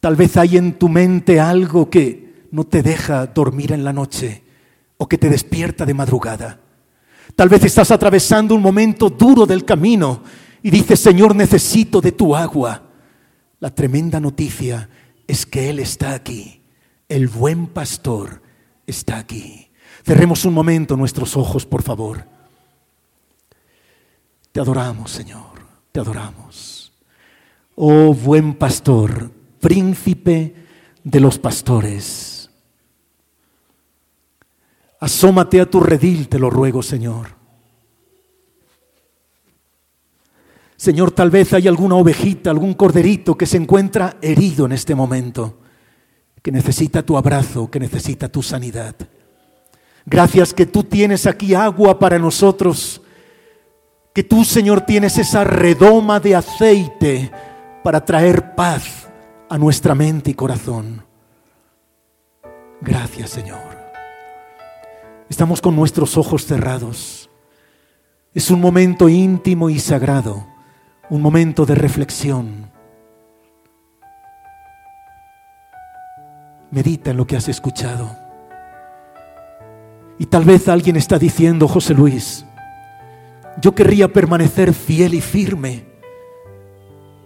Tal 0.00 0.16
vez 0.16 0.36
hay 0.36 0.56
en 0.56 0.76
tu 0.76 0.88
mente 0.88 1.38
algo 1.38 1.88
que 1.88 2.29
no 2.50 2.64
te 2.64 2.82
deja 2.82 3.26
dormir 3.26 3.72
en 3.72 3.84
la 3.84 3.92
noche, 3.92 4.42
o 4.96 5.08
que 5.08 5.18
te 5.18 5.28
despierta 5.28 5.86
de 5.86 5.94
madrugada. 5.94 6.60
Tal 7.34 7.48
vez 7.48 7.64
estás 7.64 7.90
atravesando 7.90 8.54
un 8.54 8.62
momento 8.62 9.08
duro 9.08 9.46
del 9.46 9.64
camino 9.64 10.22
y 10.62 10.70
dices, 10.70 11.00
Señor, 11.00 11.34
necesito 11.34 12.00
de 12.00 12.12
tu 12.12 12.34
agua. 12.34 12.82
La 13.60 13.74
tremenda 13.74 14.20
noticia 14.20 14.88
es 15.26 15.46
que 15.46 15.70
Él 15.70 15.78
está 15.78 16.14
aquí. 16.14 16.60
El 17.08 17.28
buen 17.28 17.66
pastor 17.68 18.42
está 18.86 19.18
aquí. 19.18 19.70
Cerremos 20.04 20.44
un 20.44 20.54
momento 20.54 20.96
nuestros 20.96 21.36
ojos, 21.36 21.66
por 21.66 21.82
favor. 21.82 22.24
Te 24.52 24.60
adoramos, 24.60 25.10
Señor, 25.10 25.66
te 25.92 26.00
adoramos. 26.00 26.92
Oh 27.76 28.12
buen 28.12 28.54
pastor, 28.54 29.30
príncipe 29.60 30.54
de 31.04 31.20
los 31.20 31.38
pastores. 31.38 32.39
Asómate 35.00 35.60
a 35.60 35.66
tu 35.66 35.80
redil, 35.80 36.28
te 36.28 36.38
lo 36.38 36.50
ruego, 36.50 36.82
Señor. 36.82 37.40
Señor, 40.76 41.10
tal 41.10 41.30
vez 41.30 41.52
hay 41.52 41.68
alguna 41.68 41.96
ovejita, 41.96 42.50
algún 42.50 42.74
corderito 42.74 43.36
que 43.36 43.46
se 43.46 43.56
encuentra 43.56 44.16
herido 44.22 44.66
en 44.66 44.72
este 44.72 44.94
momento, 44.94 45.58
que 46.42 46.52
necesita 46.52 47.02
tu 47.02 47.16
abrazo, 47.16 47.70
que 47.70 47.80
necesita 47.80 48.28
tu 48.28 48.42
sanidad. 48.42 48.94
Gracias 50.06 50.54
que 50.54 50.66
tú 50.66 50.84
tienes 50.84 51.26
aquí 51.26 51.54
agua 51.54 51.98
para 51.98 52.18
nosotros, 52.18 53.02
que 54.14 54.24
tú, 54.24 54.44
Señor, 54.44 54.82
tienes 54.82 55.18
esa 55.18 55.44
redoma 55.44 56.20
de 56.20 56.36
aceite 56.36 57.30
para 57.82 58.04
traer 58.04 58.54
paz 58.54 59.08
a 59.48 59.58
nuestra 59.58 59.94
mente 59.94 60.30
y 60.30 60.34
corazón. 60.34 61.04
Gracias, 62.80 63.30
Señor. 63.30 63.79
Estamos 65.30 65.62
con 65.62 65.74
nuestros 65.74 66.18
ojos 66.18 66.44
cerrados. 66.44 67.30
Es 68.34 68.50
un 68.50 68.60
momento 68.60 69.08
íntimo 69.08 69.70
y 69.70 69.78
sagrado 69.78 70.50
un 71.10 71.20
momento 71.20 71.66
de 71.66 71.74
reflexión. 71.74 72.70
Medita 76.70 77.10
en 77.10 77.16
lo 77.16 77.26
que 77.26 77.36
has 77.36 77.48
escuchado. 77.48 78.16
Y 80.18 80.26
tal 80.26 80.44
vez 80.44 80.68
alguien 80.68 80.96
está 80.96 81.18
diciendo, 81.18 81.66
José 81.66 81.94
Luis, 81.94 82.46
yo 83.60 83.74
querría 83.74 84.12
permanecer 84.12 84.72
fiel 84.72 85.14
y 85.14 85.20
firme, 85.20 85.84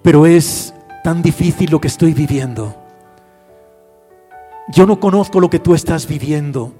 pero 0.02 0.24
es 0.24 0.74
tan 1.02 1.20
difícil 1.20 1.70
lo 1.70 1.80
que 1.80 1.88
estoy 1.88 2.14
viviendo. 2.14 2.74
Yo 4.72 4.86
no 4.86 4.98
conozco 4.98 5.40
lo 5.40 5.50
que 5.50 5.58
tú 5.58 5.74
estás 5.74 6.06
viviendo, 6.06 6.72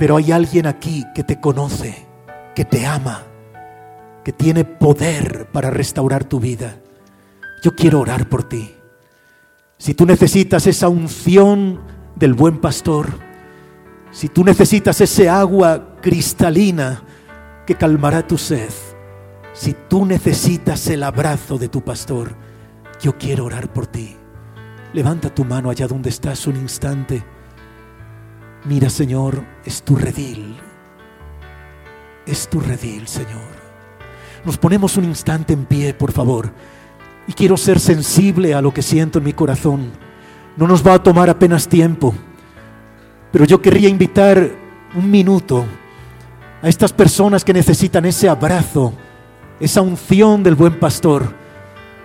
pero 0.00 0.16
hay 0.16 0.32
alguien 0.32 0.64
aquí 0.66 1.04
que 1.14 1.22
te 1.22 1.38
conoce, 1.38 2.06
que 2.54 2.64
te 2.64 2.86
ama 2.86 3.26
que 4.24 4.32
tiene 4.32 4.64
poder 4.64 5.50
para 5.52 5.68
restaurar 5.68 6.24
tu 6.24 6.40
vida. 6.40 6.76
Yo 7.62 7.74
quiero 7.74 8.00
orar 8.00 8.26
por 8.26 8.48
ti. 8.48 8.74
Si 9.76 9.92
tú 9.92 10.06
necesitas 10.06 10.66
esa 10.66 10.88
unción 10.88 11.82
del 12.16 12.32
buen 12.32 12.62
pastor, 12.62 13.10
si 14.10 14.30
tú 14.30 14.42
necesitas 14.42 15.02
ese 15.02 15.28
agua 15.28 15.96
cristalina 16.00 17.02
que 17.66 17.74
calmará 17.74 18.26
tu 18.26 18.38
sed, 18.38 18.70
si 19.52 19.74
tú 19.86 20.06
necesitas 20.06 20.86
el 20.86 21.02
abrazo 21.02 21.58
de 21.58 21.68
tu 21.68 21.82
pastor, 21.82 22.36
yo 23.02 23.18
quiero 23.18 23.44
orar 23.44 23.70
por 23.70 23.86
ti. 23.86 24.16
Levanta 24.94 25.28
tu 25.28 25.44
mano 25.44 25.68
allá 25.68 25.86
donde 25.86 26.08
estás 26.08 26.46
un 26.46 26.56
instante. 26.56 27.22
Mira, 28.64 28.90
Señor, 28.90 29.42
es 29.64 29.82
tu 29.82 29.96
redil. 29.96 30.56
Es 32.26 32.48
tu 32.48 32.60
redil, 32.60 33.08
Señor. 33.08 33.60
Nos 34.44 34.58
ponemos 34.58 34.96
un 34.96 35.04
instante 35.04 35.54
en 35.54 35.64
pie, 35.64 35.94
por 35.94 36.12
favor. 36.12 36.52
Y 37.26 37.32
quiero 37.32 37.56
ser 37.56 37.80
sensible 37.80 38.54
a 38.54 38.60
lo 38.60 38.74
que 38.74 38.82
siento 38.82 39.18
en 39.18 39.24
mi 39.24 39.32
corazón. 39.32 39.90
No 40.56 40.66
nos 40.66 40.86
va 40.86 40.94
a 40.94 41.02
tomar 41.02 41.30
apenas 41.30 41.68
tiempo. 41.68 42.14
Pero 43.32 43.46
yo 43.46 43.62
querría 43.62 43.88
invitar 43.88 44.50
un 44.94 45.10
minuto 45.10 45.64
a 46.62 46.68
estas 46.68 46.92
personas 46.92 47.44
que 47.44 47.54
necesitan 47.54 48.04
ese 48.04 48.28
abrazo, 48.28 48.92
esa 49.58 49.80
unción 49.80 50.42
del 50.42 50.54
buen 50.54 50.78
pastor. 50.78 51.34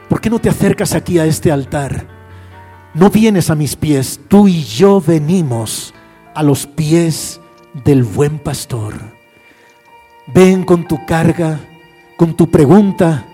¿Por 0.07 0.21
qué 0.21 0.29
no 0.29 0.39
te 0.39 0.49
acercas 0.49 0.93
aquí 0.93 1.19
a 1.19 1.25
este 1.25 1.51
altar? 1.51 2.07
No 2.93 3.09
vienes 3.09 3.49
a 3.49 3.55
mis 3.55 3.75
pies, 3.75 4.21
tú 4.29 4.47
y 4.47 4.63
yo 4.63 5.01
venimos 5.01 5.93
a 6.35 6.43
los 6.43 6.67
pies 6.67 7.39
del 7.85 8.03
buen 8.03 8.37
pastor. 8.37 8.93
Ven 10.27 10.63
con 10.63 10.87
tu 10.87 11.05
carga 11.05 11.59
con 12.15 12.33
tu 12.33 12.49
pregunta, 12.49 13.25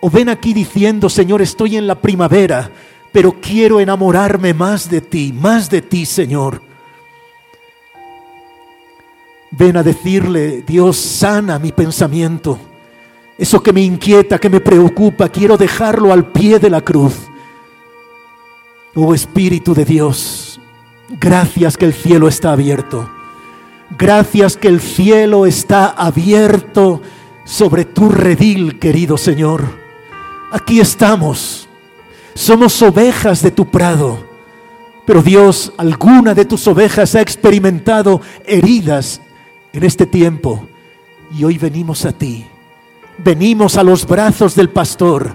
o 0.00 0.10
ven 0.10 0.28
aquí 0.28 0.52
diciendo, 0.52 1.08
Señor, 1.08 1.42
estoy 1.42 1.76
en 1.76 1.86
la 1.86 2.00
primavera, 2.00 2.70
pero 3.12 3.40
quiero 3.40 3.80
enamorarme 3.80 4.54
más 4.54 4.90
de 4.90 5.00
ti, 5.00 5.32
más 5.32 5.70
de 5.70 5.82
ti, 5.82 6.04
Señor. 6.04 6.62
Ven 9.50 9.76
a 9.76 9.82
decirle, 9.82 10.62
Dios, 10.66 10.96
sana 10.96 11.58
mi 11.58 11.72
pensamiento. 11.72 12.58
Eso 13.38 13.62
que 13.62 13.72
me 13.72 13.82
inquieta, 13.82 14.38
que 14.38 14.50
me 14.50 14.60
preocupa, 14.60 15.28
quiero 15.28 15.56
dejarlo 15.56 16.12
al 16.12 16.26
pie 16.26 16.58
de 16.58 16.70
la 16.70 16.80
cruz. 16.80 17.14
Oh 18.94 19.14
Espíritu 19.14 19.74
de 19.74 19.84
Dios, 19.84 20.47
gracias 21.08 21.76
que 21.76 21.86
el 21.86 21.94
cielo 21.94 22.28
está 22.28 22.52
abierto. 22.52 23.10
Gracias 23.96 24.56
que 24.56 24.68
el 24.68 24.80
cielo 24.80 25.46
está 25.46 25.86
abierto 25.86 27.00
sobre 27.44 27.84
tu 27.84 28.10
redil, 28.10 28.78
querido 28.78 29.16
Señor. 29.16 29.64
Aquí 30.52 30.80
estamos. 30.80 31.68
Somos 32.34 32.80
ovejas 32.82 33.42
de 33.42 33.50
tu 33.50 33.70
prado. 33.70 34.26
Pero 35.06 35.22
Dios, 35.22 35.72
alguna 35.78 36.34
de 36.34 36.44
tus 36.44 36.66
ovejas 36.66 37.14
ha 37.14 37.22
experimentado 37.22 38.20
heridas 38.44 39.22
en 39.72 39.84
este 39.84 40.04
tiempo. 40.04 40.68
Y 41.34 41.44
hoy 41.44 41.56
venimos 41.56 42.04
a 42.04 42.12
ti. 42.12 42.46
Venimos 43.16 43.76
a 43.76 43.82
los 43.82 44.06
brazos 44.06 44.54
del 44.54 44.68
pastor. 44.68 45.34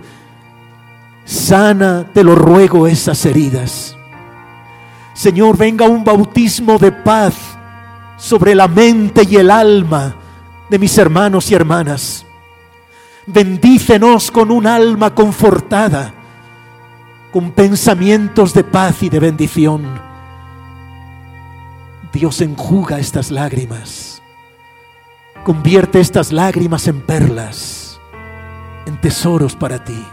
Sana, 1.26 2.08
te 2.14 2.24
lo 2.24 2.36
ruego, 2.36 2.88
esas 2.88 3.26
heridas. 3.26 3.98
Señor, 5.14 5.58
venga 5.58 5.86
un 5.86 6.04
bautismo 6.04 6.78
de 6.78 6.92
paz 6.92 7.36
sobre 8.18 8.56
la 8.56 8.68
mente 8.68 9.24
y 9.30 9.36
el 9.36 9.52
alma 9.52 10.16
de 10.70 10.80
mis 10.80 10.98
hermanos 10.98 11.52
y 11.52 11.54
hermanas. 11.54 12.26
Bendícenos 13.28 14.32
con 14.32 14.50
un 14.52 14.66
alma 14.66 15.14
confortada, 15.14 16.14
con 17.32 17.52
pensamientos 17.52 18.54
de 18.54 18.64
paz 18.64 19.04
y 19.04 19.10
de 19.10 19.20
bendición. 19.20 20.02
Dios 22.12 22.42
enjuga 22.42 23.00
estas 23.00 23.32
lágrimas, 23.32 24.22
convierte 25.44 26.00
estas 26.00 26.32
lágrimas 26.32 26.88
en 26.88 27.02
perlas, 27.02 28.00
en 28.86 29.00
tesoros 29.00 29.56
para 29.56 29.84
ti. 29.84 30.06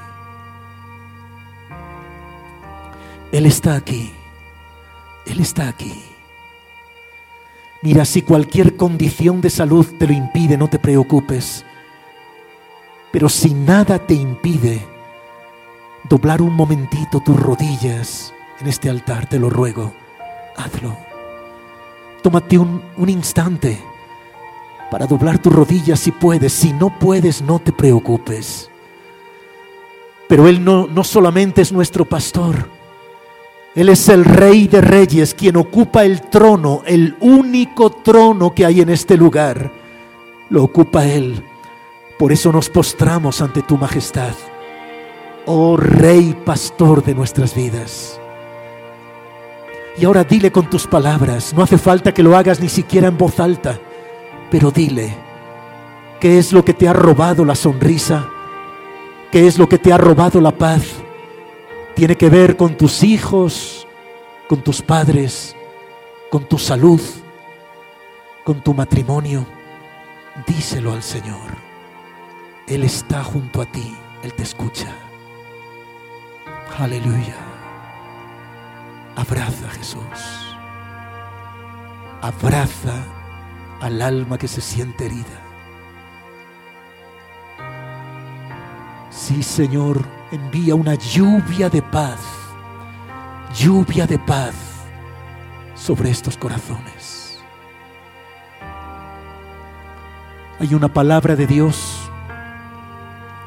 Él 3.32 3.46
está 3.46 3.74
aquí, 3.74 4.12
Él 5.30 5.40
está 5.40 5.68
aquí. 5.68 5.92
Mira, 7.82 8.04
si 8.04 8.22
cualquier 8.22 8.76
condición 8.76 9.40
de 9.40 9.48
salud 9.48 9.86
te 9.98 10.06
lo 10.06 10.12
impide, 10.12 10.56
no 10.56 10.68
te 10.68 10.78
preocupes. 10.78 11.64
Pero 13.10 13.28
si 13.28 13.54
nada 13.54 13.98
te 13.98 14.14
impide 14.14 14.86
doblar 16.08 16.42
un 16.42 16.54
momentito 16.54 17.20
tus 17.20 17.38
rodillas 17.40 18.34
en 18.60 18.68
este 18.68 18.90
altar, 18.90 19.28
te 19.28 19.38
lo 19.38 19.48
ruego, 19.48 19.94
hazlo. 20.56 20.96
Tómate 22.22 22.58
un, 22.58 22.82
un 22.98 23.08
instante 23.08 23.82
para 24.90 25.06
doblar 25.06 25.38
tus 25.38 25.52
rodillas 25.52 26.00
si 26.00 26.10
puedes. 26.10 26.52
Si 26.52 26.72
no 26.72 26.98
puedes, 26.98 27.40
no 27.40 27.60
te 27.60 27.72
preocupes. 27.72 28.70
Pero 30.28 30.46
Él 30.46 30.62
no, 30.62 30.86
no 30.86 31.02
solamente 31.02 31.62
es 31.62 31.72
nuestro 31.72 32.04
pastor, 32.04 32.68
él 33.74 33.88
es 33.88 34.08
el 34.08 34.24
rey 34.24 34.66
de 34.66 34.80
reyes, 34.80 35.32
quien 35.32 35.56
ocupa 35.56 36.04
el 36.04 36.22
trono, 36.22 36.82
el 36.86 37.16
único 37.20 37.90
trono 37.90 38.52
que 38.52 38.66
hay 38.66 38.80
en 38.80 38.88
este 38.88 39.16
lugar. 39.16 39.70
Lo 40.48 40.64
ocupa 40.64 41.06
Él. 41.06 41.44
Por 42.18 42.32
eso 42.32 42.50
nos 42.50 42.68
postramos 42.68 43.40
ante 43.40 43.62
tu 43.62 43.78
majestad. 43.78 44.34
Oh 45.46 45.76
Rey 45.76 46.36
Pastor 46.44 47.04
de 47.04 47.14
nuestras 47.14 47.54
vidas. 47.54 48.20
Y 49.96 50.04
ahora 50.04 50.24
dile 50.24 50.50
con 50.50 50.68
tus 50.68 50.86
palabras, 50.86 51.54
no 51.54 51.62
hace 51.62 51.78
falta 51.78 52.12
que 52.12 52.22
lo 52.22 52.36
hagas 52.36 52.60
ni 52.60 52.68
siquiera 52.68 53.08
en 53.08 53.18
voz 53.18 53.38
alta, 53.38 53.78
pero 54.50 54.70
dile, 54.70 55.14
¿qué 56.20 56.38
es 56.38 56.52
lo 56.52 56.64
que 56.64 56.74
te 56.74 56.88
ha 56.88 56.92
robado 56.92 57.44
la 57.44 57.54
sonrisa? 57.54 58.28
¿Qué 59.30 59.46
es 59.46 59.58
lo 59.58 59.68
que 59.68 59.78
te 59.78 59.92
ha 59.92 59.98
robado 59.98 60.40
la 60.40 60.52
paz? 60.52 61.02
Tiene 62.00 62.16
que 62.16 62.30
ver 62.30 62.56
con 62.56 62.78
tus 62.78 63.02
hijos, 63.02 63.86
con 64.48 64.62
tus 64.62 64.80
padres, 64.80 65.54
con 66.30 66.48
tu 66.48 66.56
salud. 66.56 66.98
con 68.42 68.62
tu 68.62 68.72
matrimonio, 68.72 69.44
díselo 70.46 70.94
al 70.94 71.02
Señor. 71.02 71.50
Él 72.66 72.84
está 72.84 73.22
junto 73.22 73.60
a 73.60 73.66
ti, 73.66 73.94
Él 74.22 74.32
te 74.32 74.44
escucha. 74.44 74.88
Aleluya. 76.78 77.36
Abraza 79.14 79.66
a 79.66 79.70
Jesús. 79.70 80.56
Abraza 82.22 83.04
al 83.82 84.00
alma 84.00 84.38
que 84.38 84.48
se 84.48 84.62
siente 84.62 85.04
herida. 85.04 85.49
Sí, 89.10 89.42
Señor, 89.42 90.04
envía 90.30 90.74
una 90.74 90.94
lluvia 90.94 91.68
de 91.68 91.82
paz, 91.82 92.20
lluvia 93.58 94.06
de 94.06 94.18
paz 94.18 94.54
sobre 95.74 96.10
estos 96.10 96.36
corazones. 96.36 97.40
Hay 100.60 100.74
una 100.74 100.92
palabra 100.92 101.36
de 101.36 101.46
Dios. 101.46 101.98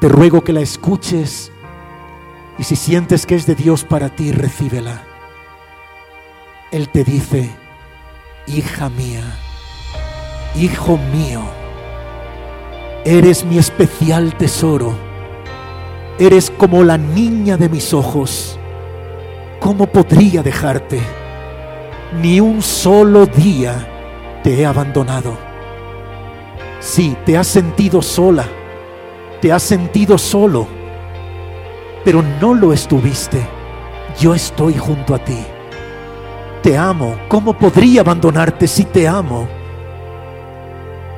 Te 0.00 0.08
ruego 0.08 0.44
que 0.44 0.52
la 0.52 0.60
escuches 0.60 1.50
y 2.58 2.64
si 2.64 2.76
sientes 2.76 3.24
que 3.24 3.34
es 3.34 3.46
de 3.46 3.54
Dios 3.54 3.84
para 3.84 4.10
ti, 4.10 4.32
recíbela. 4.32 5.02
Él 6.70 6.88
te 6.88 7.04
dice, 7.04 7.50
hija 8.46 8.90
mía, 8.90 9.22
hijo 10.56 10.98
mío, 10.98 11.40
eres 13.04 13.44
mi 13.44 13.58
especial 13.58 14.36
tesoro, 14.36 15.13
eres 16.18 16.50
como 16.50 16.84
la 16.84 16.96
niña 16.96 17.56
de 17.56 17.68
mis 17.68 17.92
ojos. 17.92 18.58
¿Cómo 19.60 19.86
podría 19.86 20.42
dejarte? 20.42 21.00
Ni 22.22 22.40
un 22.40 22.62
solo 22.62 23.26
día 23.26 24.40
te 24.42 24.60
he 24.60 24.66
abandonado. 24.66 25.36
Sí, 26.80 27.16
te 27.24 27.36
has 27.36 27.46
sentido 27.46 28.02
sola, 28.02 28.44
te 29.40 29.50
has 29.50 29.62
sentido 29.62 30.18
solo, 30.18 30.66
pero 32.04 32.22
no 32.40 32.54
lo 32.54 32.72
estuviste. 32.72 33.40
Yo 34.20 34.34
estoy 34.34 34.74
junto 34.74 35.14
a 35.14 35.18
ti. 35.18 35.38
Te 36.62 36.78
amo. 36.78 37.16
¿Cómo 37.28 37.52
podría 37.54 38.02
abandonarte 38.02 38.68
si 38.68 38.84
te 38.84 39.08
amo? 39.08 39.48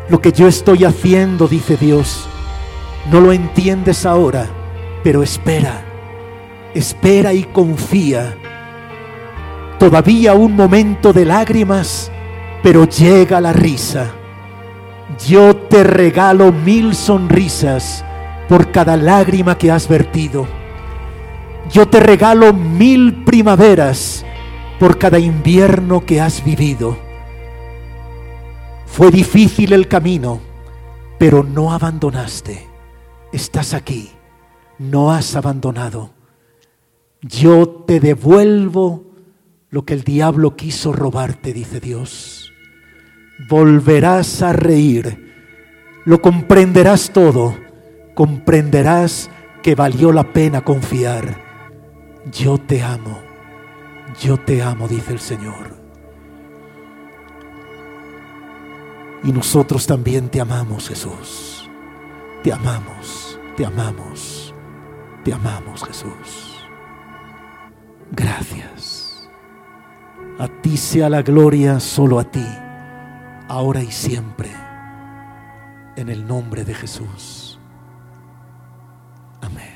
Lo 0.09 0.21
que 0.21 0.33
yo 0.33 0.47
estoy 0.47 0.85
haciendo, 0.85 1.49
dice 1.49 1.77
Dios, 1.77 2.29
no 3.11 3.21
lo 3.21 3.33
entiendes 3.33 4.07
ahora, 4.07 4.49
pero 5.07 5.23
espera, 5.23 5.85
espera 6.75 7.33
y 7.33 7.45
confía. 7.45 8.37
Todavía 9.79 10.35
un 10.35 10.57
momento 10.57 11.13
de 11.13 11.25
lágrimas, 11.25 12.11
pero 12.61 12.89
llega 12.89 13.41
la 13.41 13.53
risa. 13.53 14.11
Yo 15.25 15.55
te 15.55 15.85
regalo 15.85 16.51
mil 16.51 16.97
sonrisas 16.97 18.05
por 18.49 18.73
cada 18.73 18.97
lágrima 18.97 19.57
que 19.57 19.71
has 19.71 19.87
vertido. 19.87 20.49
Yo 21.71 21.87
te 21.87 22.01
regalo 22.01 22.53
mil 22.53 23.23
primaveras 23.23 24.27
por 24.81 24.99
cada 24.99 25.21
invierno 25.21 26.05
que 26.05 26.21
has 26.21 26.43
vivido. 26.43 26.99
Fue 28.87 29.13
difícil 29.13 29.73
el 29.73 29.87
camino, 29.87 30.41
pero 31.17 31.45
no 31.45 31.73
abandonaste. 31.73 32.67
Estás 33.31 33.73
aquí, 33.73 34.16
no 34.79 35.13
has 35.13 35.37
abandonado. 35.37 36.11
Yo 37.23 37.85
te 37.87 38.01
devuelvo 38.01 39.05
lo 39.71 39.85
que 39.85 39.95
el 39.95 40.05
diablo 40.05 40.57
quiso 40.57 40.93
robarte, 40.93 41.53
dice 41.53 41.81
Dios. 41.81 42.53
Volverás 43.49 44.43
a 44.43 44.53
reír, 44.53 45.35
lo 46.05 46.23
comprenderás 46.23 47.11
todo, 47.13 47.57
comprenderás 48.15 49.31
que 49.63 49.75
valió 49.75 50.13
la 50.13 50.33
pena 50.33 50.63
confiar. 50.63 51.45
Yo 52.33 52.59
te 52.59 52.83
amo, 52.83 53.19
yo 54.21 54.39
te 54.39 54.63
amo, 54.63 54.89
dice 54.89 55.13
el 55.13 55.21
Señor. 55.21 55.77
Y 59.25 59.33
nosotros 59.33 59.87
también 59.87 60.29
te 60.29 60.41
amamos, 60.41 60.89
Jesús. 60.89 61.69
Te 62.43 62.53
amamos, 62.53 63.39
te 63.57 63.67
amamos, 63.67 64.36
te 65.27 65.33
amamos, 65.33 65.83
Jesús. 65.83 66.65
Gracias. 68.13 69.29
A 70.39 70.47
ti 70.63 70.77
sea 70.77 71.09
la 71.09 71.23
gloria, 71.23 71.81
solo 71.81 72.21
a 72.21 72.31
ti, 72.31 72.47
ahora 73.49 73.83
y 73.83 73.91
siempre, 73.91 74.49
en 75.97 76.11
el 76.11 76.29
nombre 76.29 76.65
de 76.65 76.75
Jesús. 76.75 77.59
Amén. 79.41 79.67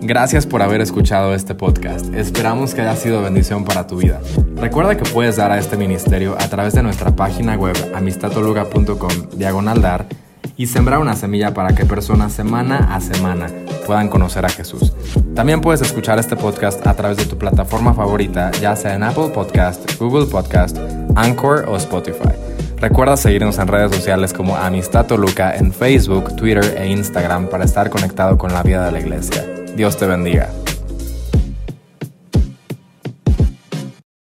Gracias 0.00 0.44
por 0.44 0.62
haber 0.62 0.80
escuchado 0.80 1.32
este 1.32 1.54
podcast. 1.54 2.12
Esperamos 2.12 2.74
que 2.74 2.80
haya 2.80 2.96
sido 2.96 3.22
bendición 3.22 3.64
para 3.64 3.86
tu 3.86 3.98
vida. 3.98 4.20
Recuerda 4.56 4.96
que 4.96 5.08
puedes 5.08 5.36
dar 5.36 5.52
a 5.52 5.58
este 5.58 5.76
ministerio 5.76 6.34
a 6.36 6.48
través 6.48 6.74
de 6.74 6.82
nuestra 6.82 7.14
página 7.14 7.54
web 7.54 7.76
amistatoluga.com 7.94 9.28
diagonal 9.36 9.80
dar 9.80 10.23
y 10.56 10.66
sembrar 10.66 10.98
una 10.98 11.16
semilla 11.16 11.54
para 11.54 11.74
que 11.74 11.84
personas 11.84 12.32
semana 12.32 12.94
a 12.94 13.00
semana 13.00 13.46
puedan 13.86 14.08
conocer 14.08 14.44
a 14.44 14.48
Jesús. 14.48 14.92
También 15.34 15.60
puedes 15.60 15.82
escuchar 15.82 16.18
este 16.18 16.36
podcast 16.36 16.86
a 16.86 16.94
través 16.94 17.16
de 17.16 17.26
tu 17.26 17.36
plataforma 17.36 17.94
favorita, 17.94 18.50
ya 18.52 18.76
sea 18.76 18.94
en 18.94 19.02
Apple 19.02 19.28
Podcast, 19.34 19.98
Google 19.98 20.26
Podcast, 20.26 20.78
Anchor 21.16 21.66
o 21.68 21.76
Spotify. 21.76 22.34
Recuerda 22.78 23.16
seguirnos 23.16 23.58
en 23.58 23.68
redes 23.68 23.94
sociales 23.94 24.32
como 24.32 24.56
Amistad 24.56 25.06
Toluca 25.06 25.56
en 25.56 25.72
Facebook, 25.72 26.36
Twitter 26.36 26.76
e 26.78 26.88
Instagram 26.88 27.48
para 27.48 27.64
estar 27.64 27.88
conectado 27.90 28.36
con 28.36 28.52
la 28.52 28.62
vida 28.62 28.84
de 28.84 28.92
la 28.92 29.00
iglesia. 29.00 29.44
Dios 29.74 29.96
te 29.96 30.06
bendiga. 30.06 30.63